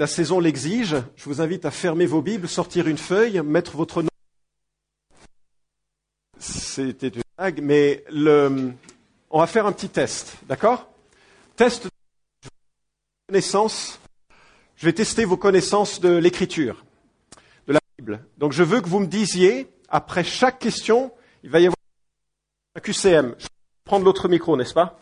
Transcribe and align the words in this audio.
la 0.00 0.06
saison 0.06 0.40
l'exige, 0.40 0.96
je 1.14 1.24
vous 1.24 1.42
invite 1.42 1.66
à 1.66 1.70
fermer 1.70 2.06
vos 2.06 2.22
Bibles, 2.22 2.48
sortir 2.48 2.88
une 2.88 2.96
feuille, 2.96 3.38
mettre 3.42 3.76
votre 3.76 4.00
nom. 4.00 4.08
C'était 6.38 7.08
une 7.08 7.20
blague, 7.36 7.60
mais 7.60 8.02
on 9.30 9.38
va 9.38 9.46
faire 9.46 9.66
un 9.66 9.72
petit 9.72 9.90
test, 9.90 10.36
d'accord? 10.44 10.88
Test 11.54 11.84
de 11.84 11.90
connaissance. 13.28 14.00
Je 14.76 14.86
vais 14.86 14.94
tester 14.94 15.26
vos 15.26 15.36
connaissances 15.36 16.00
de 16.00 16.16
l'écriture, 16.16 16.82
de 17.66 17.74
la 17.74 17.80
Bible. 17.98 18.24
Donc 18.38 18.52
je 18.52 18.62
veux 18.62 18.80
que 18.80 18.88
vous 18.88 19.00
me 19.00 19.06
disiez, 19.06 19.68
après 19.90 20.24
chaque 20.24 20.58
question, 20.60 21.12
il 21.42 21.50
va 21.50 21.60
y 21.60 21.66
avoir 21.66 21.76
un 22.74 22.80
QCM. 22.80 23.34
Je 23.36 23.44
vais 23.44 23.50
prendre 23.84 24.06
l'autre 24.06 24.30
micro, 24.30 24.56
n'est-ce 24.56 24.72
pas? 24.72 24.98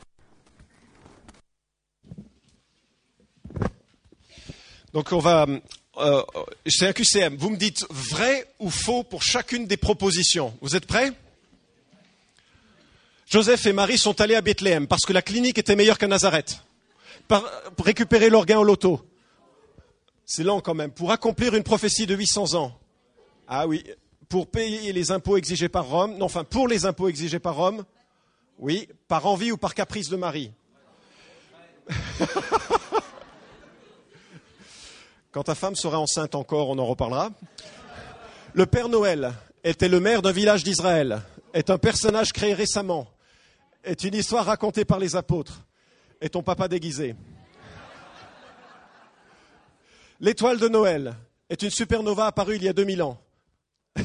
Donc 4.93 5.13
on 5.13 5.19
va, 5.19 5.47
euh, 5.99 6.23
c'est 6.67 6.87
un 6.87 6.93
QCM. 6.93 7.37
Vous 7.37 7.51
me 7.51 7.57
dites 7.57 7.85
vrai 7.91 8.47
ou 8.59 8.71
faux 8.71 9.03
pour 9.03 9.23
chacune 9.23 9.67
des 9.67 9.77
propositions. 9.77 10.55
Vous 10.61 10.77
êtes 10.77 10.87
prêts? 10.87 11.13
Joseph 13.27 13.67
et 13.67 13.73
Marie 13.73 13.99
sont 13.99 14.21
allés 14.21 14.37
à 14.37 14.41
Bethléem 14.41 14.87
parce 14.87 15.05
que 15.05 15.13
la 15.13 15.21
clinique 15.21 15.59
était 15.59 15.77
meilleure 15.77 15.99
qu'à 15.99 16.07
Nazareth. 16.07 16.63
pour 17.29 17.85
récupérer 17.85 18.31
leur 18.31 18.47
au 18.49 18.65
loto. 18.65 19.05
C'est 20.25 20.45
lent 20.45 20.61
quand 20.61 20.75
même. 20.75 20.91
Pour 20.91 21.11
accomplir 21.11 21.55
une 21.55 21.63
prophétie 21.63 22.07
de 22.07 22.15
800 22.15 22.55
ans. 22.55 22.79
Ah 23.47 23.67
oui. 23.67 23.85
Pour 24.29 24.47
payer 24.47 24.93
les 24.93 25.11
impôts 25.11 25.37
exigés 25.37 25.69
par 25.69 25.87
Rome. 25.87 26.17
Non, 26.17 26.27
enfin, 26.27 26.45
pour 26.45 26.69
les 26.69 26.87
impôts 26.87 27.09
exigés 27.09 27.39
par 27.39 27.57
Rome. 27.57 27.85
Oui. 28.59 28.89
Par 29.09 29.27
envie 29.27 29.53
ou 29.53 29.57
par 29.57 29.75
caprice 29.75 30.09
de 30.09 30.17
Marie. 30.17 30.51
Quand 35.31 35.43
ta 35.43 35.55
femme 35.55 35.77
sera 35.77 35.99
enceinte 35.99 36.35
encore, 36.35 36.71
on 36.71 36.79
en 36.79 36.87
reparlera. 36.87 37.31
Le 38.55 38.65
Père 38.65 38.89
Noël 38.89 39.35
était 39.63 39.89
le 39.89 40.01
maire 40.01 40.23
d'un 40.23 40.33
village 40.33 40.65
d'Israël, 40.65 41.21
est 41.53 41.69
un 41.69 41.77
personnage 41.77 42.33
créé 42.33 42.55
récemment, 42.55 43.09
est 43.85 44.05
une 44.05 44.15
histoire 44.15 44.47
racontée 44.47 44.87
par 44.87 44.99
les 44.99 45.17
apôtres, 45.17 45.67
est 46.23 46.31
ton 46.31 46.43
papa 46.43 46.67
déguisé. 46.67 47.15
L'étoile 50.21 50.59
de 50.59 50.69
Noël 50.69 51.15
est 51.51 51.63
une 51.63 51.71
supernova 51.71 52.27
apparue 52.27 52.57
il 52.57 52.65
y 52.65 52.69
a 52.69 52.73
2000 52.73 53.03
ans, 53.03 53.21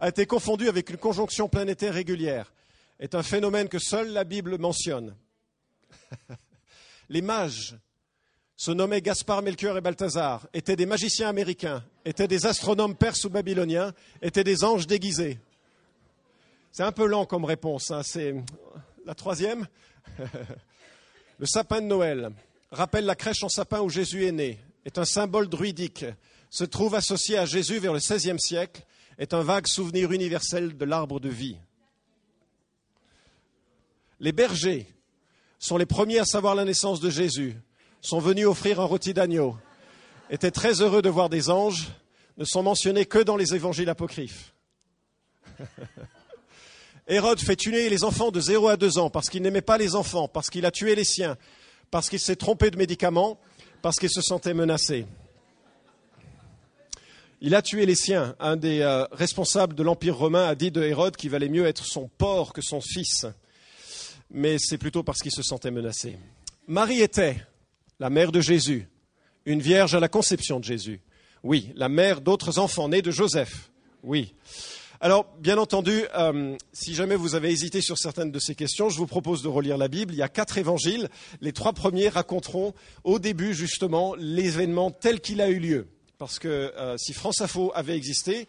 a 0.00 0.08
été 0.08 0.24
confondue 0.24 0.68
avec 0.68 0.88
une 0.88 0.96
conjonction 0.96 1.48
planétaire 1.48 1.92
régulière, 1.92 2.54
est 2.98 3.14
un 3.14 3.22
phénomène 3.22 3.68
que 3.68 3.78
seule 3.78 4.12
la 4.12 4.24
Bible 4.24 4.56
mentionne. 4.56 5.14
Les 7.10 7.20
mages 7.20 7.76
se 8.62 8.70
nommaient 8.70 9.02
Gaspard, 9.02 9.42
Melchior 9.42 9.76
et 9.76 9.80
Balthazar, 9.80 10.46
étaient 10.54 10.76
des 10.76 10.86
magiciens 10.86 11.28
américains, 11.28 11.82
étaient 12.04 12.28
des 12.28 12.46
astronomes 12.46 12.94
perses 12.94 13.24
ou 13.24 13.28
babyloniens, 13.28 13.92
étaient 14.22 14.44
des 14.44 14.62
anges 14.62 14.86
déguisés. 14.86 15.40
C'est 16.70 16.84
un 16.84 16.92
peu 16.92 17.06
lent 17.06 17.26
comme 17.26 17.44
réponse. 17.44 17.90
Hein. 17.90 18.04
C'est 18.04 18.36
la 19.04 19.16
troisième. 19.16 19.66
Le 21.40 21.46
sapin 21.46 21.80
de 21.80 21.86
Noël 21.86 22.30
rappelle 22.70 23.04
la 23.04 23.16
crèche 23.16 23.42
en 23.42 23.48
sapin 23.48 23.80
où 23.80 23.88
Jésus 23.88 24.26
est 24.26 24.30
né, 24.30 24.60
est 24.84 24.96
un 24.96 25.04
symbole 25.04 25.48
druidique, 25.48 26.04
se 26.48 26.62
trouve 26.62 26.94
associé 26.94 27.38
à 27.38 27.46
Jésus 27.46 27.80
vers 27.80 27.92
le 27.92 27.98
XVIe 27.98 28.38
siècle, 28.38 28.82
est 29.18 29.34
un 29.34 29.42
vague 29.42 29.66
souvenir 29.66 30.12
universel 30.12 30.76
de 30.76 30.84
l'arbre 30.84 31.18
de 31.18 31.28
vie. 31.28 31.56
Les 34.20 34.30
bergers 34.30 34.86
sont 35.58 35.78
les 35.78 35.86
premiers 35.86 36.20
à 36.20 36.24
savoir 36.24 36.54
la 36.54 36.64
naissance 36.64 37.00
de 37.00 37.10
Jésus 37.10 37.56
sont 38.02 38.18
venus 38.18 38.46
offrir 38.46 38.80
un 38.80 38.84
rôti 38.84 39.14
d'agneau, 39.14 39.56
étaient 40.28 40.50
très 40.50 40.82
heureux 40.82 41.00
de 41.00 41.08
voir 41.08 41.30
des 41.30 41.48
anges, 41.48 41.88
ne 42.36 42.44
sont 42.44 42.62
mentionnés 42.62 43.06
que 43.06 43.18
dans 43.18 43.36
les 43.36 43.54
évangiles 43.54 43.88
apocryphes. 43.88 44.52
Hérode 47.08 47.40
fait 47.40 47.56
tuer 47.56 47.88
les 47.88 48.04
enfants 48.04 48.30
de 48.30 48.40
0 48.40 48.68
à 48.68 48.76
2 48.76 48.98
ans 48.98 49.10
parce 49.10 49.28
qu'il 49.28 49.42
n'aimait 49.42 49.62
pas 49.62 49.78
les 49.78 49.94
enfants, 49.94 50.28
parce 50.28 50.50
qu'il 50.50 50.66
a 50.66 50.70
tué 50.70 50.94
les 50.94 51.04
siens, 51.04 51.36
parce 51.90 52.08
qu'il 52.08 52.20
s'est 52.20 52.36
trompé 52.36 52.70
de 52.70 52.76
médicaments, 52.76 53.38
parce 53.82 53.96
qu'il 53.96 54.10
se 54.10 54.20
sentait 54.20 54.54
menacé. 54.54 55.06
Il 57.40 57.56
a 57.56 57.62
tué 57.62 57.86
les 57.86 57.96
siens. 57.96 58.36
Un 58.38 58.56
des 58.56 58.80
euh, 58.80 59.04
responsables 59.10 59.74
de 59.74 59.82
l'Empire 59.82 60.16
romain 60.16 60.46
a 60.46 60.54
dit 60.54 60.70
de 60.70 60.80
Hérode 60.82 61.16
qu'il 61.16 61.30
valait 61.30 61.48
mieux 61.48 61.66
être 61.66 61.84
son 61.84 62.08
porc 62.16 62.52
que 62.52 62.62
son 62.62 62.80
fils. 62.80 63.26
Mais 64.30 64.58
c'est 64.58 64.78
plutôt 64.78 65.02
parce 65.02 65.18
qu'il 65.18 65.32
se 65.32 65.42
sentait 65.42 65.72
menacé. 65.72 66.16
Marie 66.68 67.00
était 67.00 67.44
la 68.02 68.10
mère 68.10 68.32
de 68.32 68.40
Jésus, 68.40 68.88
une 69.46 69.60
vierge 69.60 69.94
à 69.94 70.00
la 70.00 70.08
conception 70.08 70.58
de 70.58 70.64
Jésus. 70.64 71.00
Oui, 71.44 71.70
la 71.76 71.88
mère 71.88 72.20
d'autres 72.20 72.58
enfants 72.58 72.88
nés 72.88 73.00
de 73.00 73.12
Joseph. 73.12 73.70
Oui. 74.02 74.34
Alors, 75.00 75.32
bien 75.38 75.56
entendu, 75.56 76.02
euh, 76.18 76.56
si 76.72 76.96
jamais 76.96 77.14
vous 77.14 77.36
avez 77.36 77.52
hésité 77.52 77.80
sur 77.80 77.96
certaines 77.96 78.32
de 78.32 78.40
ces 78.40 78.56
questions, 78.56 78.88
je 78.88 78.98
vous 78.98 79.06
propose 79.06 79.44
de 79.44 79.48
relire 79.48 79.78
la 79.78 79.86
Bible. 79.86 80.14
Il 80.14 80.16
y 80.16 80.22
a 80.22 80.28
quatre 80.28 80.58
évangiles. 80.58 81.08
Les 81.40 81.52
trois 81.52 81.74
premiers 81.74 82.08
raconteront 82.08 82.74
au 83.04 83.20
début, 83.20 83.54
justement, 83.54 84.16
l'événement 84.16 84.90
tel 84.90 85.20
qu'il 85.20 85.40
a 85.40 85.48
eu 85.48 85.60
lieu. 85.60 85.86
Parce 86.18 86.40
que 86.40 86.48
euh, 86.48 86.96
si 86.98 87.12
France 87.12 87.40
Info 87.40 87.70
avait 87.76 87.96
existé, 87.96 88.48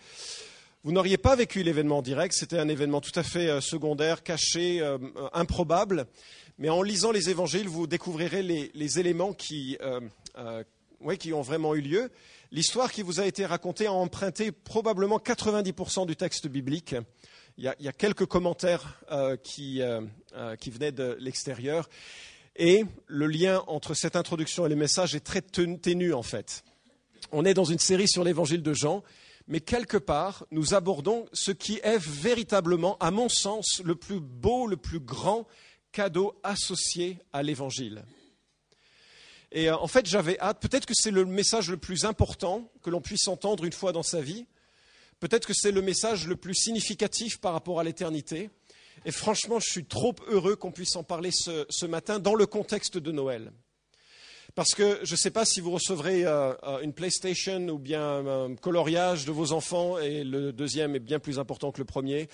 vous 0.84 0.94
n'auriez 0.94 1.18
pas 1.18 1.36
vécu 1.36 1.62
l'événement 1.62 2.02
direct. 2.02 2.34
C'était 2.36 2.58
un 2.58 2.70
événement 2.70 3.02
tout 3.02 3.18
à 3.20 3.22
fait 3.22 3.50
euh, 3.50 3.62
secondaire, 3.62 4.24
caché, 4.24 4.82
improbable. 5.32 6.08
Mais 6.60 6.70
en 6.70 6.84
lisant 6.84 7.12
les 7.12 7.30
évangiles, 7.30 7.68
vous 7.68 7.88
découvrirez 7.88 8.44
les, 8.44 9.00
éléments 9.00 9.34
qui, 9.34 9.78
euh, 9.82 10.00
euh, 10.38 10.64
qui 11.18 11.34
ont 11.34 11.42
vraiment 11.42 11.74
eu 11.74 11.82
lieu. 11.82 12.12
L'histoire 12.52 12.92
qui 12.92 13.02
vous 13.02 13.20
a 13.20 13.26
été 13.26 13.46
racontée 13.46 13.88
a 13.88 13.94
emprunté 13.94 14.52
probablement 14.52 15.18
90% 15.18 16.06
du 16.06 16.16
texte 16.16 16.48
biblique. 16.48 16.96
Il 17.58 17.64
y 17.64 17.88
a, 17.88 17.92
quelques 17.92 18.26
commentaires 18.26 19.00
euh, 19.12 19.36
qui, 19.36 19.82
qui, 20.60 20.70
venaient 20.70 20.92
de 20.92 21.18
l'extérieur. 21.20 21.90
Et 22.56 22.86
le 23.08 23.26
lien 23.26 23.64
entre 23.66 23.96
cette 23.96 24.16
introduction 24.16 24.66
et 24.68 24.70
les 24.70 24.76
messages 24.76 25.16
est 25.16 25.26
très 25.26 25.42
ténu, 25.42 26.14
en 26.14 26.24
fait. 26.24 26.64
On 27.32 27.46
est 27.46 27.56
dans 27.56 27.64
une 27.64 27.80
série 27.80 28.08
sur 28.08 28.24
l'évangile 28.24 28.62
de 28.62 28.74
Jean, 28.74 29.04
mais 29.48 29.60
quelque 29.60 29.98
part, 29.98 30.46
nous 30.52 30.76
abordons 30.76 31.26
ce 31.34 31.52
qui 31.52 31.80
est 31.84 31.98
véritablement, 31.98 32.98
à 33.00 33.10
mon 33.10 33.28
sens, 33.28 33.82
le 33.84 33.96
plus 33.96 34.20
beau, 34.20 34.68
le 34.68 34.78
plus 34.78 35.00
grand 35.00 35.48
cadeau 35.94 36.38
associé 36.44 37.20
à 37.32 37.42
l'évangile. 37.44 38.04
Et 39.54 39.70
euh, 39.70 39.78
en 39.78 39.88
fait, 39.88 40.06
j'avais 40.06 40.38
hâte, 40.40 40.60
peut-être 40.60 40.86
que 40.86 40.96
c'est 40.96 41.12
le 41.12 41.24
message 41.24 41.70
le 41.70 41.78
plus 41.78 42.04
important 42.04 42.70
que 42.82 42.90
l'on 42.90 43.00
puisse 43.00 43.28
entendre 43.28 43.64
une 43.64 43.72
fois 43.72 43.94
dans 43.94 44.04
sa 44.04 44.20
vie, 44.20 44.46
peut-être 45.20 45.48
que 45.48 45.54
c'est 45.54 45.72
le 45.72 45.82
message 45.82 46.28
le 46.28 46.36
plus 46.36 46.56
significatif 46.56 47.40
par 47.40 47.54
rapport 47.54 47.80
à 47.80 47.84
l'éternité. 47.84 48.50
Et 49.06 49.12
franchement, 49.12 49.60
je 49.60 49.72
suis 49.72 49.86
trop 49.86 50.16
heureux 50.28 50.56
qu'on 50.56 50.72
puisse 50.72 50.96
en 50.96 51.04
parler 51.04 51.30
ce, 51.32 51.86
matin 51.86 52.20
dans 52.20 52.36
le 52.36 52.46
contexte 52.46 52.98
de 52.98 53.12
Noël. 53.12 53.52
Parce 54.56 54.76
que 54.76 55.00
je 55.02 55.14
ne 55.14 55.18
sais 55.18 55.32
pas 55.32 55.46
si 55.46 55.62
vous 55.62 55.72
recevrez 55.72 56.26
euh, 56.26 56.54
euh, 56.62 56.80
une 56.82 56.94
PlayStation 56.94 57.68
ou 57.70 57.80
bien 57.80 58.28
un 58.28 58.56
coloriage 58.56 59.26
de 59.26 59.32
vos 59.32 59.52
enfants, 59.52 59.98
et 59.98 60.24
le 60.24 60.54
deuxième 60.54 60.96
est 60.96 61.00
bien 61.00 61.18
plus 61.18 61.40
important 61.40 61.72
que 61.72 61.80
le 61.80 61.86
premier. 61.86 62.30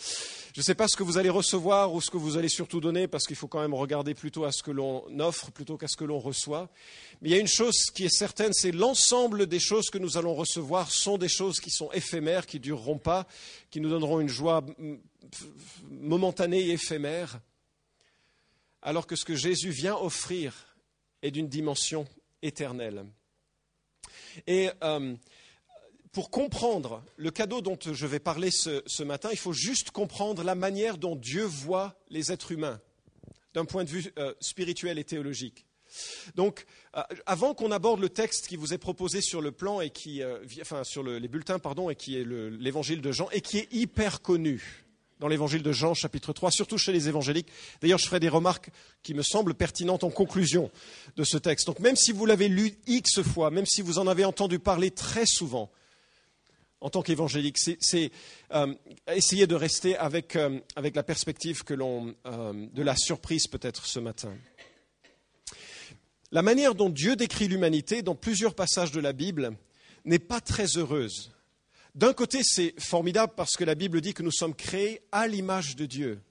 Je 0.54 0.60
ne 0.60 0.64
sais 0.64 0.76
pas 0.76 0.90
ce 0.90 0.98
que 0.98 1.04
vous 1.04 1.18
allez 1.18 1.30
recevoir 1.30 1.94
ou 1.94 2.02
ce 2.02 2.12
que 2.12 2.18
vous 2.18 2.36
allez 2.36 2.50
surtout 2.50 2.82
donner, 2.82 3.08
parce 3.08 3.26
qu'il 3.26 3.38
faut 3.38 3.48
quand 3.48 3.62
même 3.62 3.74
regarder 3.74 4.16
plutôt 4.16 4.44
à 4.44 4.52
ce 4.52 4.64
que 4.64 4.72
l'on 4.72 5.06
offre 5.22 5.52
plutôt 5.52 5.78
qu'à 5.78 5.88
ce 5.88 5.96
que 5.96 6.04
l'on 6.04 6.20
reçoit. 6.20 6.70
Mais 7.22 7.30
il 7.30 7.32
y 7.32 7.38
a 7.38 7.40
une 7.40 7.48
chose 7.48 7.86
qui 7.94 8.04
est 8.04 8.14
certaine, 8.14 8.52
c'est 8.52 8.74
l'ensemble 8.74 9.48
des 9.48 9.60
choses 9.60 9.90
que 9.90 9.98
nous 9.98 10.18
allons 10.18 10.36
recevoir 10.36 10.92
sont 10.92 11.18
des 11.18 11.30
choses 11.30 11.62
qui 11.62 11.70
sont 11.70 11.90
éphémères, 11.94 12.48
qui 12.48 12.58
ne 12.58 12.64
dureront 12.64 12.98
pas, 12.98 13.28
qui 13.72 13.80
nous 13.80 13.90
donneront 13.90 14.20
une 14.20 14.28
joie 14.28 14.66
momentanée 15.90 16.66
et 16.66 16.72
éphémère, 16.72 17.40
alors 18.82 19.08
que 19.08 19.16
ce 19.16 19.24
que 19.24 19.36
Jésus 19.36 19.70
vient 19.70 19.96
offrir 19.96 20.69
est 21.22 21.32
d'une 21.32 21.48
dimension 21.48 22.06
éternelle. 22.42 23.06
Et 24.48 24.70
euh, 24.84 25.16
pour 26.12 26.30
comprendre 26.30 27.04
le 27.18 27.32
cadeau 27.32 27.62
dont 27.62 27.78
je 27.82 28.06
vais 28.06 28.20
parler 28.20 28.50
ce, 28.52 29.04
matin, 29.04 29.30
il 29.32 29.38
faut 29.38 29.54
juste 29.54 29.92
comprendre 29.92 30.44
la 30.44 30.56
manière 30.56 30.98
dont 30.98 31.16
Dieu 31.16 31.44
voit 31.44 31.96
les 32.10 32.32
êtres 32.32 32.52
humains 32.52 32.80
d'un 33.54 33.66
point 33.66 33.84
de 33.84 33.90
vue 33.90 34.12
euh, 34.18 34.34
spirituel 34.40 35.00
et 35.00 35.04
théologique. 35.04 35.66
Donc, 36.36 36.66
euh, 36.96 37.02
avant 37.26 37.56
qu'on 37.56 37.72
aborde 37.72 38.00
le 38.00 38.10
texte 38.10 38.48
qui 38.48 38.56
vous 38.56 38.74
est 38.74 38.78
proposé 38.78 39.22
sur 39.22 39.42
le 39.42 39.52
plan 39.52 39.82
et 39.82 39.92
sur 40.84 41.04
les 41.04 41.28
bulletins, 41.28 41.58
pardon, 41.58 41.90
et 41.90 41.96
qui 41.96 42.16
est 42.16 42.24
l'évangile 42.24 43.02
de 43.02 43.12
Jean 43.12 43.28
et 43.32 43.42
qui 43.42 43.58
est 43.58 43.74
hyper 43.74 44.22
connu, 44.22 44.86
dans 45.20 45.28
l'évangile 45.28 45.64
de 45.64 45.72
Jean, 45.72 45.94
chapitre 45.94 46.34
3, 46.34 46.52
surtout 46.52 46.78
chez 46.78 46.92
les 46.92 47.08
évangéliques. 47.08 47.50
D'ailleurs, 47.82 48.00
je 48.00 48.06
ferai 48.06 48.20
des 48.20 48.30
remarques 48.30 48.70
qui 49.04 49.14
me 49.14 49.22
semblent 49.22 49.54
pertinentes 49.54 50.04
en 50.04 50.10
conclusion 50.10 50.72
de 51.18 51.24
ce 51.24 51.38
texte. 51.38 51.68
Donc, 51.68 51.80
même 51.80 51.96
si 51.96 52.12
vous 52.12 52.26
l'avez 52.26 52.48
lu 52.48 52.78
X 52.88 53.22
fois, 53.22 53.52
même 53.52 53.66
si 53.66 53.82
vous 53.82 54.00
en 54.00 54.08
avez 54.08 54.26
entendu 54.26 54.60
parler 54.60 54.92
très 54.92 55.26
souvent, 55.26 55.70
en 56.82 56.90
tant 56.90 57.02
qu'évangélique, 57.02 57.58
c'est 57.58 58.12
euh, 58.54 58.74
essayer 59.14 59.48
de 59.48 59.56
rester 59.56 59.98
avec, 59.98 60.36
euh, 60.36 60.60
avec 60.76 60.96
la 60.96 61.04
perspective 61.04 61.64
que 61.64 61.74
l'on, 61.74 62.16
euh, 62.26 62.68
de 62.74 62.82
la 62.82 62.96
surprise 62.96 63.48
peut-être 63.48 63.86
ce 63.86 64.00
matin. 64.00 64.34
la 66.32 66.42
manière 66.42 66.76
dont 66.76 66.90
Dieu 66.90 67.16
décrit 67.16 67.48
l'humanité 67.48 68.02
dans 68.02 68.16
plusieurs 68.16 68.56
passages 68.56 68.92
de 68.92 69.02
la 69.02 69.14
Bible 69.14 69.58
n'est 70.06 70.20
pas 70.20 70.40
très 70.40 70.78
heureuse. 70.78 71.32
D'un 71.96 72.14
côté, 72.14 72.42
c'est 72.44 72.80
formidable 72.80 73.34
parce 73.36 73.56
que 73.56 73.64
la 73.64 73.76
Bible 73.76 74.02
dit 74.02 74.14
que 74.14 74.24
nous 74.24 74.32
sommes 74.32 74.56
créés 74.56 75.02
à 75.12 75.28
l'image 75.28 75.76
de 75.76 75.86
Dieu. 75.86 76.22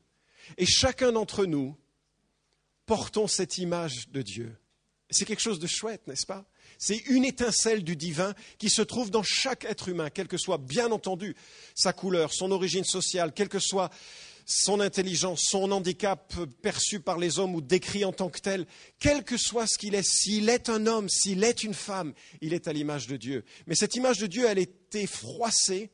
Et 0.57 0.67
chacun 0.67 1.13
d'entre 1.13 1.45
nous 1.45 1.77
portons 2.87 3.27
cette 3.27 3.59
image 3.59 4.09
de 4.11 4.23
Dieu. 4.23 4.57
C'est 5.11 5.25
quelque 5.25 5.43
chose 5.43 5.59
de 5.59 5.67
chouette, 5.67 6.07
n'est-ce 6.07 6.27
pas? 6.27 6.45
C'est 6.79 6.99
une 7.07 7.25
étincelle 7.25 7.83
du 7.83 7.97
divin 7.97 8.35
qui 8.59 8.71
se 8.71 8.83
trouve 8.83 9.11
dans 9.11 9.23
chaque 9.23 9.65
être 9.65 9.89
humain, 9.89 10.11
quelle 10.11 10.29
que 10.29 10.37
soit, 10.37 10.59
bien 10.59 10.93
entendu, 10.93 11.35
sa 11.75 11.93
couleur, 11.93 12.33
son 12.33 12.51
origine 12.51 12.85
sociale, 12.85 13.33
quelle 13.33 13.49
que 13.49 13.59
soit 13.59 13.91
son 14.51 14.81
intelligence, 14.81 15.43
son 15.43 15.71
handicap 15.73 16.35
perçu 16.63 17.01
par 17.01 17.19
les 17.19 17.39
hommes 17.39 17.55
ou 17.55 17.61
décrit 17.61 18.07
en 18.07 18.15
tant 18.15 18.31
que 18.31 18.41
tel, 18.41 18.67
quel 18.99 19.23
que 19.23 19.37
soit 19.37 19.67
ce 19.67 19.77
qu'il 19.77 19.95
est, 19.95 20.03
s'il 20.03 20.49
est 20.49 20.71
un 20.71 20.87
homme, 20.87 21.11
s'il 21.11 21.45
est 21.45 21.65
une 21.65 21.75
femme, 21.75 22.15
il 22.41 22.55
est 22.55 22.67
à 22.67 22.73
l'image 22.73 23.07
de 23.09 23.19
Dieu. 23.19 23.45
Mais 23.67 23.75
cette 23.75 23.95
image 23.95 24.17
de 24.17 24.27
Dieu, 24.27 24.47
elle 24.49 24.59
été 24.59 25.07
froissée 25.07 25.91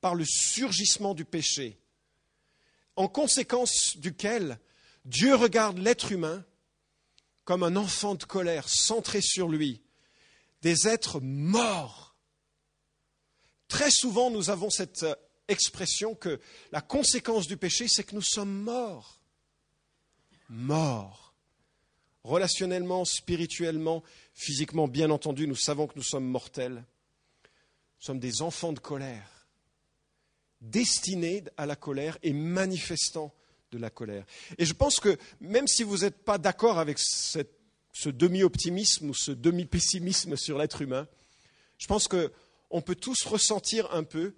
par 0.00 0.16
le 0.16 0.24
surgissement 0.24 1.14
du 1.14 1.24
péché, 1.24 1.78
en 2.96 3.06
conséquence 3.06 3.96
duquel 3.96 4.58
Dieu 5.04 5.36
regarde 5.36 5.78
l'être 5.78 6.10
humain 6.10 6.44
comme 7.44 7.62
un 7.62 7.76
enfant 7.76 8.16
de 8.16 8.24
colère 8.24 8.68
centré 8.68 9.20
sur 9.20 9.48
lui, 9.48 9.80
des 10.60 10.88
êtres 10.88 11.20
morts. 11.20 12.16
Très 13.68 13.92
souvent, 13.92 14.28
nous 14.28 14.50
avons 14.50 14.70
cette 14.70 15.06
expression 15.52 16.14
que 16.14 16.40
la 16.72 16.80
conséquence 16.80 17.46
du 17.46 17.56
péché, 17.56 17.86
c'est 17.88 18.04
que 18.04 18.14
nous 18.14 18.22
sommes 18.22 18.62
morts. 18.62 19.20
Morts. 20.48 21.34
Relationnellement, 22.24 23.04
spirituellement, 23.04 24.02
physiquement, 24.34 24.88
bien 24.88 25.10
entendu, 25.10 25.46
nous 25.46 25.56
savons 25.56 25.86
que 25.86 25.94
nous 25.96 26.02
sommes 26.02 26.26
mortels. 26.26 26.74
Nous 26.74 28.06
sommes 28.06 28.20
des 28.20 28.42
enfants 28.42 28.72
de 28.72 28.80
colère, 28.80 29.46
destinés 30.60 31.44
à 31.56 31.66
la 31.66 31.76
colère 31.76 32.18
et 32.22 32.32
manifestant 32.32 33.32
de 33.70 33.78
la 33.78 33.90
colère. 33.90 34.24
Et 34.58 34.66
je 34.66 34.74
pense 34.74 35.00
que 35.00 35.16
même 35.40 35.66
si 35.66 35.82
vous 35.82 35.98
n'êtes 35.98 36.24
pas 36.24 36.38
d'accord 36.38 36.78
avec 36.78 36.98
ce 36.98 38.08
demi-optimisme 38.08 39.10
ou 39.10 39.14
ce 39.14 39.30
demi-pessimisme 39.30 40.36
sur 40.36 40.58
l'être 40.58 40.82
humain, 40.82 41.08
je 41.78 41.86
pense 41.86 42.06
qu'on 42.06 42.80
peut 42.80 42.94
tous 42.94 43.24
ressentir 43.24 43.92
un 43.92 44.04
peu 44.04 44.34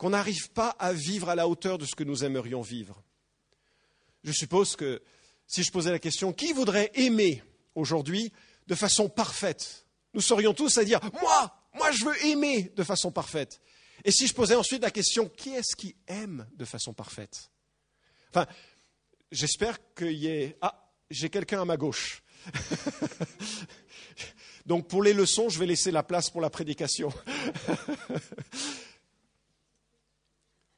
qu'on 0.00 0.10
n'arrive 0.10 0.50
pas 0.52 0.70
à 0.78 0.94
vivre 0.94 1.28
à 1.28 1.34
la 1.34 1.46
hauteur 1.46 1.76
de 1.76 1.84
ce 1.84 1.94
que 1.94 2.04
nous 2.04 2.24
aimerions 2.24 2.62
vivre. 2.62 3.04
Je 4.24 4.32
suppose 4.32 4.74
que 4.74 5.02
si 5.46 5.62
je 5.62 5.70
posais 5.70 5.90
la 5.90 5.98
question 5.98 6.32
qui 6.32 6.54
voudrait 6.54 6.90
aimer 6.94 7.42
aujourd'hui 7.74 8.32
de 8.66 8.74
façon 8.74 9.10
parfaite, 9.10 9.84
nous 10.14 10.22
serions 10.22 10.54
tous 10.54 10.78
à 10.78 10.84
dire 10.84 11.00
moi, 11.20 11.54
moi 11.74 11.92
je 11.92 12.06
veux 12.06 12.24
aimer 12.24 12.72
de 12.74 12.82
façon 12.82 13.12
parfaite. 13.12 13.60
Et 14.02 14.10
si 14.10 14.26
je 14.26 14.32
posais 14.32 14.54
ensuite 14.54 14.80
la 14.80 14.90
question 14.90 15.28
qui 15.28 15.50
est-ce 15.50 15.76
qui 15.76 15.94
aime 16.06 16.48
de 16.54 16.64
façon 16.64 16.94
parfaite? 16.94 17.50
Enfin, 18.30 18.46
j'espère 19.30 19.76
qu'il 19.94 20.12
y 20.12 20.28
ait 20.28 20.56
ah, 20.62 20.90
j'ai 21.10 21.28
quelqu'un 21.28 21.60
à 21.60 21.66
ma 21.66 21.76
gauche. 21.76 22.22
Donc 24.64 24.88
pour 24.88 25.02
les 25.02 25.12
leçons, 25.12 25.50
je 25.50 25.58
vais 25.58 25.66
laisser 25.66 25.90
la 25.90 26.02
place 26.02 26.30
pour 26.30 26.40
la 26.40 26.48
prédication. 26.48 27.12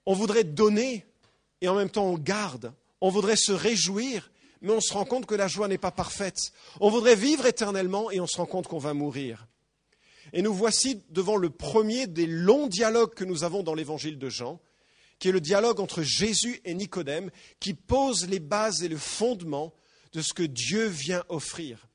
On 0.06 0.14
voudrait 0.14 0.44
donner 0.44 1.06
et 1.60 1.68
en 1.68 1.74
même 1.74 1.90
temps 1.90 2.06
on 2.06 2.18
garde. 2.18 2.72
On 3.00 3.10
voudrait 3.10 3.36
se 3.36 3.52
réjouir, 3.52 4.30
mais 4.60 4.72
on 4.72 4.80
se 4.80 4.92
rend 4.92 5.04
compte 5.04 5.26
que 5.26 5.34
la 5.34 5.48
joie 5.48 5.68
n'est 5.68 5.78
pas 5.78 5.90
parfaite. 5.90 6.52
On 6.80 6.90
voudrait 6.90 7.16
vivre 7.16 7.46
éternellement 7.46 8.10
et 8.10 8.20
on 8.20 8.26
se 8.26 8.36
rend 8.36 8.46
compte 8.46 8.68
qu'on 8.68 8.78
va 8.78 8.94
mourir. 8.94 9.46
Et 10.32 10.42
nous 10.42 10.54
voici 10.54 11.02
devant 11.10 11.36
le 11.36 11.50
premier 11.50 12.06
des 12.06 12.26
longs 12.26 12.66
dialogues 12.66 13.14
que 13.14 13.24
nous 13.24 13.44
avons 13.44 13.62
dans 13.62 13.74
l'évangile 13.74 14.18
de 14.18 14.28
Jean, 14.28 14.60
qui 15.18 15.28
est 15.28 15.32
le 15.32 15.40
dialogue 15.40 15.80
entre 15.80 16.02
Jésus 16.02 16.60
et 16.64 16.74
Nicodème, 16.74 17.30
qui 17.60 17.74
pose 17.74 18.28
les 18.28 18.40
bases 18.40 18.82
et 18.82 18.88
le 18.88 18.96
fondement 18.96 19.74
de 20.12 20.22
ce 20.22 20.32
que 20.32 20.42
Dieu 20.42 20.86
vient 20.86 21.24
offrir. 21.28 21.88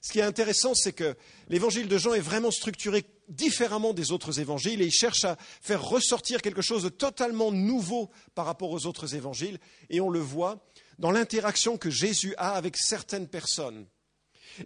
Ce 0.00 0.12
qui 0.12 0.18
est 0.18 0.22
intéressant, 0.22 0.74
c'est 0.74 0.92
que 0.92 1.16
l'évangile 1.48 1.88
de 1.88 1.98
Jean 1.98 2.14
est 2.14 2.20
vraiment 2.20 2.50
structuré 2.50 3.04
différemment 3.28 3.92
des 3.94 4.12
autres 4.12 4.40
évangiles 4.40 4.82
et 4.82 4.86
il 4.86 4.92
cherche 4.92 5.24
à 5.24 5.36
faire 5.60 5.82
ressortir 5.82 6.42
quelque 6.42 6.62
chose 6.62 6.82
de 6.82 6.88
totalement 6.88 7.52
nouveau 7.52 8.10
par 8.34 8.46
rapport 8.46 8.70
aux 8.70 8.86
autres 8.86 9.14
évangiles 9.14 9.58
et 9.90 10.00
on 10.00 10.10
le 10.10 10.20
voit 10.20 10.64
dans 10.98 11.10
l'interaction 11.10 11.76
que 11.76 11.90
Jésus 11.90 12.34
a 12.36 12.52
avec 12.52 12.76
certaines 12.76 13.28
personnes. 13.28 13.86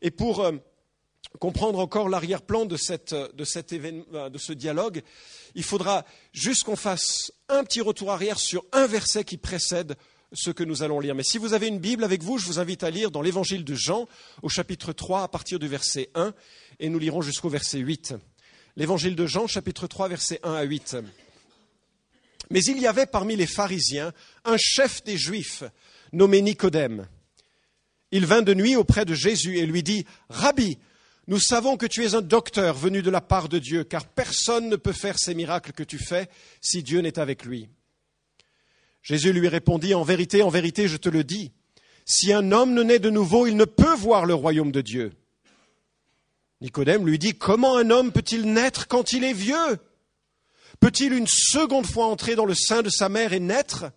Et 0.02 0.10
pour 0.10 0.40
euh, 0.40 0.52
comprendre 1.38 1.78
encore 1.78 2.08
l'arrière-plan 2.08 2.66
de, 2.66 2.76
de, 2.76 4.14
euh, 4.14 4.28
de 4.28 4.38
ce 4.38 4.52
dialogue, 4.52 5.02
il 5.54 5.62
faudra 5.62 6.04
juste 6.32 6.64
qu'on 6.64 6.76
fasse 6.76 7.32
un 7.48 7.64
petit 7.64 7.80
retour 7.80 8.10
arrière 8.10 8.38
sur 8.38 8.64
un 8.72 8.86
verset 8.86 9.24
qui 9.24 9.36
précède 9.36 9.96
ce 10.32 10.50
que 10.50 10.64
nous 10.64 10.82
allons 10.82 11.00
lire. 11.00 11.14
Mais 11.14 11.22
si 11.22 11.38
vous 11.38 11.54
avez 11.54 11.68
une 11.68 11.78
Bible 11.78 12.04
avec 12.04 12.22
vous, 12.22 12.38
je 12.38 12.46
vous 12.46 12.58
invite 12.58 12.82
à 12.82 12.90
lire 12.90 13.10
dans 13.10 13.22
l'évangile 13.22 13.64
de 13.64 13.74
Jean 13.74 14.06
au 14.42 14.48
chapitre 14.48 14.92
3 14.92 15.22
à 15.22 15.28
partir 15.28 15.58
du 15.58 15.68
verset 15.68 16.10
1 16.14 16.34
et 16.80 16.88
nous 16.88 16.98
lirons 16.98 17.22
jusqu'au 17.22 17.48
verset 17.48 17.78
8. 17.78 18.14
L'évangile 18.78 19.16
de 19.16 19.26
Jean 19.26 19.48
chapitre 19.48 19.88
3 19.88 20.06
verset 20.06 20.38
1 20.44 20.54
à 20.54 20.62
8. 20.62 20.98
Mais 22.50 22.62
il 22.62 22.78
y 22.78 22.86
avait 22.86 23.06
parmi 23.06 23.34
les 23.34 23.48
pharisiens 23.48 24.12
un 24.44 24.56
chef 24.56 25.02
des 25.02 25.16
Juifs 25.16 25.64
nommé 26.12 26.40
Nicodème. 26.42 27.08
Il 28.12 28.24
vint 28.24 28.42
de 28.42 28.54
nuit 28.54 28.76
auprès 28.76 29.04
de 29.04 29.14
Jésus 29.14 29.58
et 29.58 29.66
lui 29.66 29.82
dit, 29.82 30.06
Rabbi, 30.28 30.78
nous 31.26 31.40
savons 31.40 31.76
que 31.76 31.86
tu 31.86 32.04
es 32.04 32.14
un 32.14 32.22
docteur 32.22 32.76
venu 32.76 33.02
de 33.02 33.10
la 33.10 33.20
part 33.20 33.48
de 33.48 33.58
Dieu, 33.58 33.82
car 33.82 34.06
personne 34.06 34.68
ne 34.68 34.76
peut 34.76 34.92
faire 34.92 35.18
ces 35.18 35.34
miracles 35.34 35.72
que 35.72 35.82
tu 35.82 35.98
fais 35.98 36.28
si 36.60 36.84
Dieu 36.84 37.00
n'est 37.00 37.18
avec 37.18 37.44
lui. 37.44 37.68
Jésus 39.02 39.32
lui 39.32 39.48
répondit, 39.48 39.92
En 39.94 40.04
vérité, 40.04 40.40
en 40.44 40.50
vérité, 40.50 40.86
je 40.86 40.98
te 40.98 41.08
le 41.08 41.24
dis, 41.24 41.50
si 42.04 42.32
un 42.32 42.52
homme 42.52 42.74
ne 42.74 42.84
naît 42.84 43.00
de 43.00 43.10
nouveau, 43.10 43.48
il 43.48 43.56
ne 43.56 43.64
peut 43.64 43.96
voir 43.96 44.24
le 44.24 44.34
royaume 44.34 44.70
de 44.70 44.82
Dieu. 44.82 45.12
Nicodème 46.60 47.06
lui 47.06 47.18
dit, 47.18 47.34
Comment 47.34 47.76
un 47.76 47.90
homme 47.90 48.12
peut-il 48.12 48.52
naître 48.52 48.88
quand 48.88 49.12
il 49.12 49.24
est 49.24 49.32
vieux? 49.32 49.78
Peut-il 50.80 51.12
une 51.12 51.26
seconde 51.26 51.86
fois 51.86 52.06
entrer 52.06 52.34
dans 52.34 52.44
le 52.44 52.54
sein 52.54 52.82
de 52.82 52.90
sa 52.90 53.08
mère 53.08 53.32
et 53.32 53.40
naître? 53.40 53.90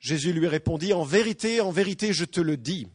Jésus 0.00 0.32
lui 0.32 0.48
répondit, 0.48 0.92
En 0.92 1.04
vérité, 1.04 1.60
en 1.60 1.70
vérité, 1.70 2.12
je 2.12 2.24
te 2.24 2.40
le 2.40 2.56
dis, 2.56 2.88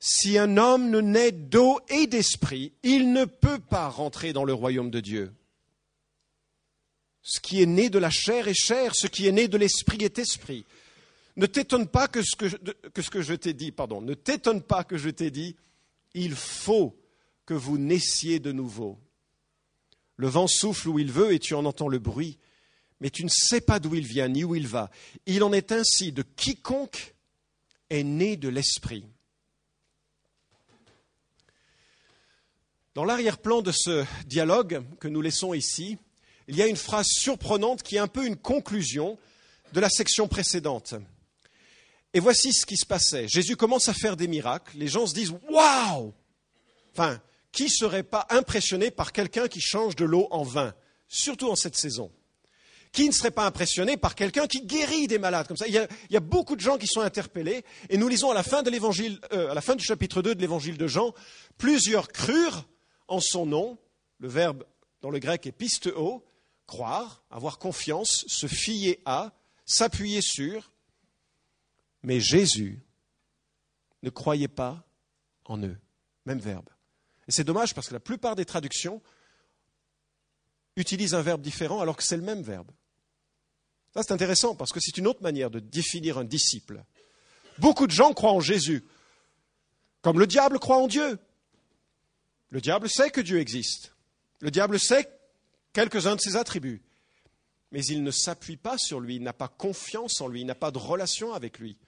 si 0.00 0.38
un 0.38 0.56
homme 0.56 0.90
ne 0.90 1.00
naît 1.00 1.32
d'eau 1.32 1.78
et 1.88 2.06
d'esprit, 2.06 2.72
il 2.82 3.12
ne 3.12 3.26
peut 3.26 3.58
pas 3.58 3.88
rentrer 3.88 4.32
dans 4.32 4.44
le 4.44 4.54
royaume 4.54 4.90
de 4.90 5.00
Dieu. 5.00 5.32
Ce 7.22 7.38
qui 7.38 7.62
est 7.62 7.66
né 7.66 7.90
de 7.90 7.98
la 7.98 8.08
chair 8.08 8.48
est 8.48 8.54
chair, 8.54 8.94
ce 8.94 9.06
qui 9.06 9.26
est 9.26 9.32
né 9.32 9.46
de 9.46 9.58
l'esprit 9.58 10.02
est 10.02 10.18
esprit. 10.18 10.64
Ne 11.36 11.46
t'étonne 11.46 11.86
pas 11.86 12.08
que 12.08 12.22
ce 12.22 12.34
que, 12.34 12.48
ce 12.48 13.10
que 13.10 13.20
je 13.20 13.34
t'ai 13.34 13.52
dit, 13.52 13.72
pardon, 13.72 14.00
ne 14.00 14.14
t'étonne 14.14 14.62
pas 14.62 14.84
que 14.84 14.96
je 14.96 15.10
t'ai 15.10 15.30
dit, 15.30 15.56
il 16.14 16.34
faut 16.34 16.99
que 17.50 17.54
vous 17.54 17.78
naissiez 17.78 18.38
de 18.38 18.52
nouveau. 18.52 18.96
Le 20.14 20.28
vent 20.28 20.46
souffle 20.46 20.88
où 20.88 21.00
il 21.00 21.10
veut 21.10 21.32
et 21.32 21.40
tu 21.40 21.54
en 21.54 21.64
entends 21.64 21.88
le 21.88 21.98
bruit, 21.98 22.38
mais 23.00 23.10
tu 23.10 23.24
ne 23.24 23.28
sais 23.28 23.60
pas 23.60 23.80
d'où 23.80 23.96
il 23.96 24.06
vient 24.06 24.28
ni 24.28 24.44
où 24.44 24.54
il 24.54 24.68
va. 24.68 24.88
Il 25.26 25.42
en 25.42 25.52
est 25.52 25.72
ainsi 25.72 26.12
de 26.12 26.22
quiconque 26.22 27.16
est 27.90 28.04
né 28.04 28.36
de 28.36 28.48
l'esprit. 28.48 29.04
Dans 32.94 33.02
l'arrière-plan 33.02 33.62
de 33.62 33.72
ce 33.72 34.04
dialogue 34.26 34.84
que 35.00 35.08
nous 35.08 35.20
laissons 35.20 35.52
ici, 35.52 35.98
il 36.46 36.54
y 36.54 36.62
a 36.62 36.68
une 36.68 36.76
phrase 36.76 37.08
surprenante 37.08 37.82
qui 37.82 37.96
est 37.96 37.98
un 37.98 38.06
peu 38.06 38.24
une 38.24 38.36
conclusion 38.36 39.18
de 39.72 39.80
la 39.80 39.90
section 39.90 40.28
précédente. 40.28 40.94
Et 42.14 42.20
voici 42.20 42.52
ce 42.52 42.64
qui 42.64 42.76
se 42.76 42.86
passait. 42.86 43.26
Jésus 43.26 43.56
commence 43.56 43.88
à 43.88 43.92
faire 43.92 44.16
des 44.16 44.28
miracles. 44.28 44.78
Les 44.78 44.86
gens 44.86 45.08
se 45.08 45.14
disent 45.14 45.34
Waouh 45.50 46.14
Enfin, 46.92 47.20
qui 47.52 47.68
serait 47.68 48.02
pas 48.02 48.26
impressionné 48.30 48.90
par 48.90 49.12
quelqu'un 49.12 49.48
qui 49.48 49.60
change 49.60 49.96
de 49.96 50.04
l'eau 50.04 50.28
en 50.30 50.42
vin, 50.42 50.74
surtout 51.08 51.50
en 51.50 51.56
cette 51.56 51.76
saison? 51.76 52.12
Qui 52.92 53.06
ne 53.06 53.12
serait 53.12 53.30
pas 53.30 53.46
impressionné 53.46 53.96
par 53.96 54.16
quelqu'un 54.16 54.48
qui 54.48 54.62
guérit 54.62 55.06
des 55.06 55.18
malades 55.18 55.46
comme 55.46 55.56
ça? 55.56 55.68
Il 55.68 55.74
y, 56.10 56.16
a, 56.16 56.20
beaucoup 56.20 56.56
de 56.56 56.60
gens 56.60 56.76
qui 56.76 56.88
sont 56.88 57.00
interpellés. 57.00 57.64
Et 57.88 57.96
nous 57.96 58.08
lisons 58.08 58.32
à 58.32 58.34
la 58.34 58.42
fin, 58.42 58.64
de 58.64 58.70
l'évangile, 58.70 59.20
euh, 59.32 59.50
à 59.50 59.54
la 59.54 59.60
fin 59.60 59.76
du 59.76 59.84
chapitre 59.84 60.22
2 60.22 60.34
de 60.34 60.40
l'évangile 60.40 60.76
de 60.76 60.88
Jean 60.88 61.14
plusieurs 61.56 62.08
crurent 62.08 62.66
en 63.06 63.20
son 63.20 63.46
nom. 63.46 63.78
Le 64.18 64.28
verbe 64.28 64.64
dans 65.02 65.10
le 65.10 65.20
grec 65.20 65.46
est 65.46 65.52
pisteo, 65.52 66.24
croire, 66.66 67.22
avoir 67.30 67.58
confiance, 67.58 68.24
se 68.26 68.48
fier 68.48 69.00
à, 69.04 69.32
s'appuyer 69.66 70.20
sur. 70.20 70.72
Mais 72.02 72.18
Jésus 72.18 72.82
ne 74.02 74.10
croyait 74.10 74.48
pas 74.48 74.84
en 75.44 75.62
eux. 75.62 75.78
Même 76.26 76.40
verbe. 76.40 76.68
Et 77.30 77.32
c'est 77.32 77.44
dommage 77.44 77.76
parce 77.76 77.86
que 77.86 77.92
la 77.92 78.00
plupart 78.00 78.34
des 78.34 78.44
traductions 78.44 79.00
utilisent 80.74 81.14
un 81.14 81.22
verbe 81.22 81.40
différent 81.40 81.80
alors 81.80 81.96
que 81.96 82.02
c'est 82.02 82.16
le 82.16 82.24
même 82.24 82.42
verbe. 82.42 82.72
Ça, 83.94 84.02
c'est 84.02 84.10
intéressant 84.10 84.56
parce 84.56 84.72
que 84.72 84.80
c'est 84.80 84.98
une 84.98 85.06
autre 85.06 85.22
manière 85.22 85.48
de 85.48 85.60
définir 85.60 86.18
un 86.18 86.24
disciple. 86.24 86.82
Beaucoup 87.58 87.86
de 87.86 87.92
gens 87.92 88.14
croient 88.14 88.32
en 88.32 88.40
Jésus. 88.40 88.84
Comme 90.02 90.18
le 90.18 90.26
diable 90.26 90.58
croit 90.58 90.78
en 90.78 90.88
Dieu. 90.88 91.20
Le 92.48 92.60
diable 92.60 92.88
sait 92.90 93.10
que 93.10 93.20
Dieu 93.20 93.38
existe. 93.38 93.94
Le 94.40 94.50
diable 94.50 94.80
sait 94.80 95.08
quelques-uns 95.72 96.16
de 96.16 96.20
ses 96.20 96.34
attributs. 96.34 96.82
Mais 97.70 97.84
il 97.84 98.02
ne 98.02 98.10
s'appuie 98.10 98.56
pas 98.56 98.76
sur 98.76 98.98
lui, 98.98 99.14
il 99.14 99.22
n'a 99.22 99.32
pas 99.32 99.46
confiance 99.46 100.20
en 100.20 100.26
lui, 100.26 100.40
il 100.40 100.46
n'a 100.46 100.56
pas 100.56 100.72
de 100.72 100.78
relation 100.78 101.32
avec 101.32 101.60
lui. 101.60 101.78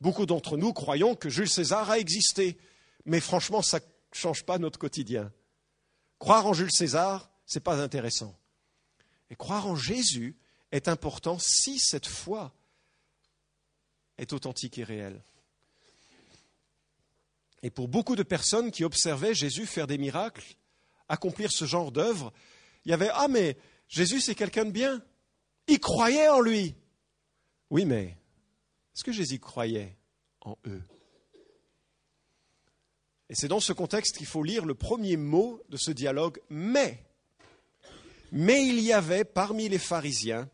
Beaucoup 0.00 0.26
d'entre 0.26 0.56
nous 0.56 0.72
croyons 0.72 1.14
que 1.14 1.28
Jules 1.28 1.48
César 1.48 1.88
a 1.88 2.00
existé, 2.00 2.58
mais 3.04 3.20
franchement, 3.20 3.62
ça 3.62 3.78
change 4.16 4.44
pas 4.44 4.58
notre 4.58 4.78
quotidien. 4.78 5.32
Croire 6.18 6.46
en 6.46 6.52
Jules 6.52 6.72
César, 6.72 7.30
ce 7.44 7.58
n'est 7.58 7.62
pas 7.62 7.82
intéressant. 7.82 8.38
Et 9.30 9.36
croire 9.36 9.66
en 9.66 9.76
Jésus 9.76 10.36
est 10.72 10.88
important 10.88 11.38
si 11.38 11.78
cette 11.78 12.06
foi 12.06 12.54
est 14.18 14.32
authentique 14.32 14.78
et 14.78 14.84
réelle. 14.84 15.22
Et 17.62 17.70
pour 17.70 17.88
beaucoup 17.88 18.16
de 18.16 18.22
personnes 18.22 18.70
qui 18.70 18.84
observaient 18.84 19.34
Jésus 19.34 19.66
faire 19.66 19.86
des 19.86 19.98
miracles, 19.98 20.56
accomplir 21.08 21.50
ce 21.50 21.64
genre 21.64 21.92
d'œuvre, 21.92 22.32
il 22.84 22.90
y 22.90 22.94
avait 22.94 23.10
Ah, 23.12 23.28
mais 23.28 23.56
Jésus, 23.88 24.20
c'est 24.20 24.34
quelqu'un 24.34 24.64
de 24.64 24.70
bien. 24.70 25.02
Il 25.66 25.80
croyait 25.80 26.28
en 26.28 26.40
lui. 26.40 26.74
Oui, 27.70 27.84
mais 27.84 28.16
est-ce 28.94 29.04
que 29.04 29.12
Jésus 29.12 29.38
croyait 29.38 29.96
en 30.40 30.56
eux? 30.66 30.82
Et 33.28 33.34
c'est 33.34 33.48
dans 33.48 33.60
ce 33.60 33.72
contexte 33.72 34.16
qu'il 34.16 34.26
faut 34.26 34.42
lire 34.42 34.64
le 34.64 34.74
premier 34.74 35.16
mot 35.16 35.60
de 35.68 35.76
ce 35.76 35.90
dialogue, 35.90 36.40
mais. 36.48 37.02
Mais 38.32 38.66
il 38.66 38.80
y 38.80 38.92
avait 38.92 39.24
parmi 39.24 39.68
les 39.68 39.78
pharisiens 39.78 40.48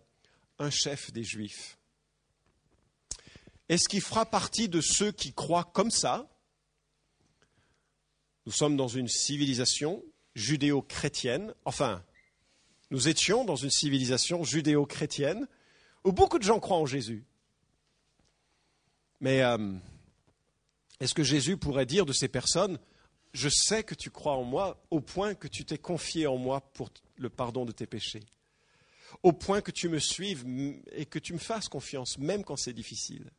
un 0.59 0.71
chef 0.71 1.13
des 1.13 1.25
Juifs. 1.25 1.79
Est-ce 3.69 3.89
qu'il 3.89 4.01
fera 4.01 4.27
partie 4.27 4.69
de 4.69 4.81
ceux 4.81 5.13
qui 5.13 5.33
croient 5.33 5.71
comme 5.73 5.91
ça 5.91 6.29
Nous 8.47 8.53
sommes 8.53 8.77
dans 8.77 8.89
une 8.89 9.09
civilisation 9.09 10.03
judéo-chrétienne, 10.35 11.55
enfin, 11.65 12.05
nous 12.91 13.09
étions 13.09 13.45
dans 13.45 13.57
une 13.57 13.71
civilisation 13.71 14.45
judéo-chrétienne 14.45 15.49
où 16.05 16.13
beaucoup 16.13 16.39
de 16.39 16.45
gens 16.45 16.61
croient 16.61 16.77
en 16.77 16.87
Jésus. 16.87 17.25
Mais 19.21 19.43
euh, 19.43 19.73
est-ce 21.03 21.15
que 21.15 21.25
Jésus 21.25 21.57
pourrait 21.57 21.85
dire 21.85 22.07
de 22.07 22.13
ces 22.13 22.29
personnes, 22.29 22.79
je 23.33 23.49
sais 23.49 23.83
que 23.83 23.97
tu 23.97 24.09
crois 24.09 24.37
en 24.37 24.45
moi 24.45 24.81
au 24.89 25.01
point 25.01 25.35
que 25.35 25.49
tu 25.49 25.65
t'es 25.65 25.77
confié 25.77 26.29
en 26.29 26.37
moi 26.37 26.61
pour 26.75 26.91
le 27.17 27.29
pardon 27.29 27.65
de 27.65 27.73
tes 27.73 27.87
péchés, 27.87 28.23
au 29.25 29.33
point 29.33 29.63
que 29.63 29.73
tu 29.73 29.89
me 29.89 29.99
suives 29.99 30.45
et 30.93 31.07
que 31.07 31.19
tu 31.19 31.33
me 31.33 31.41
fasses 31.41 31.69
confiance, 31.69 32.19
même 32.19 32.45
quand 32.45 32.55
c'est 32.57 32.73
difficile, 32.73 33.33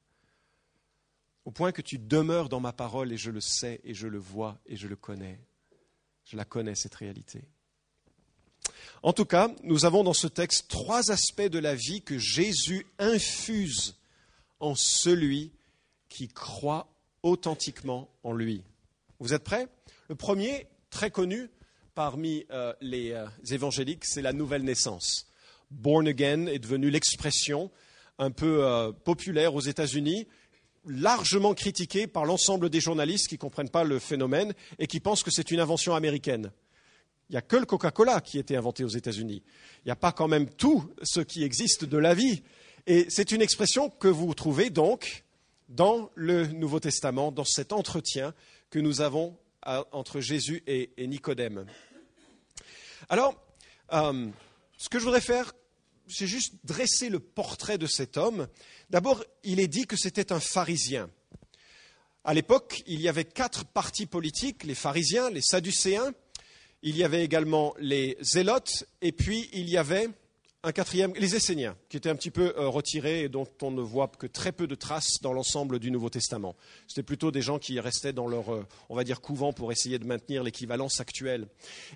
au 1.45 1.51
point 1.51 1.71
que 1.71 1.81
tu 1.81 1.97
demeures 1.97 2.49
dans 2.49 2.59
ma 2.59 2.73
parole 2.73 3.13
et 3.13 3.17
je 3.17 3.31
le 3.31 3.39
sais 3.39 3.79
et 3.85 3.93
je 3.93 4.07
le 4.07 4.19
vois 4.19 4.59
et 4.65 4.75
je 4.75 4.89
le 4.89 4.97
connais. 4.97 5.39
Je 6.25 6.35
la 6.35 6.43
connais, 6.43 6.75
cette 6.75 6.95
réalité. 6.95 7.45
En 9.03 9.13
tout 9.13 9.25
cas, 9.25 9.49
nous 9.63 9.85
avons 9.85 10.03
dans 10.03 10.13
ce 10.13 10.27
texte 10.27 10.67
trois 10.67 11.11
aspects 11.11 11.41
de 11.41 11.59
la 11.59 11.75
vie 11.75 12.01
que 12.01 12.17
Jésus 12.17 12.85
infuse 12.99 13.95
en 14.59 14.75
celui 14.75 15.53
qui 16.09 16.27
croit 16.27 16.92
authentiquement 17.23 18.09
en 18.23 18.33
lui. 18.33 18.63
Vous 19.19 19.33
êtes 19.33 19.43
prêts? 19.43 19.67
Le 20.09 20.15
premier, 20.15 20.67
très 20.89 21.09
connu 21.09 21.49
parmi 21.95 22.45
euh, 22.51 22.73
les 22.81 23.11
euh, 23.11 23.25
évangéliques, 23.49 24.05
c'est 24.05 24.21
la 24.21 24.33
nouvelle 24.33 24.63
naissance. 24.63 25.27
Born 25.71 26.07
again 26.07 26.47
est 26.47 26.59
devenu 26.59 26.89
l'expression 26.89 27.71
un 28.19 28.31
peu 28.31 28.65
euh, 28.65 28.91
populaire 28.91 29.55
aux 29.55 29.61
États-Unis, 29.61 30.27
largement 30.85 31.53
critiquée 31.53 32.07
par 32.07 32.25
l'ensemble 32.25 32.69
des 32.69 32.81
journalistes 32.81 33.27
qui 33.27 33.35
ne 33.35 33.39
comprennent 33.39 33.69
pas 33.69 33.83
le 33.83 33.99
phénomène 33.99 34.53
et 34.77 34.87
qui 34.87 34.99
pensent 34.99 35.23
que 35.23 35.31
c'est 35.31 35.51
une 35.51 35.59
invention 35.59 35.95
américaine. 35.95 36.51
Il 37.29 37.33
n'y 37.33 37.37
a 37.37 37.41
que 37.41 37.55
le 37.55 37.65
Coca-Cola 37.65 38.21
qui 38.21 38.37
a 38.37 38.41
été 38.41 38.55
inventé 38.57 38.83
aux 38.83 38.89
États-Unis. 38.89 39.41
Il 39.79 39.87
n'y 39.87 39.91
a 39.91 39.95
pas 39.95 40.11
quand 40.11 40.27
même 40.27 40.49
tout 40.49 40.83
ce 41.01 41.21
qui 41.21 41.43
existe 41.43 41.85
de 41.85 41.97
la 41.97 42.13
vie. 42.13 42.43
Et 42.85 43.05
c'est 43.09 43.31
une 43.31 43.41
expression 43.41 43.89
que 43.89 44.09
vous 44.09 44.33
trouvez 44.33 44.69
donc 44.69 45.22
dans 45.73 46.11
le 46.13 46.47
Nouveau 46.47 46.79
Testament, 46.79 47.31
dans 47.31 47.45
cet 47.45 47.73
entretien 47.73 48.33
que 48.69 48.79
nous 48.79 49.01
avons 49.01 49.37
euh, 49.67 49.83
entre 49.91 50.19
Jésus 50.19 50.63
et, 50.67 50.91
Nicodème. 51.07 51.65
Alors, 53.09 53.35
euh, 53.91 54.29
ce 54.77 54.89
que 54.89 54.99
je 54.99 55.03
voudrais 55.03 55.21
faire, 55.21 55.53
c'est 56.07 56.27
juste 56.27 56.53
dresser 56.63 57.09
le 57.09 57.19
portrait 57.19 57.77
de 57.77 57.87
cet 57.87 58.17
homme. 58.17 58.47
D'abord, 58.89 59.23
il 59.43 59.59
est 59.59 59.67
dit 59.67 59.87
que 59.87 59.97
c'était 59.97 60.31
un 60.31 60.39
pharisien. 60.39 61.09
À 62.23 62.33
l'époque, 62.33 62.83
il 62.85 63.01
y 63.01 63.09
avait 63.09 63.25
quatre 63.25 63.65
partis 63.65 64.05
politiques, 64.05 64.63
les 64.63 64.75
pharisiens, 64.75 65.29
les 65.29 65.41
sadducéens, 65.41 66.13
il 66.83 66.95
y 66.97 67.03
avait 67.03 67.23
également 67.23 67.73
les 67.79 68.17
zélotes, 68.21 68.85
et 69.01 69.11
puis 69.11 69.49
il 69.53 69.69
y 69.69 69.77
avait 69.77 70.09
un 70.65 70.71
quatrième, 70.71 71.13
les 71.19 71.35
Esséniens, 71.35 71.75
qui 71.89 71.97
étaient 71.97 72.09
un 72.09 72.15
petit 72.15 72.31
peu 72.31 72.53
euh, 72.57 72.69
retirés 72.69 73.23
et 73.23 73.29
dont 73.29 73.47
on 73.61 73.71
ne 73.71 73.81
voit 73.81 74.07
que 74.07 74.27
très 74.27 74.53
peu 74.53 74.65
de 74.65 74.75
traces 74.75 75.19
dans 75.21 75.33
l'ensemble 75.33 75.77
du 75.77 75.91
Nouveau 75.91 76.09
Testament. 76.09 76.55
C'était 76.87 77.03
plutôt 77.03 77.31
des 77.31 77.41
gens 77.41 77.59
qui 77.59 77.77
restaient 77.81 78.13
dans 78.13 78.27
leur, 78.27 78.53
euh, 78.53 78.65
on 78.87 78.95
va 78.95 79.03
dire, 79.03 79.19
couvent 79.19 79.51
pour 79.51 79.73
essayer 79.73 79.99
de 79.99 80.05
maintenir 80.05 80.41
l'équivalence 80.41 81.01
actuelle. 81.01 81.47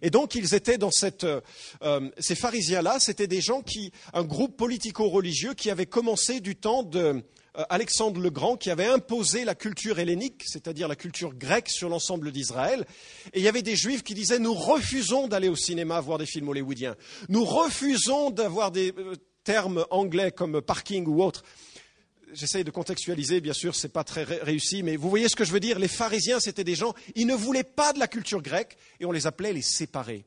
Et 0.01 0.09
donc 0.09 0.35
ils 0.35 0.53
étaient 0.53 0.77
dans 0.77 0.91
cette, 0.91 1.23
euh, 1.23 2.09
ces 2.19 2.35
pharisiens-là, 2.35 2.97
c'était 2.99 3.27
des 3.27 3.39
gens 3.39 3.61
qui, 3.61 3.93
un 4.13 4.23
groupe 4.23 4.57
politico-religieux 4.57 5.53
qui 5.53 5.69
avait 5.69 5.85
commencé 5.85 6.41
du 6.41 6.57
temps 6.57 6.83
de 6.83 7.23
Alexandre 7.69 8.21
le 8.21 8.29
Grand 8.29 8.55
qui 8.55 8.69
avait 8.69 8.85
imposé 8.85 9.43
la 9.43 9.55
culture 9.55 9.99
hellénique, 9.99 10.43
c'est-à-dire 10.45 10.87
la 10.87 10.95
culture 10.95 11.33
grecque 11.33 11.69
sur 11.69 11.89
l'ensemble 11.89 12.31
d'Israël. 12.31 12.85
Et 13.33 13.39
il 13.39 13.43
y 13.43 13.47
avait 13.47 13.63
des 13.63 13.75
juifs 13.75 14.03
qui 14.03 14.13
disaient 14.13 14.39
nous 14.39 14.53
refusons 14.53 15.27
d'aller 15.27 15.49
au 15.49 15.55
cinéma 15.55 15.99
voir 15.99 16.19
des 16.19 16.25
films 16.25 16.49
hollywoodiens. 16.49 16.95
Nous 17.29 17.43
refusons 17.43 18.29
d'avoir 18.29 18.71
des 18.71 18.93
euh, 18.97 19.15
termes 19.43 19.85
anglais 19.89 20.31
comme 20.31 20.61
parking 20.61 21.07
ou 21.07 21.23
autre. 21.23 21.43
J'essaye 22.33 22.63
de 22.63 22.71
contextualiser, 22.71 23.39
bien 23.39 23.53
sûr, 23.53 23.73
ce 23.73 23.87
n'est 23.87 23.91
pas 23.91 24.03
très 24.03 24.23
réussi, 24.23 24.83
mais 24.83 24.97
vous 24.97 25.09
voyez 25.09 25.29
ce 25.29 25.35
que 25.35 25.45
je 25.45 25.51
veux 25.51 25.61
dire. 25.61 25.79
Les 25.79 25.87
pharisiens, 25.87 26.39
c'était 26.39 26.65
des 26.65 26.75
gens, 26.75 26.93
ils 27.15 27.25
ne 27.25 27.33
voulaient 27.33 27.63
pas 27.63 27.93
de 27.93 27.99
la 27.99 28.07
culture 28.07 28.41
grecque 28.41 28.77
et 28.99 29.05
on 29.05 29.11
les 29.11 29.25
appelait 29.27 29.53
les 29.53 29.61
séparés. 29.61 30.25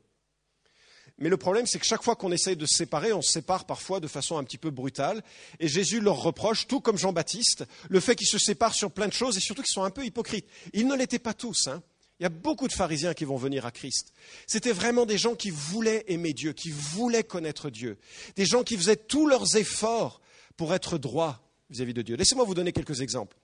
Mais 1.20 1.28
le 1.28 1.36
problème, 1.36 1.66
c'est 1.66 1.78
que 1.78 1.84
chaque 1.84 2.02
fois 2.02 2.16
qu'on 2.16 2.32
essaye 2.32 2.56
de 2.56 2.64
se 2.64 2.76
séparer, 2.76 3.12
on 3.12 3.20
se 3.20 3.30
sépare 3.30 3.66
parfois 3.66 4.00
de 4.00 4.08
façon 4.08 4.38
un 4.38 4.44
petit 4.44 4.56
peu 4.56 4.70
brutale. 4.70 5.22
Et 5.60 5.68
Jésus 5.68 6.00
leur 6.00 6.16
reproche, 6.16 6.66
tout 6.66 6.80
comme 6.80 6.96
Jean-Baptiste, 6.96 7.64
le 7.90 8.00
fait 8.00 8.16
qu'ils 8.16 8.26
se 8.26 8.38
séparent 8.38 8.74
sur 8.74 8.90
plein 8.90 9.06
de 9.06 9.12
choses 9.12 9.36
et 9.36 9.40
surtout 9.40 9.62
qu'ils 9.62 9.72
sont 9.72 9.82
un 9.82 9.90
peu 9.90 10.04
hypocrites. 10.04 10.46
Ils 10.72 10.86
ne 10.86 10.96
l'étaient 10.96 11.18
pas 11.18 11.34
tous. 11.34 11.68
Hein. 11.68 11.82
Il 12.18 12.22
y 12.22 12.26
a 12.26 12.30
beaucoup 12.30 12.68
de 12.68 12.72
pharisiens 12.72 13.12
qui 13.12 13.26
vont 13.26 13.36
venir 13.36 13.66
à 13.66 13.70
Christ. 13.70 14.14
C'était 14.46 14.72
vraiment 14.72 15.04
des 15.04 15.18
gens 15.18 15.34
qui 15.34 15.50
voulaient 15.50 16.04
aimer 16.08 16.32
Dieu, 16.32 16.54
qui 16.54 16.70
voulaient 16.70 17.24
connaître 17.24 17.68
Dieu. 17.68 17.98
Des 18.36 18.46
gens 18.46 18.62
qui 18.62 18.76
faisaient 18.78 18.96
tous 18.96 19.26
leurs 19.26 19.56
efforts 19.56 20.22
pour 20.56 20.74
être 20.74 20.96
droits 20.96 21.42
vis-à-vis 21.68 21.94
de 21.94 22.02
Dieu. 22.02 22.16
Laissez-moi 22.16 22.44
vous 22.44 22.54
donner 22.54 22.72
quelques 22.72 23.02
exemples. 23.02 23.36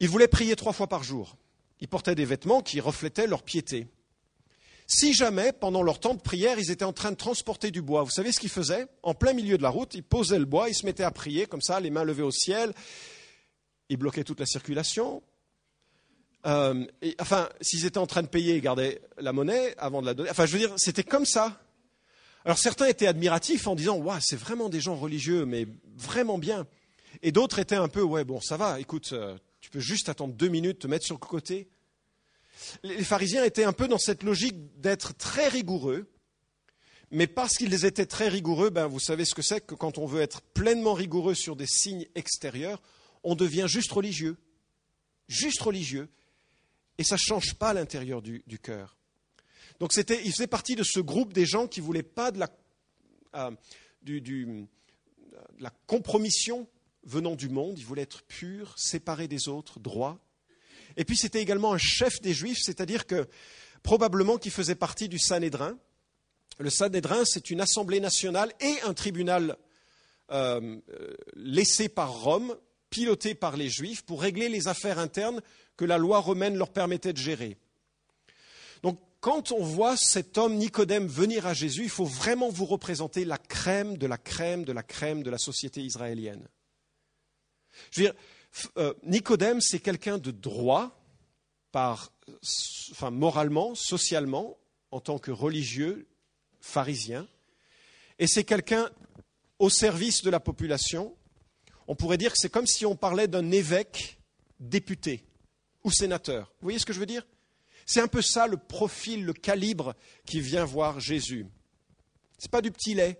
Ils 0.00 0.08
voulaient 0.08 0.28
prier 0.28 0.54
trois 0.54 0.72
fois 0.72 0.86
par 0.86 1.02
jour. 1.02 1.36
Ils 1.80 1.88
portaient 1.88 2.14
des 2.14 2.24
vêtements 2.24 2.62
qui 2.62 2.80
reflétaient 2.80 3.26
leur 3.26 3.42
piété. 3.42 3.86
Si 4.90 5.12
jamais, 5.12 5.52
pendant 5.52 5.82
leur 5.82 6.00
temps 6.00 6.14
de 6.14 6.20
prière, 6.20 6.58
ils 6.58 6.70
étaient 6.70 6.84
en 6.84 6.94
train 6.94 7.10
de 7.10 7.16
transporter 7.16 7.70
du 7.70 7.82
bois, 7.82 8.02
vous 8.04 8.10
savez 8.10 8.32
ce 8.32 8.40
qu'ils 8.40 8.48
faisaient? 8.48 8.86
En 9.02 9.12
plein 9.12 9.34
milieu 9.34 9.58
de 9.58 9.62
la 9.62 9.68
route, 9.68 9.94
ils 9.94 10.02
posaient 10.02 10.38
le 10.38 10.46
bois, 10.46 10.70
ils 10.70 10.74
se 10.74 10.86
mettaient 10.86 11.04
à 11.04 11.10
prier 11.10 11.44
comme 11.44 11.60
ça, 11.60 11.78
les 11.78 11.90
mains 11.90 12.04
levées 12.04 12.22
au 12.22 12.30
ciel. 12.30 12.72
Ils 13.90 13.98
bloquaient 13.98 14.24
toute 14.24 14.40
la 14.40 14.46
circulation. 14.46 15.22
Euh, 16.46 16.86
enfin, 17.20 17.50
s'ils 17.60 17.84
étaient 17.84 17.98
en 17.98 18.06
train 18.06 18.22
de 18.22 18.28
payer, 18.28 18.56
ils 18.56 18.62
gardaient 18.62 19.02
la 19.18 19.34
monnaie 19.34 19.74
avant 19.76 20.00
de 20.00 20.06
la 20.06 20.14
donner. 20.14 20.30
Enfin, 20.30 20.46
je 20.46 20.52
veux 20.52 20.58
dire, 20.58 20.72
c'était 20.78 21.04
comme 21.04 21.26
ça. 21.26 21.60
Alors 22.46 22.56
certains 22.56 22.86
étaient 22.86 23.06
admiratifs 23.06 23.66
en 23.66 23.74
disant, 23.74 23.98
waouh, 23.98 24.18
c'est 24.22 24.36
vraiment 24.36 24.70
des 24.70 24.80
gens 24.80 24.96
religieux, 24.96 25.44
mais 25.44 25.66
vraiment 25.96 26.38
bien. 26.38 26.66
Et 27.20 27.30
d'autres 27.30 27.58
étaient 27.58 27.76
un 27.76 27.88
peu, 27.88 28.00
ouais, 28.00 28.24
bon, 28.24 28.40
ça 28.40 28.56
va, 28.56 28.80
écoute, 28.80 29.10
euh, 29.12 29.36
tu 29.60 29.68
peux 29.68 29.80
juste 29.80 30.08
attendre 30.08 30.32
deux 30.32 30.48
minutes, 30.48 30.78
te 30.78 30.86
mettre 30.86 31.04
sur 31.04 31.16
le 31.16 31.26
côté. 31.26 31.68
Les 32.82 33.04
pharisiens 33.04 33.44
étaient 33.44 33.64
un 33.64 33.72
peu 33.72 33.88
dans 33.88 33.98
cette 33.98 34.22
logique 34.22 34.80
d'être 34.80 35.16
très 35.16 35.48
rigoureux, 35.48 36.10
mais 37.10 37.26
parce 37.26 37.54
qu'ils 37.54 37.84
étaient 37.84 38.06
très 38.06 38.28
rigoureux, 38.28 38.70
ben 38.70 38.86
vous 38.86 39.00
savez 39.00 39.24
ce 39.24 39.34
que 39.34 39.42
c'est 39.42 39.64
que 39.64 39.74
quand 39.74 39.98
on 39.98 40.06
veut 40.06 40.20
être 40.20 40.42
pleinement 40.42 40.92
rigoureux 40.92 41.34
sur 41.34 41.56
des 41.56 41.66
signes 41.66 42.06
extérieurs, 42.14 42.82
on 43.24 43.34
devient 43.34 43.66
juste 43.68 43.90
religieux. 43.92 44.36
Juste 45.28 45.60
religieux. 45.60 46.08
Et 46.98 47.04
ça 47.04 47.14
ne 47.14 47.20
change 47.20 47.54
pas 47.54 47.72
l'intérieur 47.72 48.22
du, 48.22 48.42
cœur. 48.62 48.96
Donc 49.80 49.92
c'était, 49.92 50.20
il 50.24 50.32
faisait 50.32 50.46
partie 50.46 50.74
de 50.74 50.82
ce 50.82 51.00
groupe 51.00 51.32
des 51.32 51.46
gens 51.46 51.66
qui 51.66 51.80
ne 51.80 51.86
voulaient 51.86 52.02
pas 52.02 52.32
euh, 53.34 53.50
de 54.02 54.66
la 55.58 55.70
compromission 55.86 56.68
venant 57.04 57.36
du 57.36 57.48
monde, 57.48 57.78
ils 57.78 57.86
voulaient 57.86 58.02
être 58.02 58.22
purs, 58.24 58.74
séparés 58.76 59.28
des 59.28 59.48
autres, 59.48 59.80
droits. 59.80 60.18
Et 60.98 61.04
puis 61.04 61.16
c'était 61.16 61.40
également 61.40 61.72
un 61.72 61.78
chef 61.78 62.20
des 62.20 62.34
Juifs, 62.34 62.58
c'est-à-dire 62.60 63.06
que 63.06 63.28
probablement 63.84 64.36
qu'il 64.36 64.50
faisait 64.50 64.74
partie 64.74 65.08
du 65.08 65.18
Sanhédrin. 65.18 65.78
Le 66.58 66.70
Sanhédrin, 66.70 67.24
c'est 67.24 67.50
une 67.50 67.60
assemblée 67.60 68.00
nationale 68.00 68.52
et 68.60 68.80
un 68.82 68.92
tribunal 68.92 69.56
euh, 70.32 70.76
euh, 70.90 71.14
laissé 71.36 71.88
par 71.88 72.12
Rome, 72.12 72.56
piloté 72.90 73.36
par 73.36 73.56
les 73.56 73.68
Juifs, 73.68 74.02
pour 74.02 74.20
régler 74.20 74.48
les 74.48 74.66
affaires 74.66 74.98
internes 74.98 75.40
que 75.76 75.84
la 75.84 75.98
loi 75.98 76.18
romaine 76.18 76.58
leur 76.58 76.70
permettait 76.70 77.12
de 77.12 77.18
gérer. 77.18 77.56
Donc 78.82 78.98
quand 79.20 79.52
on 79.52 79.62
voit 79.62 79.96
cet 79.96 80.36
homme 80.36 80.56
Nicodème 80.56 81.06
venir 81.06 81.46
à 81.46 81.54
Jésus, 81.54 81.84
il 81.84 81.90
faut 81.90 82.06
vraiment 82.06 82.50
vous 82.50 82.66
représenter 82.66 83.24
la 83.24 83.38
crème 83.38 83.96
de 83.98 84.06
la 84.08 84.18
crème 84.18 84.64
de 84.64 84.72
la 84.72 84.82
crème 84.82 85.22
de 85.22 85.30
la 85.30 85.38
société 85.38 85.80
israélienne. 85.80 86.48
Je 87.92 88.00
veux 88.00 88.06
dire, 88.08 88.14
euh, 88.76 88.94
Nicodème, 89.04 89.60
c'est 89.60 89.80
quelqu'un 89.80 90.18
de 90.18 90.30
droit, 90.30 91.00
enfin, 91.74 93.10
moralement, 93.10 93.74
socialement, 93.74 94.58
en 94.90 95.00
tant 95.00 95.18
que 95.18 95.30
religieux 95.30 96.06
pharisien, 96.60 97.26
et 98.18 98.26
c'est 98.26 98.44
quelqu'un 98.44 98.90
au 99.58 99.70
service 99.70 100.22
de 100.22 100.30
la 100.30 100.40
population. 100.40 101.14
On 101.86 101.94
pourrait 101.94 102.18
dire 102.18 102.32
que 102.32 102.38
c'est 102.38 102.50
comme 102.50 102.66
si 102.66 102.84
on 102.84 102.96
parlait 102.96 103.28
d'un 103.28 103.50
évêque 103.50 104.18
député 104.60 105.24
ou 105.84 105.90
sénateur. 105.90 106.52
Vous 106.60 106.66
voyez 106.66 106.78
ce 106.78 106.86
que 106.86 106.92
je 106.92 107.00
veux 107.00 107.06
dire? 107.06 107.26
C'est 107.86 108.00
un 108.00 108.08
peu 108.08 108.20
ça 108.20 108.46
le 108.46 108.56
profil, 108.56 109.24
le 109.24 109.32
calibre 109.32 109.94
qui 110.26 110.40
vient 110.40 110.64
voir 110.64 111.00
Jésus. 111.00 111.46
Ce 112.38 112.44
n'est 112.44 112.50
pas 112.50 112.60
du 112.60 112.70
petit 112.70 112.94
lait. 112.94 113.18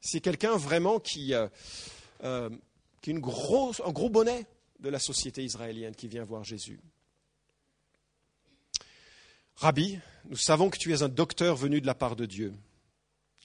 C'est 0.00 0.20
quelqu'un 0.20 0.56
vraiment 0.56 0.98
qui, 0.98 1.34
euh, 1.34 1.48
euh, 2.24 2.48
qui 3.02 3.12
grosse, 3.14 3.82
un 3.84 3.90
gros 3.90 4.08
bonnet 4.08 4.46
de 4.78 4.88
la 4.88 4.98
société 4.98 5.44
israélienne 5.44 5.94
qui 5.94 6.08
vient 6.08 6.24
voir 6.24 6.44
Jésus. 6.44 6.80
Rabbi, 9.56 9.98
nous 10.24 10.36
savons 10.36 10.70
que 10.70 10.78
tu 10.78 10.92
es 10.92 11.02
un 11.02 11.08
docteur 11.08 11.56
venu 11.56 11.80
de 11.80 11.86
la 11.86 11.94
part 11.94 12.16
de 12.16 12.26
Dieu. 12.26 12.54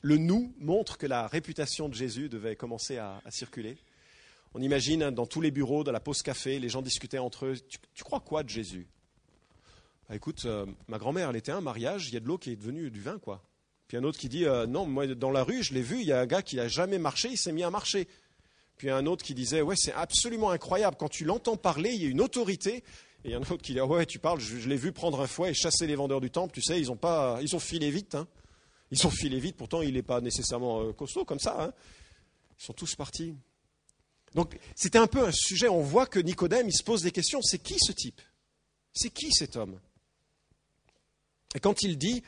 Le 0.01 0.17
nous 0.17 0.53
montre 0.59 0.97
que 0.97 1.07
la 1.07 1.27
réputation 1.27 1.89
de 1.89 1.95
Jésus 1.95 2.29
devait 2.29 2.55
commencer 2.55 2.97
à, 2.97 3.21
circuler. 3.29 3.77
On 4.53 4.61
imagine 4.61 5.03
hein, 5.03 5.11
dans 5.11 5.25
tous 5.25 5.41
les 5.41 5.51
bureaux, 5.51 5.83
dans 5.83 5.91
la 5.91 5.99
pause 5.99 6.21
café, 6.21 6.59
les 6.59 6.69
gens 6.69 6.81
discutaient 6.81 7.17
entre 7.17 7.47
eux. 7.47 7.55
Tu, 7.93 8.03
crois 8.03 8.19
quoi 8.19 8.43
de 8.43 8.49
Jésus? 8.49 8.87
Bah, 10.07 10.15
Écoute, 10.15 10.45
euh, 10.45 10.65
ma 10.87 10.97
grand-mère, 10.97 11.31
elle 11.31 11.35
était 11.35 11.51
un 11.51 11.61
mariage, 11.61 12.07
il 12.07 12.13
y 12.13 12.17
a 12.17 12.19
de 12.19 12.27
l'eau 12.27 12.37
qui 12.37 12.51
est 12.51 12.55
devenue 12.55 12.89
du 12.91 13.01
vin, 13.01 13.17
quoi. 13.17 13.43
Puis 13.87 13.97
un 13.97 14.03
autre 14.03 14.19
qui 14.19 14.29
dit 14.29 14.45
euh, 14.45 14.67
Non, 14.67 14.85
moi, 14.85 15.07
dans 15.07 15.31
la 15.31 15.43
rue, 15.43 15.63
je 15.63 15.73
l'ai 15.73 15.81
vu, 15.81 15.99
il 15.99 16.07
y 16.07 16.11
a 16.11 16.19
un 16.19 16.25
gars 16.25 16.41
qui 16.41 16.57
n'a 16.57 16.67
jamais 16.67 16.99
marché, 16.99 17.29
il 17.31 17.37
s'est 17.37 17.51
mis 17.51 17.63
à 17.63 17.71
marcher. 17.71 18.07
Puis 18.77 18.89
un 18.89 19.05
autre 19.05 19.23
qui 19.23 19.33
disait 19.33 19.61
Ouais, 19.61 19.75
c'est 19.77 19.93
absolument 19.93 20.51
incroyable. 20.51 20.97
Quand 20.99 21.09
tu 21.09 21.25
l'entends 21.25 21.57
parler, 21.57 21.91
il 21.93 22.01
y 22.01 22.05
a 22.05 22.09
une 22.09 22.21
autorité. 22.21 22.83
Et 23.23 23.29
il 23.29 23.31
y 23.31 23.33
a 23.33 23.37
un 23.37 23.41
autre 23.41 23.57
qui 23.57 23.73
dit 23.73 23.81
Ouais, 23.81 24.05
tu 24.05 24.19
parles, 24.19 24.39
je, 24.39 24.69
l'ai 24.69 24.75
vu 24.75 24.91
prendre 24.91 25.19
un 25.21 25.27
fouet 25.27 25.51
et 25.51 25.53
chasser 25.53 25.87
les 25.87 25.95
vendeurs 25.95 26.21
du 26.21 26.29
temple. 26.29 26.53
Tu 26.53 26.61
sais, 26.61 26.79
ils 26.79 26.91
ont, 26.91 26.95
pas, 26.95 27.39
ils 27.41 27.55
ont 27.55 27.59
filé 27.59 27.89
vite. 27.89 28.15
Hein. 28.15 28.27
Ils 28.91 29.05
ont 29.05 29.11
filé 29.11 29.39
vite, 29.39 29.57
pourtant 29.57 29.81
il 29.81 29.95
n'est 29.95 30.03
pas 30.03 30.21
nécessairement 30.21 30.81
euh, 30.81 30.93
costaud 30.93 31.25
comme 31.25 31.39
ça. 31.39 31.57
Hein. 31.59 31.73
Ils 32.59 32.65
sont 32.65 32.73
tous 32.73 32.95
partis. 32.95 33.35
Donc 34.33 34.57
c'était 34.75 34.97
un 34.97 35.07
peu 35.07 35.25
un 35.25 35.31
sujet, 35.31 35.67
on 35.67 35.81
voit 35.81 36.05
que 36.05 36.19
Nicodème, 36.19 36.67
il 36.67 36.73
se 36.73 36.83
pose 36.83 37.01
des 37.01 37.11
questions, 37.11 37.41
c'est 37.41 37.59
qui 37.59 37.77
ce 37.79 37.91
type? 37.91 38.21
C'est 38.93 39.09
qui 39.09 39.31
cet 39.31 39.55
homme? 39.55 39.79
Et 41.55 41.59
quand 41.59 41.81
il 41.81 41.97
dit, 41.97 42.23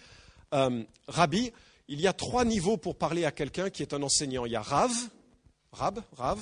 euh, 0.54 0.84
Rabbi, 1.08 1.52
il 1.88 2.02
y 2.02 2.08
a 2.08 2.14
trois 2.14 2.46
niveaux 2.46 2.78
pour 2.78 2.96
parler 2.96 3.26
à 3.26 3.32
quelqu'un 3.32 3.70
qui 3.70 3.82
est 3.82 3.94
un 3.94 4.02
enseignant. 4.04 4.46
Il 4.46 4.52
y 4.52 4.56
a 4.56 4.62
Rav, 4.62 4.92
Rab, 5.72 6.02
Rav, 6.18 6.40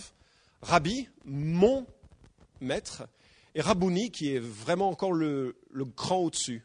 Rabbi, 0.62 1.08
mon 1.26 1.86
maître, 2.62 3.04
et 3.56 3.62
Rabouni, 3.62 4.12
qui 4.12 4.36
est 4.36 4.40
vraiment 4.40 4.90
encore 4.90 5.14
le, 5.14 5.58
le 5.72 5.86
cran 5.86 6.18
au-dessus. 6.18 6.64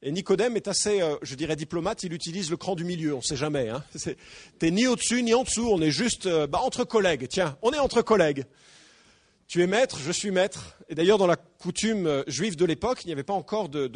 Et 0.00 0.12
Nicodème 0.12 0.56
est 0.56 0.68
assez, 0.68 1.02
euh, 1.02 1.16
je 1.22 1.34
dirais, 1.34 1.56
diplomate, 1.56 2.04
il 2.04 2.12
utilise 2.12 2.50
le 2.50 2.56
cran 2.56 2.76
du 2.76 2.84
milieu, 2.84 3.14
on 3.14 3.18
ne 3.18 3.22
sait 3.22 3.36
jamais. 3.36 3.68
Hein. 3.68 3.82
Tu 4.60 4.70
ni 4.70 4.86
au-dessus 4.86 5.22
ni 5.22 5.34
en 5.34 5.42
dessous, 5.42 5.68
on 5.70 5.80
est 5.80 5.90
juste 5.90 6.26
euh, 6.26 6.46
bah, 6.46 6.60
entre 6.62 6.84
collègues. 6.84 7.26
Tiens, 7.28 7.56
on 7.62 7.72
est 7.72 7.78
entre 7.78 8.02
collègues. 8.02 8.44
Tu 9.48 9.62
es 9.62 9.66
maître, 9.66 9.98
je 9.98 10.12
suis 10.12 10.30
maître. 10.30 10.76
Et 10.90 10.94
d'ailleurs, 10.94 11.16
dans 11.16 11.26
la 11.26 11.36
coutume 11.36 12.06
euh, 12.06 12.22
juive 12.26 12.54
de 12.54 12.66
l'époque, 12.66 13.00
il 13.04 13.06
n'y 13.06 13.14
avait 13.14 13.22
pas 13.22 13.32
encore 13.32 13.70
de, 13.70 13.90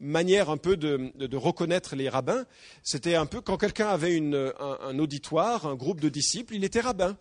manière 0.00 0.48
un 0.48 0.56
peu 0.56 0.78
de, 0.78 1.36
reconnaître 1.36 1.94
les 1.94 2.08
rabbins. 2.08 2.46
C'était 2.82 3.14
un 3.14 3.26
peu 3.26 3.42
quand 3.42 3.58
quelqu'un 3.58 3.88
avait 3.88 4.18
un 4.18 4.98
auditoire, 4.98 5.66
un 5.66 5.74
groupe 5.74 6.00
de 6.00 6.08
disciples, 6.08 6.54
il 6.54 6.64
était 6.64 6.80
rabbin. 6.80 7.14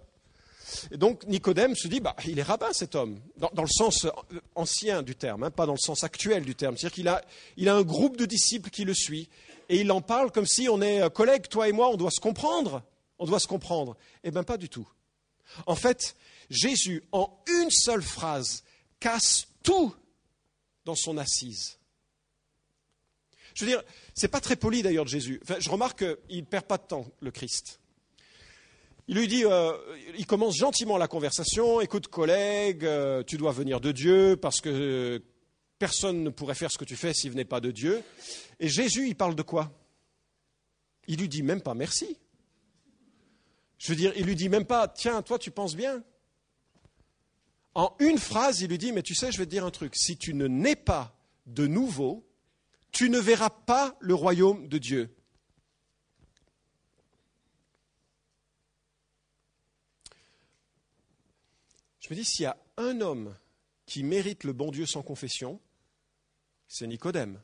Et 0.91 0.97
donc 0.97 1.27
Nicodème 1.27 1.75
se 1.75 1.89
dit, 1.89 1.99
bah, 1.99 2.15
il 2.25 2.39
est 2.39 2.43
rabbin 2.43 2.71
cet 2.71 2.95
homme, 2.95 3.19
dans, 3.35 3.61
le 3.61 3.67
sens 3.67 4.07
ancien 4.55 5.03
du 5.03 5.15
terme, 5.15 5.43
hein, 5.43 5.51
pas 5.51 5.65
dans 5.65 5.73
le 5.73 5.77
sens 5.77 6.05
actuel 6.05 6.45
du 6.45 6.55
terme. 6.55 6.77
C'est-à-dire 6.77 6.95
qu'il 6.95 7.07
a, 7.09 7.21
a 7.67 7.75
un 7.75 7.83
groupe 7.83 8.15
de 8.15 8.25
disciples 8.25 8.69
qui 8.69 8.85
le 8.85 8.93
suit, 8.93 9.27
et 9.67 9.81
il 9.81 9.91
en 9.91 9.99
parle 9.99 10.31
comme 10.31 10.47
si 10.47 10.69
on 10.69 10.81
est 10.81 11.13
collègues, 11.13 11.49
toi 11.49 11.67
et 11.67 11.73
moi, 11.73 11.89
on 11.89 11.97
doit 11.97 12.09
se 12.09 12.21
comprendre. 12.21 12.83
On 13.19 13.25
doit 13.25 13.39
se 13.39 13.47
comprendre. 13.47 13.97
Eh 14.23 14.31
bien, 14.31 14.43
pas 14.43 14.57
du 14.57 14.69
tout. 14.69 14.87
En 15.67 15.75
fait, 15.75 16.15
Jésus, 16.49 17.03
en 17.11 17.43
une 17.47 17.71
seule 17.71 18.03
phrase, 18.03 18.63
casse 18.99 19.47
tout 19.63 19.93
dans 20.85 20.95
son 20.95 21.17
assise. 21.17 21.77
Je 23.53 23.65
veux 23.65 23.71
dire, 23.71 23.83
c'est 24.13 24.27
pas 24.27 24.41
très 24.41 24.55
poli 24.55 24.81
d'ailleurs 24.81 25.05
de 25.05 25.09
Jésus. 25.09 25.41
je 25.59 25.69
remarque 25.69 25.99
qu'il 25.99 26.39
ne 26.39 26.45
perd 26.45 26.65
pas 26.65 26.77
de 26.77 26.83
temps, 26.83 27.05
le 27.19 27.31
Christ. 27.31 27.79
Il 29.07 29.17
lui 29.17 29.27
dit, 29.27 29.43
euh, 29.43 29.73
il 30.17 30.25
commence 30.25 30.55
gentiment 30.55 30.97
la 30.97 31.07
conversation, 31.07 31.81
écoute 31.81 32.07
collègue, 32.07 32.85
euh, 32.85 33.21
tu 33.23 33.37
dois 33.37 33.51
venir 33.51 33.81
de 33.81 33.91
Dieu 33.91 34.37
parce 34.37 34.61
que 34.61 35.21
personne 35.77 36.23
ne 36.23 36.29
pourrait 36.29 36.55
faire 36.55 36.71
ce 36.71 36.77
que 36.77 36.85
tu 36.85 36.95
fais 36.95 37.13
s'il 37.13 37.31
venait 37.31 37.43
pas 37.43 37.59
de 37.59 37.71
Dieu. 37.71 38.01
Et 38.59 38.69
Jésus, 38.69 39.07
il 39.07 39.15
parle 39.15 39.35
de 39.35 39.41
quoi? 39.41 39.71
Il 41.07 41.19
lui 41.19 41.27
dit 41.27 41.43
même 41.43 41.61
pas 41.61 41.73
merci. 41.73 42.17
Je 43.77 43.89
veux 43.89 43.97
dire, 43.97 44.13
il 44.15 44.25
lui 44.25 44.35
dit 44.35 44.47
même 44.47 44.65
pas, 44.65 44.87
tiens, 44.87 45.21
toi 45.21 45.37
tu 45.37 45.51
penses 45.51 45.75
bien? 45.75 46.01
En 47.75 47.95
une 47.99 48.19
phrase, 48.19 48.61
il 48.61 48.69
lui 48.69 48.77
dit, 48.77 48.91
mais 48.91 49.01
tu 49.01 49.15
sais, 49.15 49.31
je 49.31 49.37
vais 49.37 49.45
te 49.45 49.49
dire 49.49 49.65
un 49.65 49.71
truc, 49.71 49.95
si 49.95 50.17
tu 50.17 50.33
ne 50.33 50.47
nais 50.47 50.75
pas 50.75 51.17
de 51.47 51.65
nouveau, 51.65 52.27
tu 52.91 53.09
ne 53.09 53.19
verras 53.19 53.49
pas 53.49 53.97
le 53.99 54.13
royaume 54.13 54.67
de 54.67 54.77
Dieu. 54.77 55.15
Je 61.99 62.09
me 62.09 62.15
dis, 62.15 62.25
s'il 62.25 62.43
y 62.43 62.45
a 62.45 62.57
un 62.77 63.01
homme 63.01 63.35
qui 63.85 64.03
mérite 64.03 64.43
le 64.43 64.53
bon 64.53 64.71
Dieu 64.71 64.85
sans 64.85 65.01
confession, 65.01 65.59
c'est 66.67 66.85
Nicodème. 66.85 67.41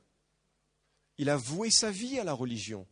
Il 1.18 1.30
a 1.30 1.38
voué 1.38 1.72
sa 1.72 1.92
vie 1.92 2.20
à 2.20 2.24
la 2.24 2.34
religion. 2.34 2.86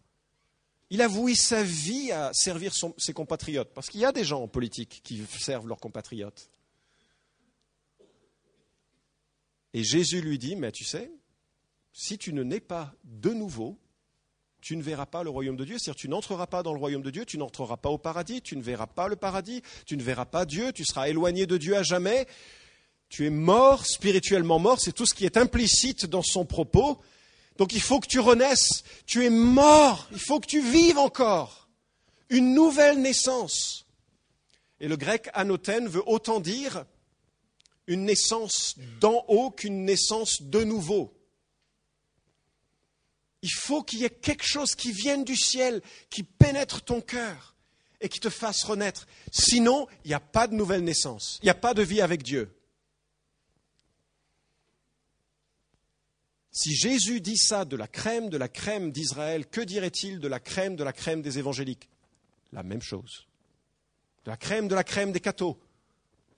Il 0.89 1.01
a 1.01 1.07
voué 1.07 1.35
sa 1.35 1.63
vie 1.63 2.11
à 2.11 2.31
servir 2.33 2.73
ses 2.97 3.13
compatriotes, 3.13 3.73
parce 3.73 3.89
qu'il 3.89 3.99
y 3.99 4.05
a 4.05 4.11
des 4.11 4.23
gens 4.23 4.41
en 4.41 4.47
politique 4.47 5.01
qui 5.03 5.23
servent 5.25 5.67
leurs 5.67 5.79
compatriotes. 5.79 6.49
Et 9.77 9.83
Jésus 9.83 10.21
lui 10.21 10.39
dit, 10.39 10.55
mais 10.55 10.71
tu 10.71 10.83
sais, 10.83 11.11
si 11.93 12.17
tu 12.17 12.33
ne 12.33 12.41
nais 12.41 12.59
pas 12.59 12.95
de 13.03 13.29
nouveau, 13.29 13.77
tu 14.59 14.75
ne 14.75 14.81
verras 14.81 15.05
pas 15.05 15.21
le 15.21 15.29
royaume 15.29 15.55
de 15.55 15.65
Dieu. 15.65 15.77
C'est-à-dire, 15.77 15.99
tu 15.99 16.09
n'entreras 16.09 16.47
pas 16.47 16.63
dans 16.63 16.73
le 16.73 16.79
royaume 16.79 17.03
de 17.03 17.11
Dieu, 17.11 17.25
tu 17.25 17.37
n'entreras 17.37 17.77
pas 17.77 17.91
au 17.91 17.99
paradis, 17.99 18.41
tu 18.41 18.57
ne 18.57 18.63
verras 18.63 18.87
pas 18.87 19.07
le 19.07 19.15
paradis, 19.15 19.61
tu 19.85 19.95
ne 19.95 20.01
verras 20.01 20.25
pas 20.25 20.47
Dieu, 20.47 20.73
tu 20.73 20.83
seras 20.83 21.09
éloigné 21.09 21.45
de 21.45 21.57
Dieu 21.57 21.77
à 21.77 21.83
jamais. 21.83 22.25
Tu 23.07 23.27
es 23.27 23.29
mort, 23.29 23.85
spirituellement 23.85 24.57
mort, 24.57 24.79
c'est 24.81 24.93
tout 24.93 25.05
ce 25.05 25.13
qui 25.13 25.25
est 25.25 25.37
implicite 25.37 26.07
dans 26.07 26.23
son 26.23 26.43
propos. 26.43 26.99
Donc 27.57 27.71
il 27.73 27.81
faut 27.81 27.99
que 27.99 28.07
tu 28.07 28.19
renaisses. 28.19 28.83
Tu 29.05 29.25
es 29.25 29.29
mort, 29.29 30.07
il 30.11 30.17
faut 30.17 30.39
que 30.39 30.47
tu 30.47 30.59
vives 30.59 30.97
encore. 30.97 31.69
Une 32.31 32.55
nouvelle 32.55 32.99
naissance. 32.99 33.85
Et 34.79 34.87
le 34.87 34.97
grec 34.97 35.29
anothène 35.35 35.87
veut 35.87 36.03
autant 36.07 36.39
dire 36.39 36.83
une 37.87 38.03
naissance 38.03 38.75
d'en 38.99 39.25
haut 39.27 39.49
qu'une 39.51 39.85
naissance 39.85 40.41
de 40.41 40.63
nouveau. 40.63 41.13
Il 43.41 43.51
faut 43.51 43.83
qu'il 43.83 43.99
y 43.99 44.03
ait 44.03 44.09
quelque 44.09 44.45
chose 44.45 44.75
qui 44.75 44.91
vienne 44.91 45.23
du 45.23 45.35
ciel, 45.35 45.81
qui 46.09 46.23
pénètre 46.23 46.83
ton 46.83 47.01
cœur 47.01 47.55
et 48.01 48.09
qui 48.09 48.19
te 48.19 48.29
fasse 48.29 48.63
renaître. 48.63 49.07
Sinon, 49.31 49.87
il 50.03 50.09
n'y 50.09 50.13
a 50.13 50.19
pas 50.19 50.47
de 50.47 50.55
nouvelle 50.55 50.83
naissance, 50.83 51.39
il 51.41 51.45
n'y 51.45 51.51
a 51.51 51.55
pas 51.55 51.73
de 51.73 51.81
vie 51.81 52.01
avec 52.01 52.23
Dieu. 52.23 52.53
Si 56.51 56.75
Jésus 56.75 57.21
dit 57.21 57.37
ça 57.37 57.65
de 57.65 57.75
la 57.75 57.87
crème 57.87 58.29
de 58.29 58.37
la 58.37 58.49
crème 58.49 58.91
d'Israël, 58.91 59.45
que 59.45 59.61
dirait-il 59.61 60.19
de 60.19 60.27
la 60.27 60.39
crème 60.39 60.75
de 60.75 60.83
la 60.83 60.91
crème 60.91 61.21
des 61.21 61.37
évangéliques? 61.37 61.87
La 62.51 62.63
même 62.63 62.81
chose. 62.81 63.27
De 64.25 64.31
la 64.31 64.37
crème 64.37 64.67
de 64.67 64.73
la 64.73 64.83
crème 64.83 65.11
des 65.11 65.19
cathos 65.19 65.59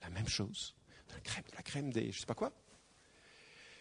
La 0.02 0.10
même 0.10 0.28
chose. 0.28 0.74
La 1.24 1.30
crème 1.30 1.44
de 1.50 1.56
la 1.56 1.62
crème 1.62 1.92
des 1.92 2.02
je 2.12 2.16
ne 2.16 2.20
sais 2.20 2.26
pas 2.26 2.34
quoi 2.34 2.52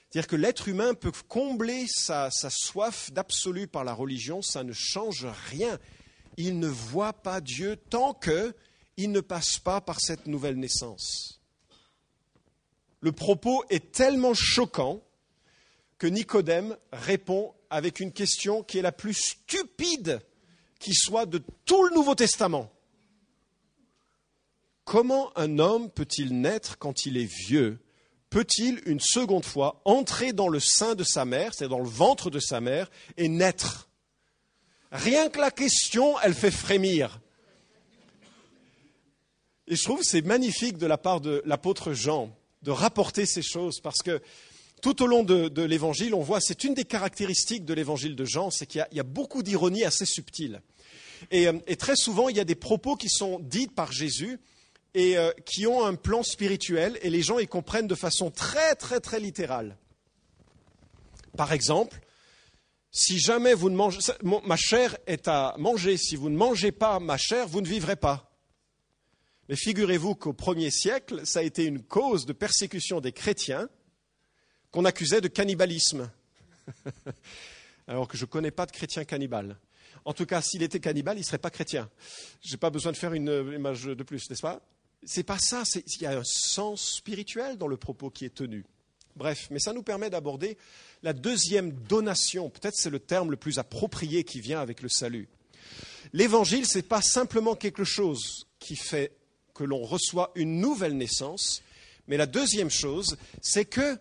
c'est-à-dire 0.10 0.28
que 0.28 0.36
l'être 0.36 0.68
humain 0.68 0.96
peut 0.96 1.12
combler 1.28 1.86
sa, 1.88 2.32
soif 2.32 3.12
d'absolu 3.12 3.68
par 3.68 3.84
la 3.84 3.94
religion, 3.94 4.42
ça 4.42 4.64
ne 4.64 4.74
change 4.74 5.28
rien. 5.50 5.78
Il 6.36 6.58
ne 6.58 6.68
voit 6.68 7.14
pas 7.14 7.42
Dieu 7.42 7.76
tant 7.76 8.16
qu'il 8.16 9.12
ne 9.12 9.20
passe 9.20 9.60
pas 9.60 9.82
par 9.82 10.00
cette 10.00 10.26
nouvelle 10.26 10.58
naissance. 10.58 11.42
Le 13.02 13.12
propos 13.12 13.64
est 13.70 13.92
tellement 13.92 14.34
choquant 14.34 15.04
que 16.00 16.08
Nicodème 16.08 16.76
répond 16.92 17.54
avec 17.70 18.00
une 18.00 18.12
question 18.12 18.64
qui 18.64 18.80
est 18.80 18.84
la 18.84 18.92
plus 18.92 19.14
stupide 19.14 20.22
qui 20.80 20.96
soit 20.96 21.28
de 21.28 21.44
tout 21.66 21.84
le 21.84 21.94
Nouveau 21.94 22.16
Testament. 22.16 22.72
Comment 24.90 25.32
un 25.38 25.60
homme 25.60 25.92
peut-il 25.92 26.42
naître 26.42 26.80
quand 26.80 27.06
il 27.06 27.18
est 27.18 27.32
vieux? 27.32 27.78
Peut-il 28.32 28.82
une 28.88 29.00
seconde 29.00 29.46
fois 29.46 29.84
entrer 29.86 30.34
dans 30.34 30.48
le 30.48 30.60
sein 30.60 30.96
de 30.96 31.04
sa 31.04 31.26
mère, 31.26 31.54
c'est-à-dire 31.54 31.78
dans 31.78 31.84
le 31.84 31.88
ventre 31.88 32.32
de 32.32 32.40
sa 32.40 32.60
mère, 32.60 32.90
et 33.16 33.30
naître? 33.30 33.88
Rien 34.92 35.30
que 35.30 35.40
la 35.40 35.52
question, 35.52 36.20
elle 36.22 36.34
fait 36.34 36.50
frémir. 36.50 37.22
Et 39.68 39.76
je 39.76 39.84
trouve 39.84 40.02
c'est 40.02 40.24
magnifique 40.24 40.80
de 40.80 40.88
la 40.88 40.98
part 40.98 41.22
de 41.22 41.44
l'apôtre 41.46 41.94
Jean 41.94 42.36
de 42.64 42.72
rapporter 42.72 43.28
ces 43.28 43.44
choses 43.44 43.82
parce 43.82 44.02
que 44.02 44.20
tout 44.82 45.04
au 45.04 45.06
long 45.06 45.22
de, 45.22 45.62
l'évangile, 45.62 46.16
on 46.16 46.24
voit, 46.24 46.42
c'est 46.42 46.64
une 46.64 46.74
des 46.74 46.86
caractéristiques 46.86 47.64
de 47.64 47.76
l'évangile 47.76 48.16
de 48.16 48.26
Jean, 48.26 48.50
c'est 48.50 48.66
qu'il 48.66 48.84
y, 48.92 49.00
a 49.00 49.04
beaucoup 49.04 49.44
d'ironie 49.44 49.84
assez 49.84 50.06
subtile. 50.06 50.64
Euh, 51.32 51.60
et, 51.68 51.76
très 51.76 51.96
souvent, 51.96 52.28
il 52.28 52.38
y 52.38 52.40
a 52.40 52.46
des 52.46 52.56
propos 52.56 52.96
qui 52.96 53.10
sont 53.10 53.38
dits 53.40 53.68
par 53.68 53.92
Jésus 53.92 54.40
et 54.94 55.18
euh, 55.18 55.32
qui 55.46 55.68
ont 55.68 55.86
un 55.86 55.96
plan 55.96 56.24
spirituel 56.24 56.98
et 57.02 57.10
les 57.10 57.22
gens 57.22 57.40
y 57.40 57.48
comprennent 57.48 57.88
de 57.88 57.96
façon 57.96 58.32
très, 58.32 58.76
très, 58.76 59.00
très 59.00 59.20
littérale. 59.20 59.78
Par 61.38 61.54
exemple, 61.54 62.00
si 62.92 63.20
jamais 63.20 63.54
vous 63.54 63.70
ne 63.70 63.76
mangez, 63.76 64.00
ma 64.24 64.56
chair 64.56 64.98
est 65.06 65.28
à 65.28 65.56
manger, 65.58 65.98
si 65.98 66.16
vous 66.16 66.30
ne 66.30 66.38
mangez 66.38 66.72
pas 66.72 67.00
ma 67.00 67.18
chair, 67.18 67.48
vous 67.48 67.62
ne 67.62 67.68
vivrez 67.68 67.96
pas. 67.96 68.32
Mais 69.48 69.56
figurez-vous 69.56 70.16
qu'au 70.16 70.34
premier 70.34 70.72
siècle, 70.72 71.26
ça 71.26 71.40
a 71.40 71.44
été 71.44 71.66
une 71.66 71.84
cause 71.84 72.26
de 72.26 72.34
persécution 72.34 73.00
des 73.00 73.12
chrétiens 73.12 73.70
qu'on 74.72 74.86
accusait 74.86 75.22
de 75.22 75.28
cannibalisme. 75.28 76.12
Alors 77.88 78.08
que 78.08 78.18
je 78.18 78.26
ne 78.26 78.30
connais 78.30 78.52
pas 78.52 78.66
de 78.66 78.72
chrétien 78.72 79.04
cannibale. 79.06 79.58
En 80.06 80.14
tout 80.14 80.26
cas, 80.26 80.42
s'il 80.42 80.64
était 80.64 80.80
cannibale, 80.80 81.18
il 81.18 81.22
ne 81.22 81.26
serait 81.26 81.40
pas 81.40 81.50
chrétien. 81.50 81.90
Je 82.42 82.52
n'ai 82.52 82.58
pas 82.58 82.70
besoin 82.70 82.92
de 82.92 82.98
faire 82.98 83.14
une 83.14 83.54
image 83.56 83.86
de 83.86 84.04
plus, 84.04 84.30
n'est-ce 84.30 84.42
pas? 84.42 84.62
C'est 85.06 85.24
pas 85.24 85.40
ça. 85.40 85.64
Il 85.76 86.02
y 86.02 86.06
a 86.06 86.18
un 86.20 86.24
sens 86.24 86.96
spirituel 86.98 87.58
dans 87.58 87.68
le 87.68 87.78
propos 87.78 88.10
qui 88.10 88.26
est 88.26 88.34
tenu. 88.34 88.66
Bref, 89.16 89.48
mais 89.52 89.60
ça 89.60 89.74
nous 89.74 89.84
permet 89.84 90.10
d'aborder 90.10 90.58
la 91.04 91.14
deuxième 91.14 91.72
donation. 91.72 92.50
Peut-être 92.50 92.76
c'est 92.76 92.90
le 92.90 93.00
terme 93.00 93.32
le 93.32 93.38
plus 93.38 93.60
approprié 93.60 94.24
qui 94.24 94.40
vient 94.40 94.62
avec 94.62 94.82
le 94.82 94.90
salut. 94.90 95.28
L'évangile, 96.14 96.66
ce 96.66 96.78
n'est 96.78 96.84
pas 96.84 97.02
simplement 97.02 97.56
quelque 97.56 97.84
chose 97.84 98.48
qui 98.60 98.76
fait 98.76 99.12
que 99.54 99.64
l'on 99.64 99.84
reçoit 99.84 100.32
une 100.36 100.60
nouvelle 100.60 100.96
naissance. 100.98 101.62
Mais 102.08 102.18
la 102.18 102.26
deuxième 102.26 102.70
chose, 102.70 103.18
c'est 103.42 103.66
qu'il 103.66 104.00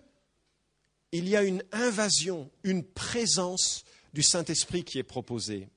y 1.12 1.37
a 1.37 1.42
une 1.42 1.62
invasion, 1.72 2.50
une 2.62 2.84
présence 2.84 3.84
du 4.14 4.22
Saint-Esprit 4.22 4.84
qui 4.84 4.98
est 4.98 5.04
proposée. 5.04 5.68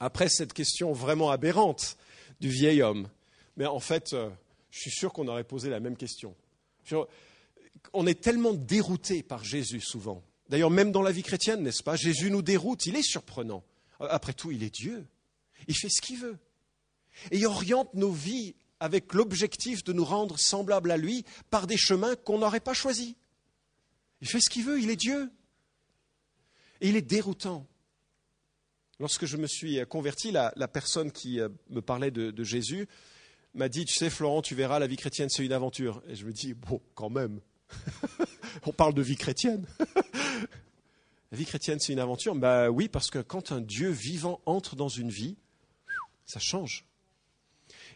Après 0.00 0.28
cette 0.28 0.52
question 0.52 0.92
vraiment 0.92 1.30
aberrante 1.30 1.96
du 2.40 2.48
vieil 2.48 2.82
homme, 2.82 3.08
mais 3.56 3.66
en 3.66 3.80
fait, 3.80 4.12
euh, 4.12 4.30
je 4.70 4.80
suis 4.80 4.90
sûr 4.90 5.12
qu'on 5.12 5.28
aurait 5.28 5.44
posé 5.44 5.70
la 5.70 5.80
même 5.80 5.96
question. 5.96 6.34
On 7.92 8.06
est 8.06 8.20
tellement 8.20 8.54
dérouté 8.54 9.22
par 9.22 9.44
Jésus 9.44 9.80
souvent. 9.80 10.22
D'ailleurs, 10.48 10.70
même 10.70 10.92
dans 10.92 11.02
la 11.02 11.12
vie 11.12 11.22
chrétienne, 11.22 11.62
n'est-ce 11.62 11.82
pas? 11.82 11.96
Jésus 11.96 12.30
nous 12.30 12.42
déroute, 12.42 12.86
il 12.86 12.96
est 12.96 13.02
surprenant. 13.02 13.64
Après 14.00 14.32
tout, 14.32 14.50
il 14.50 14.62
est 14.62 14.74
Dieu. 14.74 15.06
Il 15.68 15.76
fait 15.76 15.88
ce 15.88 16.00
qu'il 16.00 16.18
veut 16.18 16.38
et 17.30 17.38
il 17.38 17.46
oriente 17.46 17.92
nos 17.94 18.10
vies 18.10 18.54
avec 18.80 19.12
l'objectif 19.12 19.84
de 19.84 19.92
nous 19.92 20.04
rendre 20.04 20.38
semblables 20.38 20.90
à 20.90 20.96
lui 20.96 21.24
par 21.50 21.66
des 21.66 21.76
chemins 21.76 22.16
qu'on 22.16 22.38
n'aurait 22.38 22.60
pas 22.60 22.74
choisis. 22.74 23.14
Il 24.20 24.28
fait 24.28 24.40
ce 24.40 24.50
qu'il 24.50 24.64
veut, 24.64 24.80
il 24.80 24.90
est 24.90 24.96
Dieu. 24.96 25.30
Et 26.80 26.88
il 26.88 26.96
est 26.96 27.02
déroutant. 27.02 27.66
Lorsque 28.98 29.26
je 29.26 29.36
me 29.36 29.46
suis 29.46 29.84
converti, 29.86 30.32
la, 30.32 30.52
personne 30.68 31.12
qui 31.12 31.40
euh, 31.40 31.48
me 31.70 31.80
parlait 31.80 32.10
de, 32.10 32.44
Jésus 32.44 32.88
m'a 33.54 33.68
dit, 33.68 33.84
tu 33.84 33.94
sais 33.94 34.10
Florent, 34.10 34.42
tu 34.42 34.54
verras, 34.54 34.78
la 34.78 34.86
vie 34.86 34.96
chrétienne, 34.96 35.28
c'est 35.28 35.44
une 35.44 35.52
aventure. 35.52 36.02
Et 36.08 36.14
je 36.14 36.24
me 36.24 36.32
dis, 36.32 36.54
bon, 36.54 36.80
quand 36.94 37.10
même, 37.10 37.40
on 38.66 38.72
parle 38.72 38.94
de 38.94 39.02
vie 39.02 39.16
chrétienne. 39.16 39.66
la 41.30 41.38
vie 41.38 41.46
chrétienne, 41.46 41.78
c'est 41.80 41.92
une 41.92 41.98
aventure 41.98 42.34
Ben 42.34 42.68
oui, 42.68 42.88
parce 42.88 43.10
que 43.10 43.18
quand 43.18 43.52
un 43.52 43.60
Dieu 43.60 43.90
vivant 43.90 44.40
entre 44.46 44.76
dans 44.76 44.88
une 44.88 45.10
vie, 45.10 45.36
ça 46.24 46.40
change. 46.40 46.84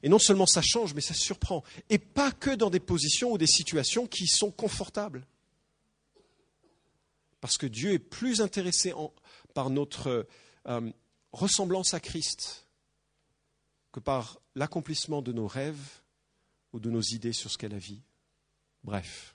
Et 0.03 0.09
non 0.09 0.19
seulement 0.19 0.47
ça 0.47 0.63
change, 0.63 0.95
mais 0.95 1.01
ça 1.01 1.15
surprend. 1.15 1.65
Et 1.89 1.99
pas 1.99 2.33
que 2.33 2.55
dans 2.55 2.71
des 2.71 2.81
positions 2.81 3.33
ou 3.33 3.39
des 3.39 3.47
situations 3.47 4.07
qui 4.07 4.27
sont 4.27 4.51
confortables. 4.51 5.27
Parce 7.41 7.57
que 7.57 7.67
Dieu 7.67 7.93
est 7.93 7.99
plus 7.99 8.41
intéressé 8.41 8.93
par 9.55 9.71
notre 9.71 10.27
euh, 10.67 10.91
ressemblance 11.33 11.95
à 11.95 12.01
Christ 12.01 12.66
que 13.97 14.01
par 14.01 14.43
l'accomplissement 14.55 15.23
de 15.23 15.33
nos 15.33 15.47
rêves 15.47 16.03
ou 16.75 16.81
de 16.81 16.91
nos 16.91 17.01
idées 17.01 17.33
sur 17.33 17.51
ce 17.51 17.57
qu'est 17.57 17.71
la 17.71 17.79
vie. 17.79 18.03
Bref. 18.85 19.35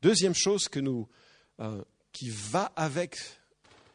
Deuxième 0.00 0.34
chose 0.34 0.66
que 0.66 0.80
euh, 1.60 1.84
qui 2.12 2.30
va 2.30 2.72
avec 2.74 3.18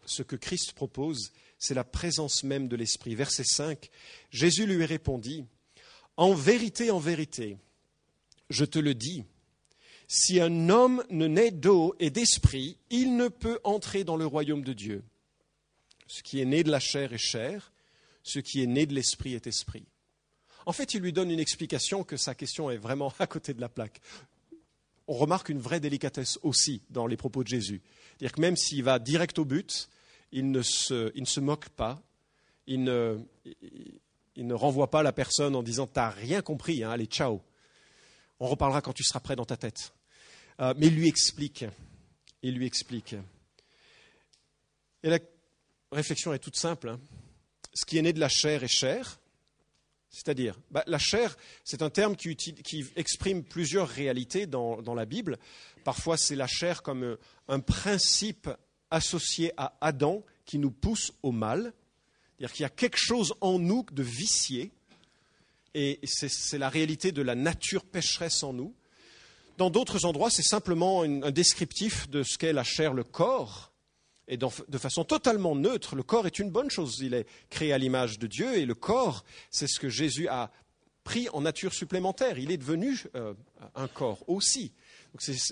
ce 0.06 0.22
que 0.22 0.36
Christ 0.36 0.74
propose, 0.74 1.32
c'est 1.58 1.74
la 1.74 1.84
présence 1.84 2.44
même 2.44 2.68
de 2.68 2.76
l'Esprit. 2.76 3.16
Verset 3.16 3.46
5, 3.46 3.90
Jésus 4.30 4.68
lui 4.68 4.86
répondit, 4.86 5.44
En 6.16 6.36
vérité, 6.36 6.92
en 6.92 7.00
vérité, 7.00 7.58
je 8.52 8.66
te 8.66 8.78
le 8.78 8.94
dis, 8.94 9.24
si 10.08 10.40
un 10.40 10.70
homme 10.70 11.04
ne 11.10 11.26
naît 11.26 11.50
d'eau 11.50 11.96
et 12.00 12.12
d'esprit, 12.12 12.78
il 12.92 13.16
ne 13.18 13.28
peut 13.28 13.60
entrer 13.64 14.04
dans 14.04 14.18
le 14.18 14.28
royaume 14.28 14.64
de 14.64 14.74
Dieu. 14.74 15.04
Ce 16.06 16.22
qui 16.22 16.40
est 16.42 16.46
né 16.46 16.64
de 16.64 16.70
la 16.70 16.80
chair 16.80 17.12
est 17.12 17.18
chair, 17.18 17.71
ce 18.24 18.40
qui 18.40 18.62
est 18.62 18.68
né 18.68 18.86
de 18.86 18.94
l'esprit 18.94 19.34
est 19.34 19.48
esprit. 19.48 19.86
En 20.66 20.74
fait, 20.74 20.94
il 20.94 21.02
lui 21.02 21.14
donne 21.14 21.32
une 21.32 21.40
explication 21.40 22.04
que 22.04 22.18
sa 22.18 22.36
question 22.36 22.70
est 22.70 22.78
vraiment 22.78 23.14
à 23.20 23.28
côté 23.28 23.54
de 23.54 23.62
la 23.62 23.70
plaque. 23.70 24.02
On 25.08 25.14
remarque 25.14 25.50
une 25.50 25.60
vraie 25.60 25.80
délicatesse 25.80 26.40
aussi 26.44 26.82
dans 26.90 27.08
les 27.08 27.18
propos 27.18 27.44
de 27.44 27.48
Jésus. 27.48 27.82
C'est-à-dire 28.12 28.32
que 28.34 28.42
même 28.42 28.56
s'il 28.56 28.84
va 28.84 29.00
direct 29.00 29.40
au 29.40 29.46
but, 29.46 29.90
il 30.32 30.52
ne 30.52 30.62
se, 30.62 31.40
moque 31.40 31.70
pas, 31.70 32.02
il 32.68 32.84
ne, 32.84 34.54
renvoie 34.54 34.90
pas 34.90 35.04
la 35.04 35.12
personne 35.12 35.56
en 35.56 35.64
disant 35.64 35.88
T'as 35.88 36.10
rien 36.10 36.42
compris, 36.42 36.84
hein, 36.84 36.92
allez, 36.92 37.08
ciao. 37.08 37.42
On 38.40 38.48
reparlera 38.48 38.82
quand 38.82 38.94
tu 38.94 39.04
seras 39.04 39.20
prêt 39.20 39.36
dans 39.36 39.46
ta 39.46 39.58
tête. 39.58 39.94
Euh, 40.60 40.74
mais 40.78 40.88
il 40.88 40.96
lui 40.96 41.08
explique. 41.08 41.66
Il 42.42 42.56
lui 42.56 42.66
explique. 42.66 43.16
Et 45.04 45.10
la 45.10 45.20
réflexion 45.92 46.34
est 46.34 46.40
toute 46.40 46.56
simple. 46.56 46.90
Hein. 46.90 47.00
Ce 47.74 47.86
qui 47.86 47.98
est 47.98 48.02
né 48.02 48.14
de 48.14 48.20
la 48.20 48.30
chair 48.30 48.64
est 48.64 48.68
chair. 48.68 49.20
C'est-à-dire, 50.10 50.60
bah, 50.72 50.84
la 50.88 51.00
chair, 51.00 51.38
c'est 51.64 51.82
un 51.82 51.90
terme 51.90 52.18
qui, 52.18 52.36
exprime 52.98 53.44
plusieurs 53.44 53.88
réalités 53.88 54.46
dans, 54.46 54.82
dans 54.82 54.94
la 54.94 55.06
Bible. 55.06 55.38
Parfois, 55.86 56.18
c'est 56.18 56.36
la 56.36 56.48
chair 56.48 56.84
comme 56.84 57.18
un 57.48 57.60
principe 57.62 58.50
associé 58.90 59.54
à 59.56 59.74
Adam 59.80 60.24
qui 60.46 60.60
nous 60.60 60.72
pousse 60.72 61.14
au 61.24 61.32
mal. 61.32 61.74
C'est-à-dire 62.38 62.54
qu'il 62.54 62.64
y 62.64 62.66
a 62.66 62.70
quelque 62.70 62.98
chose 62.98 63.34
en 63.40 63.58
nous 63.58 63.86
de 63.92 64.04
vicié, 64.04 64.72
et 65.74 66.00
c'est 66.04 66.58
la 66.58 66.70
réalité 66.70 67.12
de 67.12 67.22
la 67.22 67.36
nature 67.36 67.86
pécheresse 67.86 68.44
en 68.44 68.52
nous. 68.52 68.76
Dans 69.58 69.70
d'autres 69.70 70.06
endroits, 70.06 70.30
c'est 70.30 70.42
simplement 70.42 71.04
un 71.04 71.32
descriptif 71.32 72.10
de 72.10 72.24
ce 72.24 72.38
qu'est 72.38 72.52
la 72.52 72.64
chair, 72.64 72.94
le 72.94 73.04
corps, 73.04 73.71
et 74.32 74.38
de 74.38 74.78
façon 74.78 75.04
totalement 75.04 75.56
neutre, 75.56 75.96
le 75.96 76.02
corps 76.02 76.26
est 76.26 76.40
une 76.40 76.50
bonne 76.50 76.72
chose. 76.72 77.00
Il 77.02 77.14
est 77.14 77.28
créé 77.50 77.74
à 77.74 77.78
l'image 77.78 78.18
de 78.18 78.26
Dieu, 78.26 78.58
et 78.58 78.66
le 78.66 78.74
corps, 78.74 79.24
c'est 79.52 79.68
ce 79.68 79.80
que 79.80 79.90
Jésus 79.90 80.28
a 80.28 80.50
pris 81.04 81.30
en 81.30 81.42
nature 81.42 81.74
supplémentaire. 81.74 82.40
Il 82.40 82.50
est 82.50 82.58
devenu 82.58 83.04
euh, 83.16 83.34
un 83.76 83.88
corps 83.88 84.24
aussi 84.28 84.74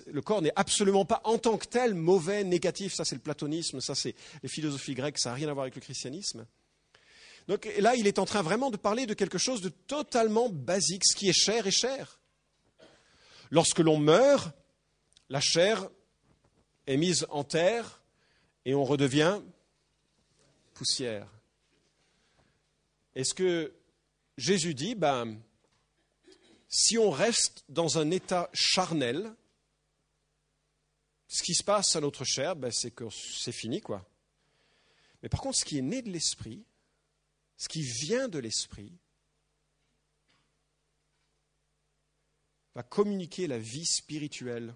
le 0.07 0.21
corps 0.21 0.41
n'est 0.41 0.53
absolument 0.55 1.05
pas 1.05 1.21
en 1.23 1.37
tant 1.37 1.57
que 1.57 1.65
tel 1.65 1.93
mauvais, 1.93 2.43
négatif. 2.43 2.93
Ça, 2.93 3.05
c'est 3.05 3.15
le 3.15 3.21
platonisme, 3.21 3.81
ça, 3.81 3.95
c'est 3.95 4.15
les 4.41 4.49
philosophies 4.49 4.93
grecques, 4.93 5.19
ça 5.19 5.29
n'a 5.29 5.35
rien 5.35 5.49
à 5.49 5.53
voir 5.53 5.63
avec 5.63 5.75
le 5.75 5.81
christianisme. 5.81 6.45
Donc 7.47 7.67
là, 7.79 7.95
il 7.95 8.07
est 8.07 8.19
en 8.19 8.25
train 8.25 8.41
vraiment 8.41 8.69
de 8.69 8.77
parler 8.77 9.05
de 9.05 9.13
quelque 9.13 9.37
chose 9.37 9.61
de 9.61 9.69
totalement 9.69 10.49
basique. 10.49 11.03
Ce 11.05 11.15
qui 11.15 11.29
est 11.29 11.33
cher 11.33 11.65
est 11.67 11.71
cher. 11.71 12.19
Lorsque 13.49 13.79
l'on 13.79 13.97
meurt, 13.97 14.51
la 15.29 15.41
chair 15.41 15.89
est 16.85 16.97
mise 16.97 17.25
en 17.29 17.43
terre 17.43 17.98
et 18.65 18.75
on 18.75 18.83
redevient 18.83 19.41
poussière. 20.73 21.27
Est-ce 23.15 23.33
que 23.33 23.73
Jésus 24.37 24.73
dit, 24.73 24.95
ben, 24.95 25.39
si 26.69 26.97
on 26.97 27.09
reste 27.09 27.63
dans 27.67 27.97
un 27.97 28.11
état 28.11 28.49
charnel, 28.53 29.33
ce 31.27 31.43
qui 31.43 31.53
se 31.53 31.63
passe 31.63 31.95
à 31.95 32.01
notre 32.01 32.23
chair, 32.23 32.55
ben, 32.55 32.71
c'est 32.71 32.91
que 32.91 33.09
c'est 33.09 33.51
fini, 33.51 33.81
quoi. 33.81 34.07
Mais 35.21 35.29
par 35.29 35.41
contre, 35.41 35.57
ce 35.57 35.65
qui 35.65 35.77
est 35.77 35.83
né 35.83 36.01
de 36.01 36.09
l'esprit, 36.09 36.63
ce 37.57 37.67
qui 37.67 37.81
vient 37.81 38.27
de 38.27 38.39
l'esprit, 38.39 38.93
va 42.75 42.83
communiquer 42.83 43.47
la 43.47 43.57
vie 43.57 43.85
spirituelle 43.85 44.73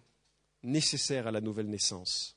nécessaire 0.64 1.28
à 1.28 1.32
la 1.32 1.42
nouvelle 1.42 1.70
naissance. 1.70 2.33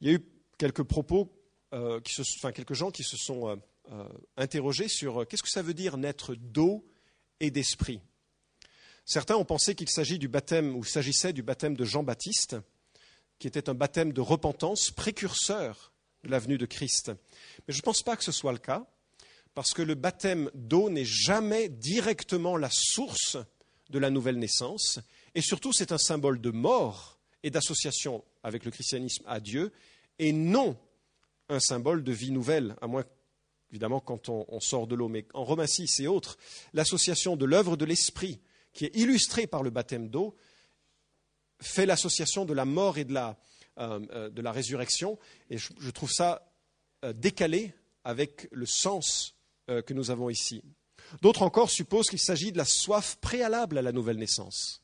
Il 0.00 0.08
y 0.08 0.10
a 0.10 0.14
eu 0.14 0.24
quelques 0.58 0.82
propos, 0.82 1.30
euh, 1.72 2.00
enfin 2.36 2.52
quelques 2.52 2.74
gens 2.74 2.90
qui 2.90 3.02
se 3.02 3.16
sont 3.16 3.48
euh, 3.48 3.56
euh, 3.92 4.08
interrogés 4.36 4.88
sur 4.88 5.26
qu'est-ce 5.26 5.42
que 5.42 5.50
ça 5.50 5.62
veut 5.62 5.74
dire 5.74 5.96
naître 5.96 6.34
d'eau 6.34 6.86
et 7.40 7.50
d'esprit? 7.50 8.00
Certains 9.04 9.36
ont 9.36 9.44
pensé 9.44 9.74
qu'il 9.74 9.88
s'agit 9.88 10.18
du 10.18 10.28
baptême 10.28 10.76
ou 10.76 10.84
s'agissait 10.84 11.32
du 11.32 11.42
baptême 11.42 11.76
de 11.76 11.84
Jean-Baptiste, 11.84 12.56
qui 13.38 13.48
était 13.48 13.68
un 13.68 13.74
baptême 13.74 14.12
de 14.12 14.20
repentance 14.20 14.90
précurseur 14.90 15.92
de 16.22 16.28
la 16.28 16.38
venue 16.38 16.58
de 16.58 16.66
Christ. 16.66 17.12
Mais 17.66 17.74
je 17.74 17.78
ne 17.78 17.82
pense 17.82 18.02
pas 18.02 18.16
que 18.16 18.24
ce 18.24 18.32
soit 18.32 18.52
le 18.52 18.58
cas, 18.58 18.86
parce 19.54 19.72
que 19.72 19.82
le 19.82 19.94
baptême 19.94 20.50
d'eau 20.54 20.90
n'est 20.90 21.04
jamais 21.04 21.68
directement 21.68 22.56
la 22.56 22.70
source 22.70 23.36
de 23.88 23.98
la 23.98 24.10
nouvelle 24.10 24.38
naissance, 24.38 25.00
et 25.34 25.40
surtout 25.40 25.72
c'est 25.72 25.92
un 25.92 25.98
symbole 25.98 26.40
de 26.40 26.50
mort 26.50 27.18
et 27.42 27.50
d'association 27.50 28.24
avec 28.42 28.64
le 28.64 28.70
christianisme 28.70 29.24
à 29.26 29.40
Dieu, 29.40 29.72
et 30.20 30.32
non 30.32 30.76
un 31.48 31.58
symbole 31.58 32.04
de 32.04 32.12
vie 32.12 32.30
nouvelle, 32.30 32.76
à 32.80 32.86
moins 32.86 33.04
évidemment 33.70 34.00
quand 34.00 34.28
on, 34.28 34.60
sort 34.60 34.86
de 34.86 34.94
l'eau, 34.94 35.08
mais 35.08 35.26
en 35.32 35.44
Romains 35.44 35.66
6 35.66 36.00
et 36.00 36.06
autres, 36.06 36.36
l'association 36.72 37.36
de 37.36 37.46
l'œuvre 37.46 37.76
de 37.76 37.84
l'Esprit, 37.84 38.40
qui 38.72 38.84
est 38.84 38.94
illustrée 38.94 39.46
par 39.46 39.62
le 39.62 39.70
baptême 39.70 40.08
d'eau, 40.08 40.36
fait 41.60 41.86
l'association 41.86 42.44
de 42.44 42.52
la 42.52 42.64
mort 42.64 42.98
et 42.98 43.04
de 43.04 43.14
la, 43.14 43.38
euh, 43.78 44.00
euh, 44.12 44.50
résurrection, 44.50 45.18
et 45.48 45.56
je, 45.58 45.90
trouve 45.90 46.10
ça 46.10 46.52
euh, 47.04 47.12
décalé 47.12 47.72
avec 48.04 48.48
le 48.52 48.66
sens 48.66 49.34
que 49.68 49.94
nous 49.94 50.10
avons 50.10 50.30
ici. 50.30 50.64
D'autres 51.22 51.42
encore 51.42 51.70
supposent 51.70 52.08
qu'il 52.08 52.18
s'agit 52.18 52.50
de 52.50 52.58
la 52.58 52.64
soif 52.64 53.18
préalable 53.20 53.78
à 53.78 53.82
la 53.82 53.92
nouvelle 53.92 54.16
naissance 54.16 54.82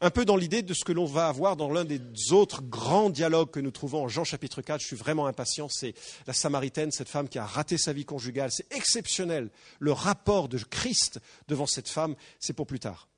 un 0.00 0.10
peu 0.10 0.24
dans 0.24 0.36
l'idée 0.36 0.62
de 0.62 0.74
ce 0.74 0.84
que 0.84 0.92
l'on 0.92 1.04
va 1.04 1.28
avoir 1.28 1.56
dans 1.56 1.70
l'un 1.70 1.84
des 1.84 2.00
autres 2.32 2.62
grands 2.62 3.10
dialogues 3.10 3.50
que 3.50 3.60
nous 3.60 3.70
trouvons 3.70 4.04
en 4.04 4.08
Jean 4.08 4.24
chapitre 4.24 4.62
4. 4.62 4.80
Je 4.80 4.86
suis 4.86 4.96
vraiment 4.96 5.26
impatient. 5.26 5.68
C'est 5.68 5.94
la 6.26 6.32
Samaritaine, 6.32 6.90
cette 6.90 7.08
femme 7.08 7.28
qui 7.28 7.38
a 7.38 7.46
raté 7.46 7.78
sa 7.78 7.92
vie 7.92 8.04
conjugale. 8.04 8.50
C'est 8.52 8.72
exceptionnel. 8.74 9.50
Le 9.78 9.92
rapport 9.92 10.48
de 10.48 10.58
Christ 10.58 11.20
devant 11.48 11.66
cette 11.66 11.88
femme, 11.88 12.16
c'est 12.40 12.52
pour 12.52 12.66
plus 12.66 12.80
tard. 12.80 13.08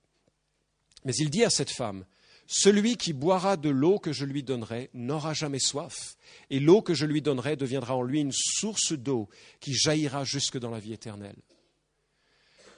Mais 1.05 1.15
il 1.15 1.31
dit 1.31 1.45
à 1.45 1.51
cette 1.51 1.71
femme, 1.71 2.05
celui 2.47 2.97
qui 2.97 3.13
boira 3.13 3.57
de 3.57 3.69
l'eau 3.69 3.99
que 3.99 4.13
je 4.13 4.25
lui 4.25 4.43
donnerai 4.43 4.91
n'aura 4.95 5.35
jamais 5.35 5.59
soif, 5.59 6.17
et 6.51 6.61
l'eau 6.61 6.81
que 6.81 6.95
je 6.95 7.05
lui 7.05 7.21
donnerai 7.21 7.57
deviendra 7.57 7.97
en 7.97 8.03
lui 8.03 8.21
une 8.21 8.33
source 8.33 8.93
d'eau 8.93 9.29
qui 9.61 9.75
jaillira 9.75 10.25
jusque 10.25 10.59
dans 10.59 10.71
la 10.71 10.79
vie 10.79 10.93
éternelle. 10.93 11.37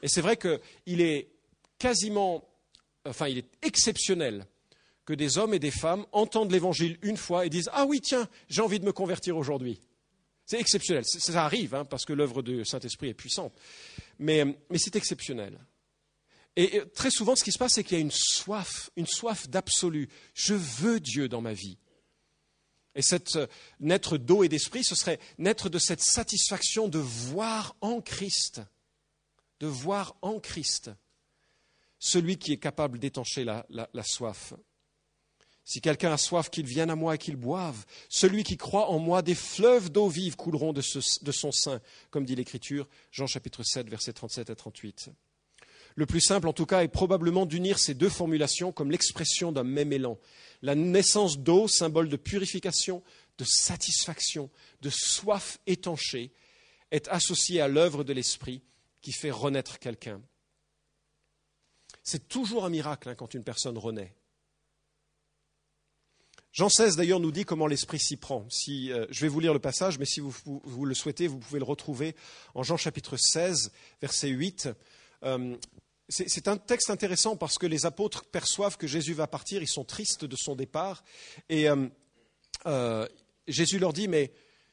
Et 0.03 0.09
c'est 0.09 0.21
vrai 0.21 0.37
qu'il 0.37 1.01
est 1.01 1.29
quasiment 1.79 2.48
enfin 3.09 3.29
il 3.29 3.39
est 3.39 3.49
exceptionnel 3.63 4.47
que 5.05 5.15
des 5.15 5.39
hommes 5.39 5.55
et 5.55 5.59
des 5.59 5.71
femmes 5.71 6.05
entendent 6.13 6.53
l'évangile 6.53 6.99
une 7.01 7.17
fois 7.17 7.47
et 7.47 7.49
disent 7.49 7.71
Ah 7.73 7.87
oui, 7.87 8.01
tiens, 8.03 8.29
j'ai 8.49 8.61
envie 8.61 8.79
de 8.79 8.85
me 8.85 8.93
convertir 8.93 9.37
aujourd'hui. 9.37 9.81
C'est 10.45 10.61
exceptionnel. 10.61 11.05
Ça 11.07 11.45
arrive, 11.45 11.75
hein, 11.75 11.85
parce 11.85 12.05
que 12.05 12.13
l'œuvre 12.13 12.43
du 12.43 12.65
Saint-Esprit 12.65 13.09
est 13.09 13.15
puissante. 13.15 13.55
Mais, 14.19 14.45
mais 14.45 14.79
c'est 14.79 14.97
exceptionnel. 14.97 15.59
Et 16.57 16.83
très 16.95 17.11
souvent, 17.11 17.37
ce 17.37 17.45
qui 17.45 17.53
se 17.53 17.59
passe, 17.59 17.73
c'est 17.75 17.85
qu'il 17.85 17.97
y 17.97 18.01
a 18.01 18.03
une 18.03 18.11
soif, 18.11 18.91
une 18.97 19.07
soif 19.07 19.49
d'absolu. 19.49 20.09
Je 20.35 20.55
veux 20.55 21.01
Dieu 21.01 21.29
dans 21.29 21.41
ma 21.41 21.53
vie. 21.53 21.79
Et 22.95 23.03
cette 23.03 23.37
euh, 23.37 23.47
naître 23.81 24.19
d'eau 24.19 24.43
et 24.43 24.49
d'esprit, 24.49 24.85
ce 24.85 24.95
serait 24.95 25.21
naître 25.39 25.69
de 25.69 25.79
cette 25.79 26.03
satisfaction 26.03 26.89
de 26.89 26.99
voir 26.99 27.77
en 27.81 28.01
Christ, 28.01 28.61
de 29.61 29.67
voir 29.67 30.17
en 30.21 30.41
Christ 30.41 30.91
celui 31.99 32.39
qui 32.39 32.53
est 32.53 32.59
capable 32.59 32.99
d'étancher 32.99 33.45
la, 33.45 33.67
soif. 34.05 34.55
Si 35.65 35.81
quelqu'un 35.81 36.13
a 36.13 36.17
soif, 36.17 36.49
qu'il 36.49 36.67
vienne 36.67 36.91
à 36.91 36.97
moi 36.97 37.17
et 37.17 37.19
qu'il 37.19 37.37
boive. 37.37 37.85
Celui 38.09 38.43
qui 38.43 38.57
croit 38.57 38.89
en 38.89 38.99
moi, 38.99 39.21
des 39.21 39.35
fleuves 39.35 39.91
d'eau 39.91 40.09
vive 40.09 40.37
couleront 40.37 40.73
de, 40.73 40.81
de 40.81 41.33
son 41.33 41.53
sein, 41.53 41.81
comme 42.11 42.25
dit 42.25 42.35
l'Écriture, 42.35 42.89
Jean 43.11 43.27
chapitre 43.27 43.63
7, 43.63 43.89
versets 43.89 44.15
37 44.15 44.51
à 44.51 44.55
38. 44.55 45.11
Le 45.99 46.07
plus 46.07 46.21
simple, 46.21 46.47
en 46.47 46.53
tout 46.53 46.65
cas, 46.65 46.85
est 46.85 46.89
probablement 46.89 47.45
d'unir 47.45 47.79
ces 47.79 47.93
deux 47.93 48.09
formulations 48.09 48.71
comme 48.71 48.91
l'expression 48.91 49.51
d'un 49.51 49.65
même 49.65 49.93
élan. 49.93 50.17
La 50.63 50.77
naissance 50.77 51.39
d'eau, 51.39 51.67
symbole 51.67 52.09
de 52.09 52.17
purification, 52.17 53.03
de 53.37 53.45
satisfaction, 53.45 54.49
de 54.81 54.91
soif 54.91 55.59
étanchée, 55.67 56.31
est 56.93 57.09
associée 57.09 57.61
à 57.61 57.69
l'œuvre 57.69 58.05
de 58.05 58.13
l'Esprit 58.13 58.63
qui 59.01 59.13
fait 59.13 59.33
renaître 59.33 59.81
quelqu'un. 59.81 60.23
C'est 62.11 62.27
toujours 62.27 62.65
un 62.65 62.71
miracle 62.71 63.11
hein, 63.11 63.15
quand 63.15 63.35
une 63.35 63.45
personne 63.45 63.77
renaît. 63.77 64.15
Jean 66.53 66.69
XVI 66.69 66.97
d'ailleurs 66.97 67.21
nous 67.21 67.31
dit 67.31 67.45
comment 67.45 67.67
l'esprit 67.67 67.99
s'y 67.99 68.17
prend. 68.17 68.49
Si, 68.49 68.91
euh, 68.91 69.05
je 69.11 69.21
vais 69.21 69.29
vous 69.29 69.41
lire 69.41 69.53
le 69.53 69.59
passage, 69.59 69.99
mais 69.99 70.07
si 70.07 70.21
vous, 70.21 70.33
le 70.87 70.95
souhaitez, 70.95 71.27
vous 71.27 71.37
pouvez 71.37 71.59
le 71.59 71.67
retrouver 71.67 72.17
en 72.55 72.63
Jean 72.63 72.79
chapitre 72.79 73.19
16, 73.19 73.73
verset 74.01 74.29
8. 74.29 74.71
Euh, 75.25 75.55
c'est 76.09 76.49
un 76.49 76.57
texte 76.57 76.89
intéressant 76.89 77.37
parce 77.37 77.59
que 77.59 77.67
les 77.67 77.85
apôtres 77.85 78.25
perçoivent 78.25 78.79
que 78.79 78.87
Jésus 78.87 79.13
va 79.13 79.27
partir, 79.27 79.61
ils 79.61 79.69
sont 79.69 79.85
tristes 79.85 80.25
de 80.25 80.37
son 80.37 80.57
départ, 80.57 81.05
et 81.51 81.69
euh, 81.69 83.07
Jésus 83.47 83.79
leur 83.79 83.93
dit, 83.93 84.09
mais 84.09 84.33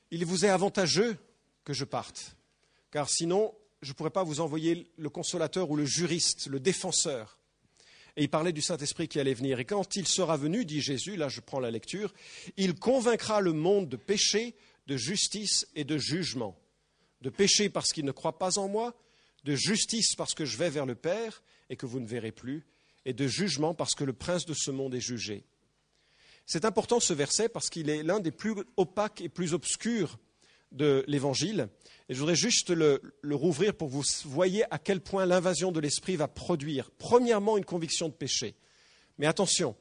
il 0.10 0.26
vous 0.26 0.45
est 0.45 0.50
avantageux 0.50 1.17
que 1.65 1.74
je 1.74 1.84
parte, 1.84 2.38
car 2.91 3.10
sinon 3.10 3.54
je 3.86 3.91
ne 3.91 3.93
pourrais 3.93 4.10
pas 4.10 4.24
vous 4.24 4.39
envoyer 4.39 4.91
le 4.98 5.10
consolateur 5.10 5.69
ou 5.69 5.76
le 5.76 5.86
juriste, 5.86 6.48
le 6.48 6.60
défenseur. 6.60 7.38
Et 8.17 8.24
il 8.24 8.30
parlait 8.30 8.52
du 8.52 8.62
Saint-Esprit 8.62 9.08
qui 9.08 9.19
allait 9.19 9.36
venir. 9.36 9.60
Et 9.60 9.65
quand 9.65 9.95
il 9.95 10.08
sera 10.08 10.38
venu, 10.38 10.65
dit 10.65 10.82
Jésus, 10.82 11.15
là 11.15 11.30
je 11.30 11.39
prends 11.39 11.60
la 11.60 11.69
lecture, 11.69 12.12
il 12.58 12.74
convaincra 12.74 13.41
le 13.41 13.54
monde 13.54 13.88
de 13.88 13.95
péché, 13.95 14.56
de 14.88 14.98
justice 14.98 15.67
et 15.76 15.84
de 15.84 16.00
jugement. 16.00 16.58
De 17.21 17.30
péché 17.30 17.69
parce 17.69 17.93
qu'il 17.93 18.06
ne 18.06 18.12
croit 18.12 18.39
pas 18.39 18.58
en 18.58 18.67
moi, 18.67 18.95
de 19.43 19.54
justice 19.56 20.15
parce 20.15 20.34
que 20.34 20.45
je 20.45 20.58
vais 20.58 20.71
vers 20.71 20.88
le 20.88 20.95
Père 20.95 21.43
et 21.69 21.76
que 21.76 21.86
vous 21.86 22.00
ne 22.00 22.08
verrez 22.08 22.32
plus, 22.32 22.65
et 23.06 23.13
de 23.13 23.28
jugement 23.28 23.76
parce 23.76 23.93
que 23.93 24.04
le 24.04 24.13
prince 24.13 24.48
de 24.48 24.56
ce 24.56 24.71
monde 24.71 24.95
est 24.95 25.00
jugé. 25.00 25.43
C'est 26.48 26.65
important 26.65 27.00
ce 27.00 27.13
verset 27.13 27.50
parce 27.50 27.69
qu'il 27.69 27.91
est 27.91 28.02
l'un 28.02 28.19
des 28.19 28.32
plus 28.32 28.56
opaques 28.78 29.21
et 29.21 29.30
plus 29.30 29.54
obscurs 29.54 30.17
de 30.71 31.04
l'Évangile. 31.08 31.69
Et 32.10 32.13
je 32.13 32.19
voudrais 32.19 32.36
juste 32.36 32.69
le, 32.69 33.01
rouvrir 33.32 33.75
pour 33.75 33.89
que 33.89 33.93
vous 33.93 34.04
voyez 34.25 34.63
à 34.71 34.78
quel 34.78 35.01
point 35.01 35.25
l'invasion 35.25 35.71
de 35.71 35.80
l'esprit 35.80 36.15
va 36.15 36.28
produire, 36.28 36.91
premièrement, 36.91 37.58
une 37.58 37.65
conviction 37.65 38.10
de 38.10 38.13
péché. 38.13 38.56
Mais 39.17 39.25
attention, 39.25 39.75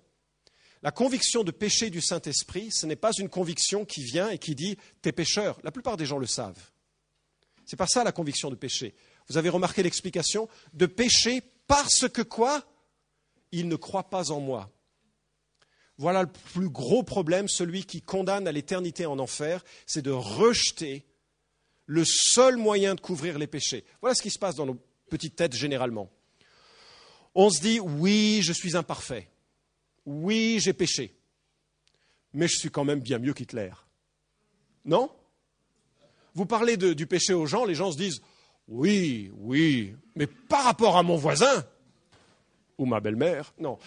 la 0.82 0.90
conviction 0.90 1.44
de 1.44 1.50
péché 1.50 1.90
du 1.90 2.00
Saint-Esprit, 2.00 2.70
ce 2.70 2.86
n'est 2.86 2.96
pas 2.96 3.12
une 3.18 3.28
conviction 3.28 3.84
qui 3.84 4.02
vient 4.02 4.30
et 4.30 4.38
qui 4.38 4.54
dit 4.54 4.76
T'es 5.02 5.12
pécheur. 5.12 5.58
La 5.64 5.72
plupart 5.72 5.96
des 5.96 6.06
gens 6.06 6.18
le 6.18 6.26
savent. 6.26 6.70
Ce 7.66 7.74
n'est 7.74 7.78
pas 7.78 7.86
ça 7.86 8.04
la 8.04 8.12
conviction 8.12 8.50
de 8.50 8.54
péché. 8.54 8.94
Vous 9.28 9.38
avez 9.38 9.48
remarqué 9.48 9.82
l'explication? 9.82 10.48
De 10.72 10.86
péché 10.86 11.42
parce 11.66 12.08
que 12.08 12.22
quoi? 12.22 12.62
Il 13.52 13.68
ne 13.68 13.76
croit 13.76 14.10
pas 14.10 14.30
en 14.30 14.40
moi. 14.40 14.73
Voilà 15.96 16.22
le 16.22 16.28
plus 16.28 16.68
gros 16.68 17.02
problème, 17.02 17.48
celui 17.48 17.85
qui 17.85 18.02
condamne 18.02 18.48
à 18.48 18.52
l'éternité 18.52 19.07
en 19.07 19.18
enfer, 19.18 19.64
c'est 19.87 20.02
de 20.02 20.11
rejeter 20.11 21.04
le 21.87 22.04
seul 22.04 22.57
moyen 22.57 22.94
de 22.94 23.00
couvrir 23.00 23.38
les 23.38 23.46
péchés. 23.46 23.85
Voilà 24.00 24.14
ce 24.14 24.22
qui 24.22 24.30
se 24.30 24.38
passe 24.38 24.57
dans 24.57 24.66
nos 24.66 24.78
petites 25.09 25.37
têtes 25.37 25.54
généralement. 25.54 26.11
On 27.35 27.50
se 27.50 27.61
dit, 27.61 27.80
oui, 27.80 28.40
je 28.42 28.52
suis 28.52 28.76
imparfait. 28.76 29.28
Oui, 30.07 30.59
j'ai 30.61 30.72
péché. 30.72 31.14
Mais 32.33 32.48
je 32.48 32.59
suis 32.59 32.70
quand 32.70 32.85
même 32.85 33.00
bien 33.00 33.18
mieux 33.18 33.35
qu'Hitler. 33.35 33.70
Non? 34.85 35.11
Vous 36.35 36.46
parlez 36.46 36.76
du 36.76 37.07
péché 37.07 37.33
aux 37.33 37.46
gens, 37.46 37.64
les 37.64 37.76
gens 37.76 37.92
se 37.92 37.96
disent, 37.96 38.20
oui, 38.66 39.30
oui, 39.37 39.94
mais 40.16 40.26
par 40.26 40.64
rapport 40.64 40.96
à 40.96 41.02
mon 41.02 41.16
voisin 41.16 41.64
ou 42.76 42.87
ma 42.87 42.98
belle-mère, 43.00 43.52
non. 43.59 43.78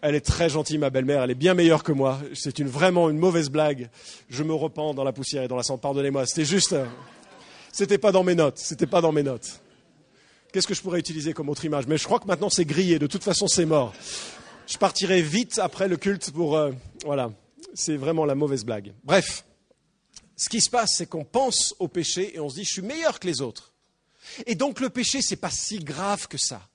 Elle 0.00 0.14
est 0.14 0.20
très 0.20 0.48
gentille, 0.48 0.78
ma 0.78 0.90
belle-mère. 0.90 1.22
Elle 1.22 1.32
est 1.32 1.34
bien 1.34 1.54
meilleure 1.54 1.82
que 1.82 1.92
moi. 1.92 2.20
C'est 2.34 2.58
une, 2.58 2.68
vraiment 2.68 3.10
une 3.10 3.18
mauvaise 3.18 3.50
blague. 3.50 3.90
Je 4.28 4.42
me 4.44 4.54
repens 4.54 4.94
dans 4.94 5.04
la 5.04 5.12
poussière 5.12 5.42
et 5.42 5.48
dans 5.48 5.56
la 5.56 5.62
cendre. 5.64 5.80
Pardonnez-moi. 5.80 6.26
C'était 6.26 6.44
juste. 6.44 6.72
Euh, 6.72 6.86
c'était 7.72 7.98
pas 7.98 8.12
dans 8.12 8.22
mes 8.22 8.34
notes. 8.34 8.58
C'était 8.58 8.86
pas 8.86 9.00
dans 9.00 9.12
mes 9.12 9.22
notes. 9.22 9.60
Qu'est-ce 10.52 10.66
que 10.66 10.74
je 10.74 10.82
pourrais 10.82 11.00
utiliser 11.00 11.32
comme 11.32 11.48
autre 11.48 11.64
image? 11.64 11.86
Mais 11.88 11.98
je 11.98 12.04
crois 12.04 12.20
que 12.20 12.26
maintenant 12.26 12.48
c'est 12.48 12.64
grillé. 12.64 12.98
De 12.98 13.06
toute 13.06 13.24
façon, 13.24 13.48
c'est 13.48 13.66
mort. 13.66 13.92
Je 14.66 14.78
partirai 14.78 15.20
vite 15.20 15.58
après 15.58 15.88
le 15.88 15.96
culte 15.96 16.30
pour. 16.30 16.56
Euh, 16.56 16.70
voilà. 17.04 17.32
C'est 17.74 17.96
vraiment 17.96 18.24
la 18.24 18.34
mauvaise 18.34 18.64
blague. 18.64 18.94
Bref. 19.04 19.44
Ce 20.36 20.48
qui 20.48 20.60
se 20.60 20.70
passe, 20.70 20.94
c'est 20.96 21.06
qu'on 21.06 21.24
pense 21.24 21.74
au 21.80 21.88
péché 21.88 22.36
et 22.36 22.40
on 22.40 22.48
se 22.48 22.54
dit 22.54 22.64
je 22.64 22.70
suis 22.70 22.82
meilleur 22.82 23.18
que 23.18 23.26
les 23.26 23.40
autres. 23.40 23.72
Et 24.46 24.54
donc 24.54 24.78
le 24.78 24.88
péché, 24.88 25.20
c'est 25.20 25.36
pas 25.36 25.50
si 25.50 25.80
grave 25.80 26.28
que 26.28 26.38
ça. 26.38 26.68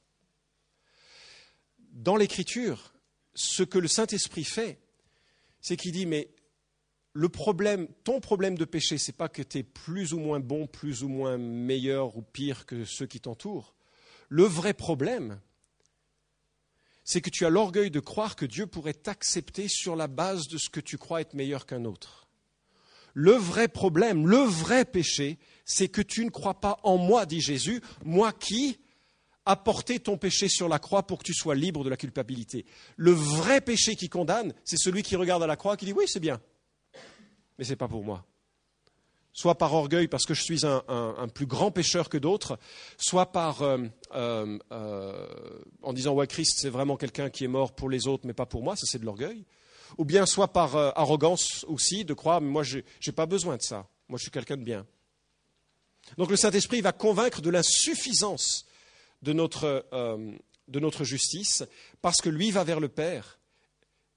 Dans 1.94 2.18
l'écriture, 2.18 2.92
ce 3.36 3.63
que 3.63 3.80
le 3.80 3.88
Saint-Esprit 3.88 4.43
fait, 4.43 4.80
c'est 5.62 5.78
qu'il 5.78 5.91
dit, 5.91 6.06
mais 6.06 6.30
le 7.13 7.30
problème, 7.30 7.88
ton 8.04 8.19
problème 8.19 8.58
de 8.58 8.65
péché, 8.65 8.98
ce 8.98 9.12
n'est 9.12 9.17
pas 9.17 9.30
que 9.30 9.41
tu 9.41 9.60
es 9.60 9.63
plus 9.63 10.13
ou 10.13 10.19
moins 10.19 10.39
bon, 10.39 10.67
plus 10.67 11.04
ou 11.04 11.08
moins 11.08 11.38
meilleur 11.38 12.17
ou 12.17 12.22
pire 12.22 12.65
que 12.65 12.86
ceux 12.86 13.06
qui 13.06 13.19
t'entourent. 13.19 13.76
Le 14.30 14.43
vrai 14.43 14.74
problème, 14.74 15.39
c'est 17.04 17.22
que 17.22 17.30
tu 17.30 17.46
as 17.46 17.50
l'orgueil 17.50 17.91
de 17.91 18.00
croire 18.00 18.36
que 18.36 18.46
Dieu 18.46 18.65
pourrait 18.65 18.93
t'accepter 18.93 19.67
sur 19.67 19.96
la 19.96 20.08
base 20.08 20.48
de 20.48 20.58
ce 20.58 20.69
que 20.69 20.80
tu 20.80 20.98
crois 20.98 21.22
être 21.22 21.34
meilleur 21.34 21.65
qu'un 21.65 21.86
autre. 21.86 22.28
Le 23.13 23.34
vrai 23.34 23.67
problème, 23.67 24.28
le 24.28 24.38
vrai 24.38 24.86
péché, 24.86 25.38
c'est 25.65 25.88
que 25.88 26.02
tu 26.02 26.26
ne 26.26 26.32
crois 26.32 26.60
pas 26.60 26.80
en 26.82 26.98
moi, 26.98 27.28
dit 27.28 27.41
Jésus, 27.41 27.82
moi 28.04 28.32
qui, 28.34 28.80
a 29.45 29.56
porté 29.56 29.99
ton 29.99 30.17
péché 30.17 30.47
sur 30.47 30.69
la 30.69 30.79
croix 30.79 31.03
pour 31.03 31.19
que 31.19 31.23
tu 31.23 31.34
sois 31.34 31.56
libre 31.56 31.84
de 31.84 31.89
la 31.89 31.97
culpabilité. 31.97 32.65
Le 32.95 33.12
vrai 33.12 33.62
péché 33.62 33.95
qui 33.95 34.10
condamne, 34.10 34.53
c'est 34.63 34.77
celui 34.77 35.03
qui 35.03 35.15
regarde 35.15 35.43
à 35.43 35.47
la 35.47 35.56
croix 35.56 35.73
et 35.73 35.77
qui 35.77 35.86
dit 35.86 35.93
oui, 35.93 36.06
c'est 36.08 36.19
bien, 36.19 36.39
mais 37.58 37.65
ce 37.65 37.71
n'est 37.71 37.75
pas 37.75 37.88
pour 37.88 38.03
moi. 38.03 38.25
Soit 39.36 39.58
par 39.58 39.73
orgueil 39.73 40.08
parce 40.08 40.25
que 40.25 40.36
je 40.36 40.43
suis 40.43 40.63
un, 40.63 41.27
plus 41.34 41.47
grand 41.47 41.71
pécheur 41.71 42.08
que 42.08 42.19
d'autres, 42.19 42.60
soit 42.97 43.32
par 43.32 43.63
euh, 43.63 43.79
euh, 44.13 44.60
euh, 44.71 45.27
en 45.82 45.91
disant 45.91 46.13
ouais 46.13 46.27
Christ 46.27 46.60
c'est 46.60 46.69
vraiment 46.69 46.97
quelqu'un 46.97 47.32
qui 47.32 47.43
est 47.43 47.47
mort 47.47 47.73
pour 47.73 47.89
les 47.89 48.08
autres 48.08 48.27
mais 48.27 48.34
pas 48.34 48.45
pour 48.45 48.62
moi, 48.62 48.75
ça 48.75 48.86
c'est 48.86 48.99
de 48.99 49.06
l'orgueil. 49.06 49.43
Ou 49.97 50.06
bien 50.06 50.25
soit 50.25 50.53
par 50.53 50.75
arrogance 50.75 51.65
aussi 51.67 52.06
de 52.06 52.13
croire 52.13 52.41
mais 52.41 52.49
moi 52.49 52.63
je 52.63 52.79
n'ai 52.79 53.13
pas 53.13 53.25
besoin 53.25 53.58
de 53.58 53.63
ça, 53.63 53.88
moi 54.08 54.17
je 54.17 54.23
suis 54.23 54.32
quelqu'un 54.32 54.58
de 54.58 54.63
bien. 54.63 54.86
Donc 56.17 56.29
le 56.29 56.36
Saint-Esprit 56.36 56.82
va 56.82 56.91
convaincre 56.91 57.41
de 57.41 57.49
l'insuffisance 57.49 58.65
euh, 59.28 60.32
de 60.68 60.80
notre, 60.80 61.04
justice, 61.04 61.64
parce 62.02 62.22
que 62.22 62.30
lui 62.30 62.52
va 62.52 62.64
vers 62.64 62.80
le 62.80 62.90
Père, 62.90 63.40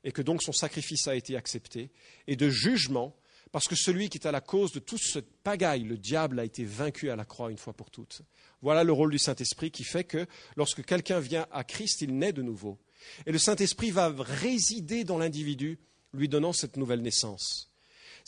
et 0.04 0.12
que 0.12 0.22
donc 0.22 0.42
son 0.42 0.52
sacrifice 0.52 1.08
a 1.08 1.14
été 1.14 1.36
accepté, 1.36 1.90
et 2.26 2.36
de 2.36 2.48
jugement, 2.48 3.16
parce 3.52 3.68
que 3.68 3.76
celui 3.76 4.08
qui 4.08 4.18
est 4.18 4.26
à 4.26 4.32
la 4.32 4.40
cause 4.40 4.72
de 4.72 4.80
toute 4.80 5.02
cette 5.02 5.30
pagaille, 5.42 5.84
le 5.84 5.96
diable, 5.96 6.40
a 6.40 6.44
été 6.44 6.64
vaincu 6.64 7.10
à 7.10 7.16
la 7.16 7.24
croix 7.24 7.50
une 7.50 7.58
fois 7.58 7.72
pour 7.72 7.90
toutes. 7.90 8.22
Voilà 8.60 8.84
le 8.84 8.92
rôle 8.92 9.10
du 9.10 9.18
Saint-Esprit 9.18 9.70
qui 9.70 9.84
fait 9.84 10.04
que 10.04 10.26
lorsque 10.56 10.84
quelqu'un 10.84 11.20
vient 11.20 11.46
à 11.52 11.64
Christ, 11.64 12.02
il 12.02 12.18
naît 12.18 12.32
de 12.32 12.42
nouveau. 12.42 12.78
Et 13.24 13.32
le 13.32 13.38
Saint-Esprit 13.38 13.90
va 13.90 14.12
résider 14.16 15.04
dans 15.04 15.18
l'individu, 15.18 15.78
lui 16.12 16.28
donnant 16.28 16.52
cette 16.52 16.76
nouvelle 16.76 17.02
naissance. 17.02 17.70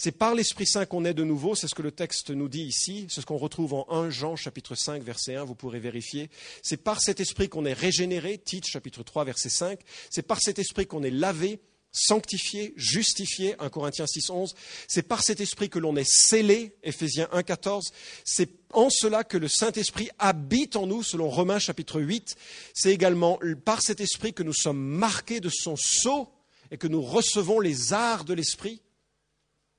C'est 0.00 0.12
par 0.12 0.37
l'Esprit 0.37 0.64
Saint 0.64 0.87
qu'on 0.87 1.04
est 1.04 1.12
de 1.12 1.24
nouveau, 1.24 1.56
c'est 1.56 1.66
ce 1.66 1.74
que 1.74 1.82
le 1.82 1.90
texte 1.90 2.30
nous 2.30 2.48
dit 2.48 2.62
ici, 2.62 3.06
c'est 3.08 3.20
ce 3.20 3.26
qu'on 3.26 3.37
retrouve 3.37 3.74
en 3.74 3.84
1 3.90 4.11
Jean 4.11 4.37
chapitre 4.37 4.76
5 4.76 5.02
verset 5.02 5.34
1, 5.34 5.42
vous 5.42 5.56
pourrez 5.56 5.80
vérifier. 5.80 6.30
C'est 6.62 6.76
par 6.76 7.00
cet 7.00 7.18
esprit 7.18 7.48
qu'on 7.48 7.64
est 7.64 7.72
régénéré, 7.72 8.38
Tite 8.38 8.64
chapitre 8.64 9.02
3 9.02 9.24
verset 9.24 9.48
5, 9.48 9.80
c'est 10.08 10.22
par 10.22 10.40
cet 10.40 10.61
esprit 10.61 10.87
qu'on 10.87 11.02
est 11.02 11.11
lavé, 11.11 11.58
sanctifié, 11.90 12.74
justifié, 12.76 13.56
1 13.58 13.70
Corinthiens 13.70 14.06
6, 14.06 14.30
11. 14.30 14.54
C'est 14.87 15.02
par 15.02 15.24
cet 15.24 15.40
esprit 15.40 15.68
que 15.68 15.80
l'on 15.80 15.96
est 15.96 16.08
scellé, 16.08 16.76
Éphésiens 16.84 17.26
1, 17.32 17.42
14. 17.42 17.90
C'est 18.24 18.50
en 18.74 18.90
cela 18.90 19.24
que 19.24 19.37
le 19.37 19.48
Saint-Esprit 19.48 20.11
habite 20.20 20.76
en 20.76 20.87
nous, 20.87 21.02
selon 21.02 21.28
Romains 21.28 21.58
chapitre 21.58 22.00
8. 22.00 22.37
C'est 22.72 22.92
également 22.92 23.40
par 23.64 23.82
cet 23.82 24.00
esprit 24.00 24.32
que 24.32 24.44
nous 24.44 24.54
sommes 24.54 24.78
marqués 24.78 25.40
de 25.40 25.50
son 25.52 25.74
sceau 25.74 26.28
et 26.70 26.76
que 26.76 26.87
nous 26.87 27.02
recevons 27.02 27.58
les 27.58 27.92
arts 27.92 28.24
de 28.24 28.34
l'esprit 28.34 28.80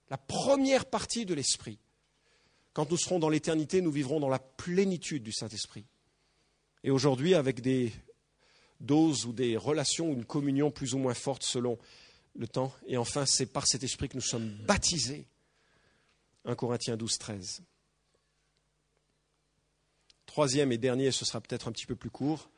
la 0.10 0.18
première 0.18 0.86
partie 0.86 1.26
de 1.26 1.34
l'Esprit. 1.34 1.80
Quand 2.74 2.90
nous 2.90 2.98
serons 2.98 3.20
dans 3.20 3.30
l'éternité, 3.30 3.82
nous 3.82 3.92
vivrons 3.92 4.20
dans 4.20 4.30
la 4.30 4.40
plénitude 4.40 5.24
du 5.24 5.32
Saint-Esprit. 5.32 5.86
Et 6.84 6.92
aujourd'hui, 6.92 7.36
avec 7.36 7.62
des 7.62 7.92
doses 8.80 9.26
ou 9.26 9.34
des 9.34 9.58
relations 9.58 10.10
ou 10.10 10.14
une 10.14 10.26
communion 10.26 10.72
plus 10.72 10.94
ou 10.94 10.98
moins 10.98 11.14
forte 11.14 11.44
selon 11.44 11.78
le 12.36 12.48
temps. 12.48 12.74
Et 12.88 12.98
enfin, 12.98 13.26
c'est 13.26 13.48
par 13.48 13.68
cet 13.68 13.84
Esprit 13.84 14.10
que 14.10 14.16
nous 14.16 14.22
sommes 14.22 14.50
baptisés. 14.66 15.26
1 16.46 16.56
Corinthiens 16.56 16.96
12, 16.96 17.18
13. 17.18 17.62
Troisième 20.26 20.72
et 20.72 20.78
dernier, 20.78 21.12
ce 21.12 21.26
sera 21.26 21.42
peut-être 21.42 21.68
un 21.68 21.72
petit 21.72 21.88
peu 21.88 21.96
plus 21.96 22.12
court, 22.12 22.50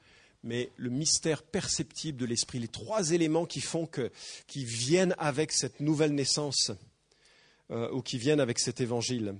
mais 0.43 0.71
le 0.75 0.89
mystère 0.89 1.41
perceptible 1.41 2.17
de 2.17 2.25
l'Esprit, 2.25 2.59
les 2.59 2.67
trois 2.67 3.11
éléments 3.11 3.45
qui 3.45 3.61
font 3.61 3.87
que, 3.87 4.11
qui 4.45 4.65
viennent 4.65 5.15
avec 5.17 5.51
cette 5.51 5.79
nouvelle 5.79 6.13
naissance 6.13 6.71
ou 7.71 8.01
qui 8.01 8.17
viennent 8.17 8.41
avec 8.41 8.59
cet 8.59 8.81
évangile. 8.81 9.35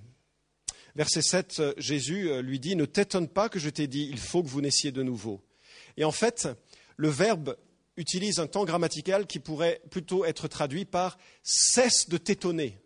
Verset 0.96 1.22
7, 1.22 1.60
euh, 1.60 1.74
Jésus 1.78 2.30
euh, 2.30 2.41
lui 2.41 2.60
dit, 2.60 2.76
ne 2.76 2.86
t'étonne 2.86 3.30
pas 3.30 3.50
que 3.50 3.60
je 3.60 3.70
t'ai 3.70 3.88
dit, 3.88 4.08
il 4.10 4.20
faut 4.20 4.44
que 4.44 4.50
vous 4.50 4.62
naissiez 4.62 4.91
de 4.91 5.04
nouveau. 5.04 5.41
Et 5.96 6.04
en 6.04 6.12
fait, 6.12 6.50
le 6.98 7.10
verbe 7.10 7.58
utilise 7.96 8.39
un 8.39 8.48
temps 8.48 8.65
grammatical 8.65 9.26
qui 9.26 9.39
pourrait 9.39 9.82
plutôt 9.89 10.26
être 10.26 10.48
traduit 10.48 10.86
par 10.86 11.17
cesse 11.44 12.10
de 12.10 12.17
t'étonner. 12.17 12.78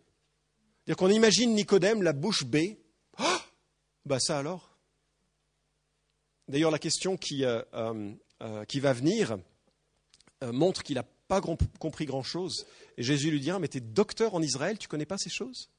C'est-à-dire 0.84 0.96
qu'on 0.96 1.10
imagine 1.10 1.54
Nicodème, 1.54 2.02
la 2.02 2.12
bouche 2.12 2.44
bée. 2.44 2.78
Oh 3.18 3.38
bah 4.04 4.20
ça 4.20 4.38
alors? 4.38 4.78
D'ailleurs, 6.48 6.70
la 6.70 6.78
question 6.78 7.16
qui, 7.16 7.44
qui 8.68 8.80
va 8.80 8.92
venir 8.92 9.36
montre 10.42 10.84
qu'il 10.84 10.98
a 10.98 11.04
pas 11.28 11.40
compris 11.40 12.06
grand-chose. 12.06 12.66
Et 12.96 13.02
Jésus 13.02 13.30
lui 13.30 13.40
dira, 13.40 13.58
mais 13.58 13.68
tu 13.68 13.78
es 13.78 13.80
docteur 13.80 14.34
en 14.34 14.42
Israël, 14.42 14.78
tu 14.78 14.88
connais 14.88 15.06
pas 15.06 15.18
ces 15.18 15.30
choses? 15.30 15.70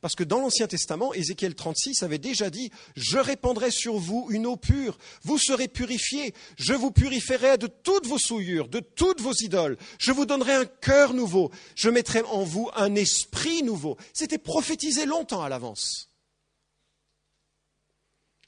Parce 0.00 0.14
que 0.14 0.24
dans 0.24 0.40
l'Ancien 0.40 0.66
Testament, 0.66 1.14
Ézéchiel 1.14 1.54
36 1.54 2.02
avait 2.02 2.18
déjà 2.18 2.50
dit, 2.50 2.70
je 2.94 3.18
répandrai 3.18 3.70
sur 3.70 3.96
vous 3.96 4.26
une 4.30 4.46
eau 4.46 4.56
pure, 4.56 4.98
vous 5.22 5.38
serez 5.38 5.68
purifiés, 5.68 6.34
je 6.58 6.74
vous 6.74 6.90
purifierai 6.90 7.56
de 7.56 7.66
toutes 7.66 8.06
vos 8.06 8.18
souillures, 8.18 8.68
de 8.68 8.80
toutes 8.80 9.20
vos 9.20 9.32
idoles, 9.32 9.78
je 9.98 10.12
vous 10.12 10.26
donnerai 10.26 10.54
un 10.54 10.66
cœur 10.66 11.14
nouveau, 11.14 11.50
je 11.74 11.88
mettrai 11.88 12.22
en 12.22 12.44
vous 12.44 12.68
un 12.76 12.94
esprit 12.94 13.62
nouveau. 13.62 13.96
C'était 14.12 14.38
prophétisé 14.38 15.06
longtemps 15.06 15.42
à 15.42 15.48
l'avance. 15.48 16.10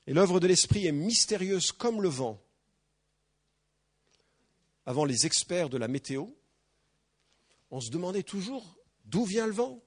Et 0.07 0.13
l'œuvre 0.13 0.41
de 0.41 0.47
l'esprit 0.47 0.87
est 0.87 0.93
mystérieuse 0.93 1.73
comme 1.73 2.03
le 2.03 2.09
vent 2.09 2.39
avant 4.87 5.05
les 5.05 5.27
experts 5.27 5.69
de 5.69 5.79
la 5.79 5.89
météo, 5.89 6.27
on 7.71 7.81
se 7.81 7.91
demandait 7.91 8.23
toujours 8.23 8.77
d'où 9.05 9.25
vient 9.25 9.47
le 9.47 9.53
vent. 9.53 9.83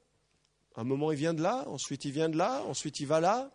Un 0.76 0.84
moment 0.84 1.12
il 1.12 1.18
vient 1.18 1.34
de 1.34 1.42
là, 1.42 1.66
ensuite 1.68 2.06
il 2.06 2.12
vient 2.12 2.30
de 2.30 2.38
là, 2.38 2.64
ensuite 2.64 3.00
il 3.00 3.08
va 3.08 3.20
là. 3.20 3.52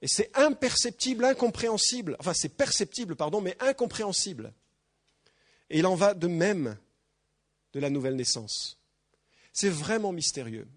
Et 0.00 0.08
c'est 0.08 0.30
imperceptible, 0.36 1.24
incompréhensible. 1.24 2.16
Enfin, 2.20 2.32
c'est 2.34 2.50
perceptible, 2.50 3.16
pardon, 3.16 3.40
mais 3.40 3.56
incompréhensible. 3.60 4.52
Et 5.70 5.78
il 5.80 5.86
en 5.86 5.96
va 5.96 6.14
de 6.14 6.28
même 6.28 6.78
de 7.72 7.80
la 7.80 7.90
nouvelle 7.90 8.14
naissance. 8.14 8.78
C'est 9.52 9.68
vraiment 9.68 10.12
mystérieux. 10.12 10.68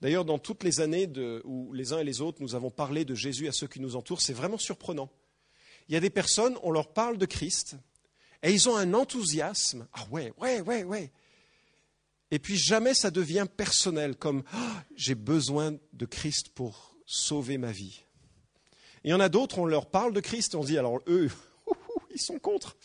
D'ailleurs, 0.00 0.24
dans 0.24 0.38
toutes 0.38 0.62
les 0.62 0.80
années 0.80 1.10
où 1.44 1.72
les 1.72 1.92
uns 1.92 1.98
et 1.98 2.04
les 2.04 2.20
autres 2.20 2.40
nous 2.40 2.54
avons 2.54 2.70
parlé 2.70 3.04
de 3.04 3.14
Jésus 3.14 3.48
à 3.48 3.52
ceux 3.52 3.66
qui 3.66 3.80
nous 3.80 3.96
entourent, 3.96 4.22
c'est 4.22 4.32
vraiment 4.32 4.58
surprenant. 4.58 5.10
Il 5.88 5.94
y 5.94 5.96
a 5.96 6.00
des 6.00 6.10
personnes, 6.10 6.56
on 6.62 6.70
leur 6.70 6.92
parle 6.92 7.18
de 7.18 7.26
Christ, 7.26 7.76
et 8.42 8.52
ils 8.52 8.68
ont 8.68 8.76
un 8.76 8.94
enthousiasme. 8.94 9.88
Ah 9.92 10.06
ouais, 10.10 10.32
ouais, 10.38 10.60
ouais, 10.60 10.84
ouais. 10.84 11.12
Et 12.30 12.38
puis 12.38 12.56
jamais 12.56 12.94
ça 12.94 13.10
devient 13.10 13.46
personnel, 13.54 14.16
comme 14.16 14.44
ah, 14.52 14.84
j'ai 14.94 15.14
besoin 15.14 15.76
de 15.92 16.06
Christ 16.06 16.50
pour 16.50 16.96
sauver 17.06 17.56
ma 17.58 17.72
vie. 17.72 18.02
il 19.02 19.10
y 19.10 19.14
en 19.14 19.20
a 19.20 19.28
d'autres, 19.28 19.58
on 19.58 19.64
leur 19.64 19.90
parle 19.90 20.12
de 20.12 20.20
Christ, 20.20 20.54
on 20.54 20.62
dit 20.62 20.76
alors 20.78 21.00
eux, 21.06 21.30
ils 22.14 22.20
sont 22.20 22.38
contre. 22.38 22.76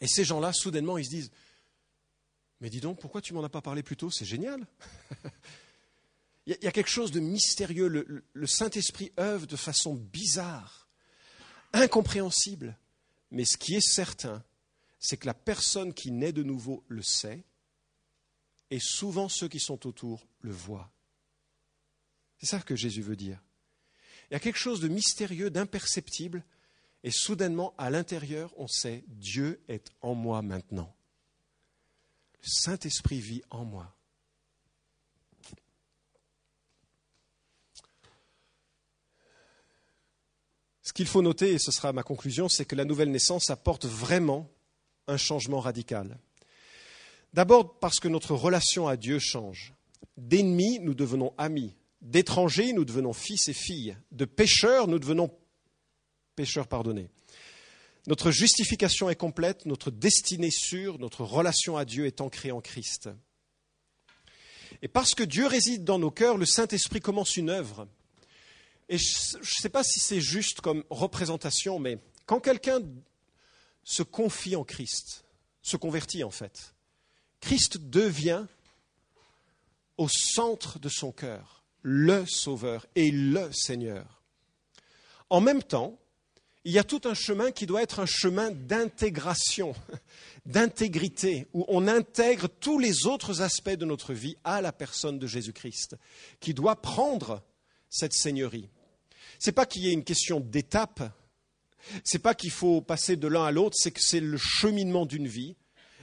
Et 0.00 0.08
ces 0.08 0.24
gens-là, 0.24 0.52
soudainement, 0.52 0.98
ils 0.98 1.04
se 1.04 1.10
disent 1.10 1.30
Mais 2.60 2.68
dis 2.68 2.80
donc, 2.80 2.98
pourquoi 3.00 3.20
tu 3.20 3.32
m'en 3.32 3.44
as 3.44 3.48
pas 3.48 3.62
parlé 3.62 3.82
plus 3.82 3.96
tôt? 3.96 4.10
C'est 4.10 4.24
génial. 4.24 4.66
il 6.46 6.58
y 6.60 6.66
a 6.66 6.72
quelque 6.72 6.90
chose 6.90 7.12
de 7.12 7.20
mystérieux. 7.20 7.88
le 8.32 8.46
Saint-Esprit 8.46 9.12
œuvre 9.20 9.46
de 9.46 9.56
façon 9.56 9.94
bizarre, 9.94 10.88
incompréhensible. 11.72 12.76
Mais 13.30 13.44
ce 13.44 13.56
qui 13.56 13.74
est 13.74 13.80
certain, 13.86 14.44
c'est 14.98 15.16
que 15.16 15.26
la 15.26 15.34
personne 15.34 15.94
qui 15.94 16.10
naît 16.10 16.32
de 16.32 16.42
nouveau 16.42 16.84
le 16.88 17.02
sait, 17.02 17.44
et 18.70 18.80
souvent 18.80 19.28
ceux 19.28 19.48
qui 19.48 19.60
sont 19.60 19.86
autour 19.86 20.26
le 20.40 20.52
voient. 20.52 20.92
C'est 22.38 22.46
ça 22.46 22.60
que 22.60 22.76
Jésus 22.76 23.02
veut 23.02 23.16
dire. 23.16 23.42
Il 24.30 24.34
y 24.34 24.36
a 24.36 24.40
quelque 24.40 24.58
chose 24.58 24.80
de 24.80 24.88
mystérieux, 24.88 25.50
d'imperceptible, 25.50 26.44
et 27.02 27.10
soudainement, 27.10 27.74
à 27.78 27.90
l'intérieur, 27.90 28.52
on 28.56 28.68
sait, 28.68 29.04
Dieu 29.08 29.62
est 29.68 29.90
en 30.02 30.14
moi 30.14 30.42
maintenant. 30.42 30.94
Le 32.42 32.48
Saint-Esprit 32.48 33.20
vit 33.20 33.42
en 33.50 33.64
moi. 33.64 33.94
Ce 40.82 40.92
qu'il 40.92 41.06
faut 41.06 41.22
noter, 41.22 41.52
et 41.52 41.58
ce 41.58 41.72
sera 41.72 41.92
ma 41.92 42.02
conclusion, 42.02 42.48
c'est 42.48 42.64
que 42.64 42.76
la 42.76 42.84
nouvelle 42.84 43.10
naissance 43.10 43.50
apporte 43.50 43.84
vraiment 43.84 44.50
un 45.06 45.16
changement 45.16 45.60
radical. 45.60 46.18
D'abord 47.32 47.78
parce 47.78 48.00
que 48.00 48.08
notre 48.08 48.34
relation 48.34 48.88
à 48.88 48.96
Dieu 48.96 49.18
change. 49.18 49.74
D'ennemis, 50.16 50.78
nous 50.80 50.94
devenons 50.94 51.32
amis. 51.38 51.74
D'étrangers, 52.00 52.72
nous 52.72 52.84
devenons 52.84 53.12
fils 53.12 53.48
et 53.48 53.52
filles. 53.52 53.96
De 54.10 54.24
pécheurs, 54.24 54.88
nous 54.88 54.98
devenons 54.98 55.30
pécheurs 56.34 56.66
pardonnés. 56.66 57.10
Notre 58.06 58.30
justification 58.30 59.10
est 59.10 59.16
complète, 59.16 59.66
notre 59.66 59.90
destinée 59.90 60.50
sûre, 60.50 60.98
notre 60.98 61.22
relation 61.22 61.76
à 61.76 61.84
Dieu 61.84 62.06
est 62.06 62.22
ancrée 62.22 62.50
en 62.50 62.60
Christ. 62.60 63.10
Et 64.82 64.88
parce 64.88 65.14
que 65.14 65.22
Dieu 65.22 65.46
réside 65.46 65.84
dans 65.84 65.98
nos 65.98 66.10
cœurs, 66.10 66.38
le 66.38 66.46
Saint-Esprit 66.46 67.00
commence 67.00 67.36
une 67.36 67.50
œuvre. 67.50 67.86
Et 68.90 68.98
je 68.98 69.38
ne 69.38 69.44
sais 69.44 69.68
pas 69.68 69.84
si 69.84 70.00
c'est 70.00 70.20
juste 70.20 70.60
comme 70.60 70.82
représentation, 70.90 71.78
mais 71.78 72.00
quand 72.26 72.40
quelqu'un 72.40 72.82
se 73.84 74.02
confie 74.02 74.56
en 74.56 74.64
Christ, 74.64 75.24
se 75.62 75.76
convertit 75.76 76.24
en 76.24 76.30
fait, 76.30 76.74
Christ 77.40 77.78
devient 77.78 78.46
au 79.96 80.08
centre 80.08 80.80
de 80.80 80.88
son 80.88 81.12
cœur 81.12 81.62
le 81.82 82.26
Sauveur 82.26 82.84
et 82.96 83.12
le 83.12 83.52
Seigneur. 83.52 84.22
En 85.30 85.40
même 85.40 85.62
temps, 85.62 85.96
il 86.64 86.72
y 86.72 86.78
a 86.78 86.84
tout 86.84 87.02
un 87.04 87.14
chemin 87.14 87.52
qui 87.52 87.66
doit 87.66 87.82
être 87.82 88.00
un 88.00 88.06
chemin 88.06 88.50
d'intégration, 88.50 89.72
d'intégrité, 90.46 91.46
où 91.54 91.64
on 91.68 91.86
intègre 91.86 92.48
tous 92.48 92.80
les 92.80 93.06
autres 93.06 93.40
aspects 93.40 93.70
de 93.70 93.84
notre 93.84 94.14
vie 94.14 94.36
à 94.42 94.60
la 94.60 94.72
personne 94.72 95.20
de 95.20 95.28
Jésus-Christ, 95.28 95.96
qui 96.40 96.54
doit 96.54 96.82
prendre 96.82 97.40
cette 97.88 98.14
seigneurie. 98.14 98.68
Ce 99.40 99.48
n'est 99.48 99.54
pas 99.54 99.66
qu'il 99.66 99.82
y 99.82 99.88
ait 99.88 99.92
une 99.92 100.04
question 100.04 100.38
d'étape, 100.38 101.02
ce 102.04 102.16
n'est 102.16 102.22
pas 102.22 102.34
qu'il 102.34 102.50
faut 102.50 102.82
passer 102.82 103.16
de 103.16 103.26
l'un 103.26 103.44
à 103.44 103.50
l'autre, 103.50 103.76
c'est 103.76 103.90
que 103.90 104.02
c'est 104.02 104.20
le 104.20 104.36
cheminement 104.36 105.06
d'une 105.06 105.26
vie, 105.26 105.56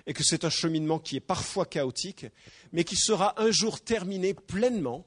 et 0.08 0.14
que 0.14 0.24
c'est 0.24 0.44
un 0.44 0.50
cheminement 0.50 0.98
qui 0.98 1.18
est 1.18 1.22
parfois 1.22 1.68
chaotique, 1.68 2.26
mais 2.72 2.84
qui 2.84 2.96
sera 2.96 3.40
un 3.40 3.52
jour 3.52 3.80
terminé 3.80 4.34
pleinement 4.34 5.06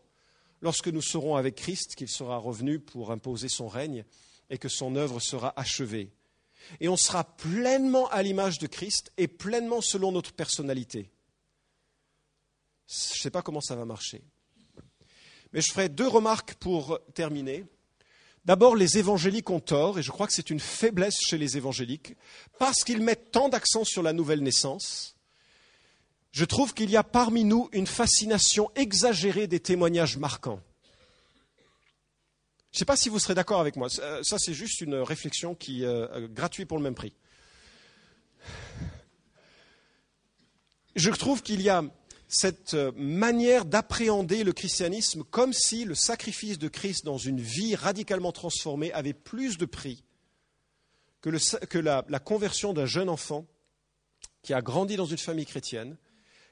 lorsque 0.61 0.89
nous 0.89 1.03
serons 1.03 1.35
avec 1.35 1.57
Christ, 1.57 1.97
qu'il 1.97 2.09
sera 2.09 2.37
revenu 2.37 2.79
pour 2.79 3.11
imposer 3.11 3.49
son 3.49 3.67
règne 3.67 4.05
et 4.49 4.59
que 4.59 4.69
son 4.69 4.95
œuvre 4.95 5.19
sera 5.19 5.53
achevée. 5.59 6.13
Et 6.79 6.89
on 6.89 6.97
sera 6.97 7.25
pleinement 7.25 8.09
à 8.11 8.23
l'image 8.23 8.59
de 8.59 8.67
Christ 8.67 9.11
et 9.17 9.27
pleinement 9.27 9.81
selon 9.81 10.13
notre 10.13 10.35
personnalité. 10.35 11.11
Je 12.87 12.95
ne 12.95 13.23
sais 13.23 13.31
pas 13.31 13.43
comment 13.43 13.63
ça 13.63 13.75
va 13.75 13.87
marcher. 13.87 14.23
Mais 15.53 15.63
je 15.63 15.73
ferai 15.73 15.89
deux 15.89 16.07
remarques 16.07 16.55
pour 16.55 17.01
terminer. 17.15 17.65
D'abord, 18.45 18.75
les 18.75 18.99
évangéliques 18.99 19.51
ont 19.51 19.61
tort, 19.61 19.99
et 19.99 20.03
je 20.03 20.11
crois 20.11 20.27
que 20.27 20.33
c'est 20.33 20.51
une 20.51 20.61
faiblesse 20.61 21.19
chez 21.21 21.37
les 21.37 21.57
évangéliques, 21.57 22.17
parce 22.59 22.85
qu'ils 22.85 23.03
mettent 23.03 23.31
tant 23.31 23.49
d'accent 23.49 23.85
sur 23.85 24.03
la 24.03 24.13
nouvelle 24.13 24.43
naissance. 24.43 25.17
Je 26.33 26.45
trouve 26.45 26.73
qu'il 26.75 26.91
y 26.91 26.97
a 26.97 27.03
parmi 27.03 27.45
nous 27.45 27.69
une 27.73 27.87
fascination 27.87 28.71
exagérée 28.77 29.47
des 29.47 29.61
témoignages 29.61 30.17
marquants. 30.17 30.61
Je 32.73 32.77
ne 32.77 32.79
sais 32.79 32.85
pas 32.85 32.97
si 32.97 33.09
vous 33.09 33.19
serez 33.19 33.35
d'accord 33.35 33.61
avec 33.61 33.77
moi. 33.77 33.89
Ça, 33.91 34.39
c'est 34.39 34.55
juste 34.55 34.81
une 34.81 34.95
réflexion 34.95 35.57
qui 35.57 35.83
est 35.83 35.87
euh, 35.87 36.29
gratuite 36.29 36.69
pour 36.69 36.79
le 36.79 36.85
même 36.85 36.95
prix. 36.95 37.13
Je 40.95 41.11
trouve 41.11 41.43
qu'il 41.43 41.61
y 41.63 41.69
a 41.69 41.83
cette 42.31 42.75
euh, 42.75 42.93
manière 42.95 43.65
d'appréhender 43.65 44.45
le 44.45 44.53
christianisme 44.53 45.25
comme 45.25 45.53
si 45.53 45.85
le 45.85 45.97
sacrifice 45.97 46.59
de 46.59 46.69
Christ 46.69 47.05
dans 47.05 47.19
une 47.19 47.41
vie 47.41 47.75
radicalement 47.75 48.33
transformée 48.33 48.93
avait 48.93 49.13
plus 49.13 49.59
de 49.59 49.67
prix 49.67 50.05
que, 51.21 51.79
la, 51.79 52.05
la 52.09 52.19
conversion 52.21 52.73
d'un 52.73 52.87
jeune 52.87 53.09
enfant 53.09 53.47
qui 54.43 54.55
a 54.55 54.63
grandi 54.63 54.97
dans 54.97 55.07
une 55.07 55.19
famille 55.19 55.45
chrétienne, 55.45 55.97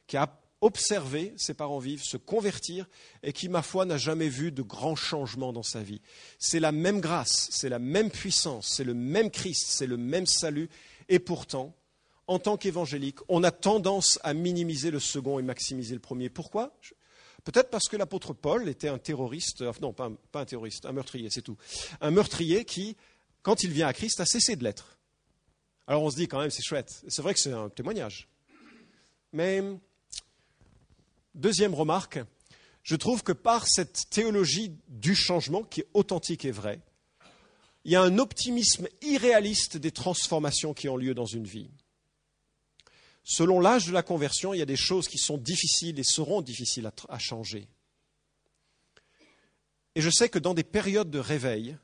qui 0.07 0.16
a 0.16 0.39
observé 0.61 1.33
ses 1.37 1.55
parents 1.55 1.79
vivre, 1.79 2.05
se 2.05 2.16
convertir, 2.16 2.87
et 3.22 3.33
qui, 3.33 3.49
ma 3.49 3.62
foi, 3.62 3.87
n'a 3.87 3.97
jamais 3.97 4.29
vu 4.29 4.51
de 4.51 4.62
grands 4.62 4.97
changements 4.97 5.53
dans 5.53 5.62
sa 5.62 5.81
vie. 5.81 6.03
C'est 6.39 6.61
la 6.61 6.72
même 6.72 7.01
grâce, 7.01 7.49
c'est 7.53 7.68
la 7.68 7.79
même 7.79 8.11
puissance, 8.11 8.68
c'est 8.68 8.85
le 8.85 8.95
même 8.95 9.31
Christ, 9.31 9.66
c'est 9.68 9.87
le 9.87 9.97
même 9.97 10.26
salut, 10.26 10.68
et 11.09 11.20
pourtant, 11.20 11.74
en 12.29 12.39
tant 12.39 12.57
qu'évangélique, 12.57 13.18
on 13.29 13.43
a 13.43 13.51
tendance 13.51 14.18
à 14.22 14.35
minimiser 14.35 14.91
le 14.91 15.01
second 15.01 15.39
et 15.39 15.43
maximiser 15.43 15.95
le 15.95 16.01
premier. 16.01 16.29
Pourquoi? 16.29 16.76
Peut-être 17.45 17.70
parce 17.70 17.89
que 17.89 17.97
l'apôtre 17.97 18.35
Paul 18.35 18.68
était 18.68 18.89
un 18.89 18.99
terroriste, 18.99 19.62
non, 19.81 19.93
pas 19.93 20.11
un, 20.35 20.45
terroriste, 20.45 20.87
un 20.87 20.93
meurtrier, 20.93 21.31
c'est 21.31 21.43
tout. 21.43 21.57
Un 22.01 22.11
meurtrier 22.11 22.64
qui, 22.64 22.97
quand 23.43 23.64
il 23.64 23.72
vient 23.72 23.89
à 23.89 23.93
Christ, 23.93 24.20
a 24.20 24.26
cessé 24.26 24.55
de 24.55 24.64
l'être. 24.64 24.99
Alors 25.87 26.03
on 26.03 26.11
se 26.11 26.16
dit 26.16 26.29
quand 26.29 26.41
même, 26.41 26.51
c'est 26.51 26.62
chouette. 26.62 27.03
C'est 27.09 27.22
vrai 27.22 27.35
que 27.35 27.41
c'est 27.41 27.53
un 27.53 27.70
témoignage. 27.70 28.29
Mais 29.33 29.62
Deuxième 31.39 31.72
remarque, 31.72 32.18
je 32.83 32.97
trouve 32.97 33.22
que 33.22 33.31
par 33.31 33.68
cette 33.68 34.11
théologie 34.11 34.72
du 34.89 35.14
changement, 35.14 35.62
qui 35.62 35.83
est 35.83 35.89
authentique 35.95 36.45
et 36.45 36.51
vraie, 36.51 36.81
il 37.85 37.93
y 37.93 37.97
a 37.97 38.03
un 38.03 38.18
optimisme 38.18 38.89
irréaliste 39.03 39.76
des 39.76 39.93
transformations 39.93 40.74
qui 40.74 40.89
ont 40.89 40.97
lieu 40.97 41.14
dans 41.14 41.26
une 41.26 41.45
vie. 41.45 41.70
Selon 43.31 43.61
l'âge 43.61 43.87
de 43.87 43.93
la 43.93 44.03
conversion, 44.03 44.55
il 44.55 44.59
y 44.59 44.62
a 44.62 44.66
des 44.66 44.74
choses 44.74 45.07
qui 45.07 45.18
sont 45.18 45.37
difficiles 45.37 45.99
et 45.99 46.03
seront 46.03 46.41
difficiles 46.41 46.91
à, 47.11 47.18
changer. 47.18 47.68
Et 49.95 50.01
je 50.01 50.09
sais 50.09 50.31
que 50.31 50.39
dans 50.39 50.55
des 50.55 50.64
périodes 50.64 51.11
de 51.11 51.18
réveil, 51.18 51.76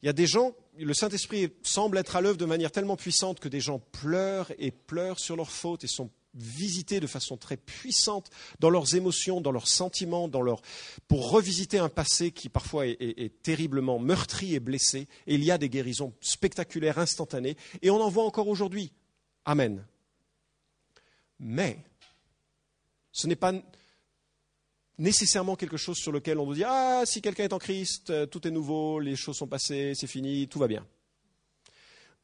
il 0.00 0.06
y 0.06 0.08
a 0.08 0.14
des 0.14 0.26
gens, 0.26 0.54
le 0.78 0.94
Saint-Esprit 0.94 1.52
semble 1.62 1.98
être 1.98 2.16
à 2.16 2.22
l'œuvre 2.22 2.38
de 2.38 2.46
manière 2.46 2.72
tellement 2.72 2.96
puissante 2.96 3.38
que 3.38 3.50
des 3.50 3.60
gens 3.60 3.80
pleurent 3.80 4.50
et 4.58 4.70
pleurent 4.70 5.20
sur 5.20 5.36
leurs 5.36 5.50
fautes 5.50 5.84
et 5.84 5.88
sont 5.88 6.10
visiter 6.32 7.00
de 7.00 7.06
façon 7.06 7.36
très 7.36 7.58
puissante 7.58 8.30
dans 8.58 8.70
leurs 8.70 8.94
émotions, 8.94 9.42
dans 9.42 9.52
leurs 9.52 9.68
sentiments, 9.68 10.26
dans 10.26 10.40
leur... 10.40 10.62
pour 11.06 11.32
revisiter 11.32 11.78
un 11.78 11.90
passé 11.90 12.30
qui 12.30 12.48
parfois 12.48 12.86
est, 12.86 13.42
terriblement 13.42 13.98
meurtri 13.98 14.54
et 14.54 14.60
blessé. 14.60 15.06
Et 15.26 15.34
il 15.34 15.44
y 15.44 15.50
a 15.50 15.58
des 15.58 15.68
guérisons 15.68 16.14
spectaculaires, 16.22 16.98
instantanées, 16.98 17.58
et 17.82 17.90
on 17.90 18.00
en 18.00 18.08
voit 18.08 18.24
encore 18.24 18.48
aujourd'hui. 18.48 18.94
Amen. 19.44 19.84
Mais 21.38 21.78
ce 23.12 23.26
n'est 23.26 23.36
pas 23.36 23.52
nécessairement 24.98 25.56
quelque 25.56 25.76
chose 25.76 25.98
sur 25.98 26.12
lequel 26.12 26.38
on 26.38 26.46
doit 26.46 26.54
dire 26.54 26.68
Ah, 26.70 27.02
si 27.04 27.20
quelqu'un 27.20 27.44
est 27.44 27.52
en 27.52 27.58
Christ, 27.58 28.10
euh, 28.10 28.26
tout 28.26 28.46
est 28.46 28.50
nouveau, 28.50 29.00
les 29.00 29.16
choses 29.16 29.36
sont 29.36 29.46
passées, 29.46 29.92
c'est 29.94 30.06
fini, 30.06 30.48
tout 30.48 30.58
va 30.58 30.68
bien. 30.68 30.86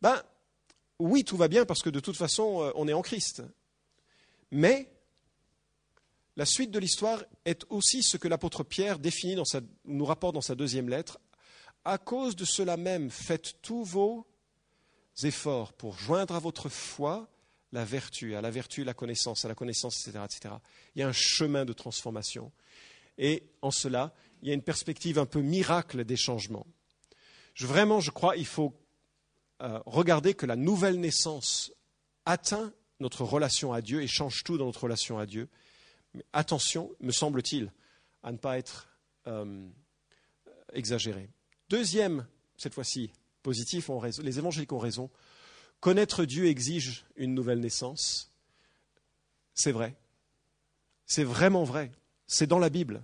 Ben, 0.01 0.21
oui, 0.99 1.25
tout 1.25 1.37
va 1.37 1.49
bien 1.49 1.65
parce 1.65 1.83
que 1.83 1.91
de 1.91 2.01
toute 2.01 2.17
façon, 2.17 2.63
euh, 2.63 2.71
on 2.75 2.89
est 2.89 2.93
en 2.93 3.03
Christ. 3.03 3.43
Mais 4.51 4.89
la 6.37 6.47
suite 6.47 6.71
de 6.71 6.79
l'histoire 6.79 7.23
est 7.45 7.65
aussi 7.69 8.03
ce 8.03 8.17
que 8.17 8.29
l'apôtre 8.29 8.65
Pierre 8.65 8.99
définit 8.99 9.37
nous 9.85 10.05
rapporte 10.05 10.35
dans 10.35 10.41
sa 10.41 10.55
deuxième 10.55 10.89
lettre. 10.89 11.19
À 11.85 11.99
cause 11.99 12.37
de 12.37 12.45
cela 12.45 12.77
même, 12.77 13.11
faites 13.11 13.61
tous 13.61 13.85
vos 13.85 14.27
efforts 15.23 15.73
pour 15.73 15.99
joindre 15.99 16.35
à 16.35 16.39
votre 16.39 16.69
foi 16.69 17.29
la 17.73 17.85
vertu, 17.85 18.35
à 18.37 18.41
la 18.41 18.51
vertu 18.51 18.85
la 18.85 18.95
connaissance, 18.95 19.45
à 19.45 19.49
la 19.49 19.55
connaissance, 19.55 20.07
etc., 20.07 20.25
etc. 20.25 20.55
Il 20.95 21.01
y 21.01 21.03
a 21.03 21.09
un 21.09 21.13
chemin 21.13 21.65
de 21.65 21.73
transformation. 21.73 22.53
Et 23.19 23.45
en 23.63 23.71
cela, 23.71 24.15
il 24.43 24.49
y 24.49 24.51
a 24.51 24.55
une 24.55 24.63
perspective 24.63 25.19
un 25.19 25.27
peu 25.27 25.41
miracle 25.41 26.05
des 26.05 26.17
changements. 26.17 26.67
vraiment, 27.61 28.01
je 28.01 28.11
crois, 28.11 28.37
il 28.37 28.47
faut 28.47 28.75
euh, 29.63 29.81
regarder 29.87 30.35
que 30.35 30.47
la 30.47 30.57
nouvelle 30.57 30.99
naissance 31.01 31.73
atteint 32.27 32.73
notre 33.01 33.25
relation 33.25 33.73
à 33.73 33.81
Dieu 33.81 34.03
et 34.03 34.07
change 34.07 34.43
tout 34.45 34.59
dans 34.59 34.67
notre 34.67 34.85
relation 34.85 35.19
à 35.19 35.27
Dieu. 35.27 35.49
Mais 36.15 36.25
attention, 36.33 36.91
me 37.01 37.13
semble-t-il, 37.13 37.73
à 38.23 38.33
ne 38.33 38.37
pas 38.37 38.59
être 38.59 38.89
euh, 39.27 39.69
exagéré. 40.73 41.29
Deuxième, 41.69 42.27
cette 42.57 42.75
fois-ci, 42.75 43.11
positif, 43.43 43.91
les 44.23 44.39
évangéliques 44.39 44.73
ont 44.73 44.79
raison. 44.79 45.11
Connaître 45.83 46.25
Dieu 46.25 46.47
exige 46.47 47.05
une 47.17 47.35
nouvelle 47.35 47.59
naissance. 47.59 48.31
C'est 49.53 49.73
vrai. 49.73 49.97
C'est 51.07 51.25
vraiment 51.25 51.65
vrai. 51.65 51.91
C'est 52.29 52.47
dans 52.47 52.61
la 52.61 52.69
Bible. 52.69 53.03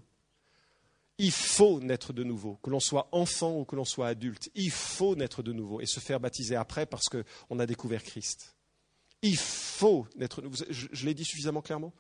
Il 1.18 1.32
faut 1.32 1.80
naître 1.80 2.12
de 2.12 2.22
nouveau, 2.22 2.54
que 2.62 2.70
l'on 2.70 2.78
soit 2.78 3.08
enfant 3.10 3.58
ou 3.58 3.64
que 3.64 3.74
l'on 3.74 3.84
soit 3.84 4.06
adulte. 4.06 4.48
Il 4.54 4.70
faut 4.70 5.16
naître 5.16 5.42
de 5.42 5.52
nouveau 5.52 5.80
et 5.80 5.86
se 5.86 5.98
faire 5.98 6.20
baptiser 6.20 6.54
après 6.54 6.86
parce 6.86 7.08
qu'on 7.08 7.58
a 7.58 7.66
découvert 7.66 8.04
Christ. 8.04 8.54
Il 9.22 9.36
faut 9.36 10.06
naître 10.14 10.40
nouveau. 10.40 10.54
Je, 10.70 11.04
l'ai 11.04 11.14
dit 11.14 11.24
suffisamment 11.24 11.62
clairement? 11.62 11.92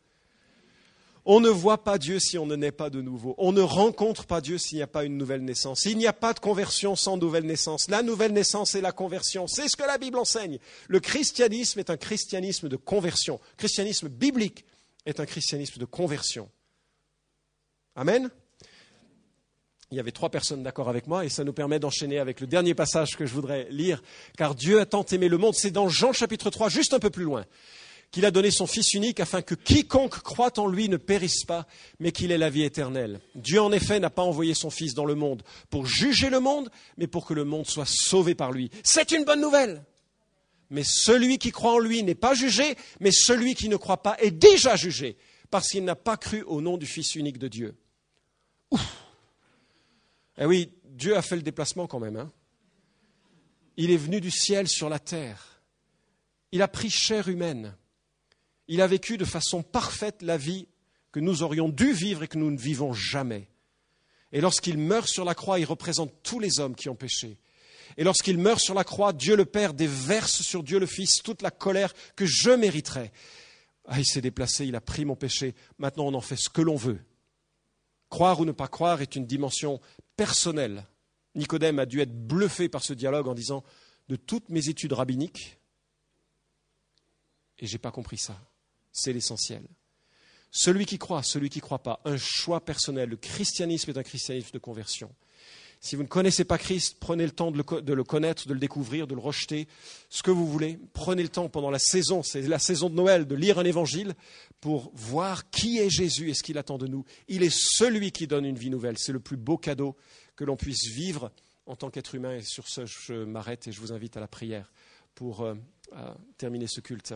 On 1.30 1.40
ne 1.40 1.50
voit 1.50 1.84
pas 1.84 1.98
Dieu 1.98 2.18
si 2.18 2.38
on 2.38 2.46
ne 2.46 2.56
naît 2.56 2.72
pas 2.72 2.88
de 2.88 3.02
nouveau. 3.02 3.34
On 3.36 3.52
ne 3.52 3.60
rencontre 3.60 4.24
pas 4.24 4.40
Dieu 4.40 4.56
s'il 4.56 4.78
n'y 4.78 4.82
a 4.82 4.86
pas 4.86 5.04
une 5.04 5.18
nouvelle 5.18 5.44
naissance. 5.44 5.84
Il 5.84 5.98
n'y 5.98 6.06
a 6.06 6.14
pas 6.14 6.32
de 6.32 6.40
conversion 6.40 6.96
sans 6.96 7.18
nouvelle 7.18 7.44
naissance. 7.44 7.90
La 7.90 8.02
nouvelle 8.02 8.32
naissance 8.32 8.74
est 8.74 8.80
la 8.80 8.92
conversion. 8.92 9.46
C'est 9.46 9.68
ce 9.68 9.76
que 9.76 9.82
la 9.82 9.98
Bible 9.98 10.18
enseigne. 10.18 10.58
Le 10.88 11.00
christianisme 11.00 11.80
est 11.80 11.90
un 11.90 11.98
christianisme 11.98 12.70
de 12.70 12.76
conversion. 12.76 13.40
Le 13.52 13.56
christianisme 13.58 14.08
biblique 14.08 14.64
est 15.04 15.20
un 15.20 15.26
christianisme 15.26 15.78
de 15.78 15.84
conversion. 15.84 16.48
Amen 17.94 18.30
il 19.90 19.96
y 19.96 20.00
avait 20.00 20.12
trois 20.12 20.28
personnes 20.28 20.62
d'accord 20.62 20.90
avec 20.90 21.06
moi 21.06 21.24
et 21.24 21.30
ça 21.30 21.44
nous 21.44 21.54
permet 21.54 21.78
d'enchaîner 21.78 22.18
avec 22.18 22.42
le 22.42 22.46
dernier 22.46 22.74
passage 22.74 23.16
que 23.16 23.24
je 23.24 23.32
voudrais 23.32 23.68
lire. 23.70 24.02
Car 24.36 24.54
Dieu 24.54 24.80
a 24.80 24.84
tant 24.84 25.04
aimé 25.04 25.28
le 25.28 25.38
monde, 25.38 25.54
c'est 25.54 25.70
dans 25.70 25.88
Jean 25.88 26.12
chapitre 26.12 26.50
3, 26.50 26.68
juste 26.68 26.92
un 26.92 26.98
peu 26.98 27.08
plus 27.08 27.24
loin, 27.24 27.46
qu'il 28.10 28.24
a 28.24 28.30
donné 28.30 28.50
son 28.50 28.66
Fils 28.66 28.94
unique 28.94 29.20
afin 29.20 29.42
que 29.42 29.54
quiconque 29.54 30.22
croit 30.22 30.58
en 30.58 30.66
lui 30.66 30.88
ne 30.88 30.96
périsse 30.96 31.44
pas, 31.44 31.66
mais 32.00 32.12
qu'il 32.12 32.32
ait 32.32 32.38
la 32.38 32.50
vie 32.50 32.62
éternelle. 32.62 33.20
Dieu 33.34 33.60
en 33.60 33.72
effet 33.72 34.00
n'a 34.00 34.10
pas 34.10 34.22
envoyé 34.22 34.54
son 34.54 34.70
Fils 34.70 34.94
dans 34.94 35.04
le 35.04 35.14
monde 35.14 35.42
pour 35.70 35.86
juger 35.86 36.30
le 36.30 36.40
monde, 36.40 36.70
mais 36.96 37.06
pour 37.06 37.26
que 37.26 37.34
le 37.34 37.44
monde 37.44 37.66
soit 37.66 37.88
sauvé 37.88 38.34
par 38.34 38.52
lui. 38.52 38.70
C'est 38.82 39.12
une 39.12 39.24
bonne 39.24 39.40
nouvelle. 39.40 39.84
Mais 40.70 40.84
celui 40.84 41.38
qui 41.38 41.50
croit 41.50 41.74
en 41.74 41.78
lui 41.78 42.02
n'est 42.02 42.14
pas 42.14 42.34
jugé, 42.34 42.76
mais 43.00 43.10
celui 43.10 43.54
qui 43.54 43.68
ne 43.68 43.76
croit 43.76 44.02
pas 44.02 44.16
est 44.20 44.30
déjà 44.30 44.76
jugé, 44.76 45.16
parce 45.50 45.68
qu'il 45.68 45.84
n'a 45.84 45.96
pas 45.96 46.16
cru 46.16 46.42
au 46.42 46.60
nom 46.60 46.76
du 46.76 46.86
Fils 46.86 47.14
unique 47.14 47.38
de 47.38 47.48
Dieu. 47.48 47.76
Ouf 48.70 48.98
eh 50.38 50.46
oui, 50.46 50.72
Dieu 50.84 51.16
a 51.16 51.22
fait 51.22 51.36
le 51.36 51.42
déplacement 51.42 51.86
quand 51.86 51.98
même. 51.98 52.16
Hein. 52.16 52.32
Il 53.76 53.90
est 53.90 53.96
venu 53.96 54.20
du 54.20 54.30
ciel 54.30 54.68
sur 54.68 54.88
la 54.88 54.98
terre. 54.98 55.62
Il 56.52 56.62
a 56.62 56.68
pris 56.68 56.90
chair 56.90 57.28
humaine. 57.28 57.76
Il 58.68 58.82
a 58.82 58.86
vécu 58.86 59.16
de 59.16 59.24
façon 59.24 59.62
parfaite 59.62 60.22
la 60.22 60.36
vie 60.36 60.68
que 61.10 61.20
nous 61.20 61.42
aurions 61.42 61.68
dû 61.68 61.92
vivre 61.92 62.22
et 62.22 62.28
que 62.28 62.38
nous 62.38 62.50
ne 62.50 62.58
vivons 62.58 62.92
jamais. 62.92 63.48
Et 64.30 64.40
lorsqu'il 64.40 64.76
meurt 64.76 65.08
sur 65.08 65.24
la 65.24 65.34
croix, 65.34 65.58
il 65.58 65.64
représente 65.64 66.12
tous 66.22 66.38
les 66.38 66.60
hommes 66.60 66.74
qui 66.74 66.88
ont 66.88 66.94
péché. 66.94 67.38
Et 67.96 68.04
lorsqu'il 68.04 68.36
meurt 68.36 68.60
sur 68.60 68.74
la 68.74 68.84
croix, 68.84 69.12
Dieu 69.12 69.34
le 69.36 69.46
Père 69.46 69.72
déverse 69.72 70.42
sur 70.42 70.62
Dieu 70.62 70.78
le 70.78 70.86
Fils 70.86 71.22
toute 71.22 71.40
la 71.40 71.50
colère 71.50 71.94
que 72.14 72.26
je 72.26 72.50
mériterais. 72.50 73.10
Ah, 73.86 73.98
il 73.98 74.06
s'est 74.06 74.20
déplacé, 74.20 74.66
il 74.66 74.76
a 74.76 74.82
pris 74.82 75.06
mon 75.06 75.16
péché. 75.16 75.54
Maintenant, 75.78 76.06
on 76.06 76.14
en 76.14 76.20
fait 76.20 76.36
ce 76.36 76.50
que 76.50 76.60
l'on 76.60 76.76
veut. 76.76 77.00
Croire 78.10 78.38
ou 78.40 78.44
ne 78.44 78.52
pas 78.52 78.68
croire 78.68 79.00
est 79.00 79.16
une 79.16 79.26
dimension 79.26 79.80
personnelle. 80.16 80.86
Nicodème 81.34 81.78
a 81.78 81.86
dû 81.86 82.00
être 82.00 82.14
bluffé 82.14 82.68
par 82.68 82.82
ce 82.82 82.92
dialogue 82.92 83.28
en 83.28 83.34
disant 83.34 83.64
De 84.08 84.16
toutes 84.16 84.50
mes 84.50 84.68
études 84.68 84.92
rabbiniques, 84.92 85.58
et 87.58 87.66
je 87.66 87.72
n'ai 87.72 87.78
pas 87.78 87.90
compris 87.90 88.18
ça. 88.18 88.38
C'est 88.92 89.12
l'essentiel. 89.12 89.62
Celui 90.50 90.86
qui 90.86 90.98
croit, 90.98 91.22
celui 91.22 91.50
qui 91.50 91.58
ne 91.58 91.62
croit 91.62 91.82
pas, 91.82 92.00
un 92.04 92.16
choix 92.16 92.64
personnel. 92.64 93.10
Le 93.10 93.16
christianisme 93.16 93.90
est 93.90 93.98
un 93.98 94.02
christianisme 94.02 94.50
de 94.52 94.58
conversion. 94.58 95.14
Si 95.80 95.94
vous 95.94 96.02
ne 96.02 96.08
connaissez 96.08 96.44
pas 96.44 96.58
Christ, 96.58 96.96
prenez 96.98 97.24
le 97.24 97.30
temps 97.30 97.52
de 97.52 97.56
le, 97.56 98.04
connaître, 98.04 98.48
de 98.48 98.52
le 98.52 98.58
découvrir, 98.58 99.06
de 99.06 99.14
le 99.14 99.20
rejeter, 99.20 99.68
ce 100.10 100.24
que 100.24 100.32
vous 100.32 100.46
voulez. 100.46 100.78
Prenez 100.92 101.22
le 101.22 101.28
temps 101.28 101.48
pendant 101.48 101.70
la 101.70 101.78
saison, 101.78 102.24
c'est 102.24 102.42
la 102.42 102.58
saison 102.58 102.90
de 102.90 102.96
Noël, 102.96 103.28
de 103.28 103.36
lire 103.36 103.60
un 103.60 103.64
évangile 103.64 104.14
pour 104.60 104.90
voir 104.94 105.50
qui 105.50 105.78
est 105.78 105.88
Jésus 105.88 106.30
et 106.30 106.34
ce 106.34 106.42
qu'il 106.42 106.58
attend 106.58 106.78
de 106.78 106.88
nous. 106.88 107.04
Il 107.28 107.44
est 107.44 107.54
celui 107.54 108.10
qui 108.10 108.26
donne 108.26 108.44
une 108.44 108.58
vie 108.58 108.70
nouvelle. 108.70 108.98
C'est 108.98 109.12
le 109.12 109.20
plus 109.20 109.36
beau 109.36 109.56
cadeau 109.56 109.96
que 110.34 110.44
l'on 110.44 110.56
puisse 110.56 110.88
vivre 110.88 111.30
en 111.66 111.76
tant 111.76 111.90
qu'être 111.90 112.16
humain. 112.16 112.36
Et 112.36 112.42
sur 112.42 112.66
ce, 112.66 112.84
je 112.84 113.24
m'arrête 113.24 113.68
et 113.68 113.72
je 113.72 113.80
vous 113.80 113.92
invite 113.92 114.16
à 114.16 114.20
la 114.20 114.28
prière 114.28 114.72
pour 115.14 115.42
euh, 115.42 115.54
terminer 116.38 116.66
ce 116.66 116.80
culte. 116.80 117.14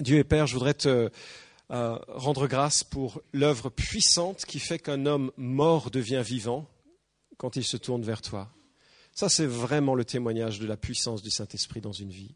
Dieu 0.00 0.18
et 0.18 0.24
Père, 0.24 0.46
je 0.46 0.54
voudrais 0.54 0.74
te 0.74 1.10
euh, 1.70 1.98
rendre 2.08 2.46
grâce 2.46 2.84
pour 2.84 3.22
l'œuvre 3.32 3.70
puissante 3.70 4.44
qui 4.44 4.58
fait 4.58 4.78
qu'un 4.78 5.06
homme 5.06 5.32
mort 5.38 5.90
devient 5.90 6.22
vivant 6.24 6.68
quand 7.38 7.56
il 7.56 7.64
se 7.64 7.78
tourne 7.78 8.02
vers 8.02 8.20
toi. 8.20 8.52
Ça, 9.12 9.30
c'est 9.30 9.46
vraiment 9.46 9.94
le 9.94 10.04
témoignage 10.04 10.60
de 10.60 10.66
la 10.66 10.76
puissance 10.76 11.22
du 11.22 11.30
Saint-Esprit 11.30 11.80
dans 11.80 11.92
une 11.92 12.10
vie. 12.10 12.34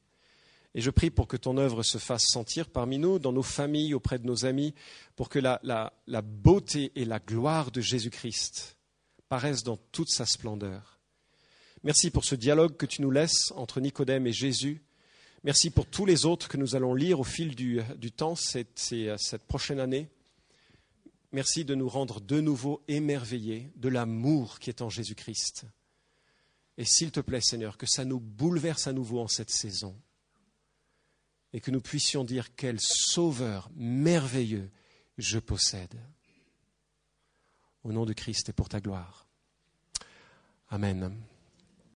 Et 0.75 0.81
je 0.81 0.91
prie 0.91 1.11
pour 1.11 1.29
que 1.29 1.37
ton 1.37 1.59
œuvre 1.59 1.83
se 1.83 1.99
fasse 1.99 2.25
sentir 2.29 2.71
parmi 2.71 2.99
nous, 2.99 3.19
dans 3.19 3.33
nos 3.33 3.43
familles, 3.43 3.93
auprès 3.93 4.19
de 4.19 4.27
nos 4.27 4.47
amis, 4.47 4.75
pour 5.15 5.29
que 5.29 5.39
la, 5.39 5.61
la 5.63 6.23
beauté 6.23 6.93
et 6.95 7.05
la 7.05 7.19
gloire 7.19 7.71
de 7.71 7.83
Jésus-Christ 7.83 8.79
paraissent 9.29 9.65
dans 9.65 9.77
toute 9.77 10.09
sa 10.09 10.25
splendeur. 10.25 10.99
Merci 11.83 12.11
pour 12.11 12.25
ce 12.25 12.37
dialogue 12.37 12.77
que 12.77 12.87
tu 12.87 13.03
nous 13.03 13.11
laisses 13.11 13.53
entre 13.57 13.81
Nicodème 13.81 14.27
et 14.27 14.33
Jésus 14.33 14.83
Merci 15.43 15.71
pour 15.71 15.87
tous 15.87 16.05
les 16.05 16.27
autres 16.27 16.49
que 16.49 16.59
nous 16.59 16.77
allons 16.77 16.95
lire 16.95 17.19
au 17.19 17.25
fil 17.25 17.55
du, 17.55 17.83
temps 18.13 18.35
cette, 18.35 18.79
cette 18.79 19.45
prochaine 19.45 19.81
année. 19.81 20.11
Merci 21.33 21.65
de 21.65 21.75
nous 21.75 21.89
rendre 21.89 22.21
de 22.21 22.41
nouveau 22.41 22.83
émerveillés 22.89 23.71
de 23.77 23.89
l'amour 23.89 24.59
qui 24.59 24.69
est 24.69 24.83
en 24.83 24.91
Jésus-Christ. 24.91 25.65
Et 26.77 26.85
s'il 26.85 27.11
te 27.11 27.21
plaît, 27.21 27.41
Seigneur, 27.41 27.79
que 27.79 27.87
ça 27.87 28.05
nous 28.05 28.21
bouleverse 28.21 28.87
à 28.87 28.93
nouveau 28.93 29.21
en 29.21 29.29
cette 29.29 29.51
saison 29.51 29.97
et 31.53 31.61
que 31.61 31.71
nous 31.71 31.81
puissions 31.81 32.25
dire 32.25 32.55
quel 32.55 32.79
sauveur 32.79 33.71
merveilleux 33.75 34.71
je 35.17 35.39
possède. 35.39 35.99
Au 37.83 37.93
nom 37.93 38.05
de 38.05 38.13
Christ 38.13 38.51
et 38.51 38.53
pour 38.53 38.69
ta 38.69 38.81
gloire. 38.81 39.27
Amen. 40.69 41.17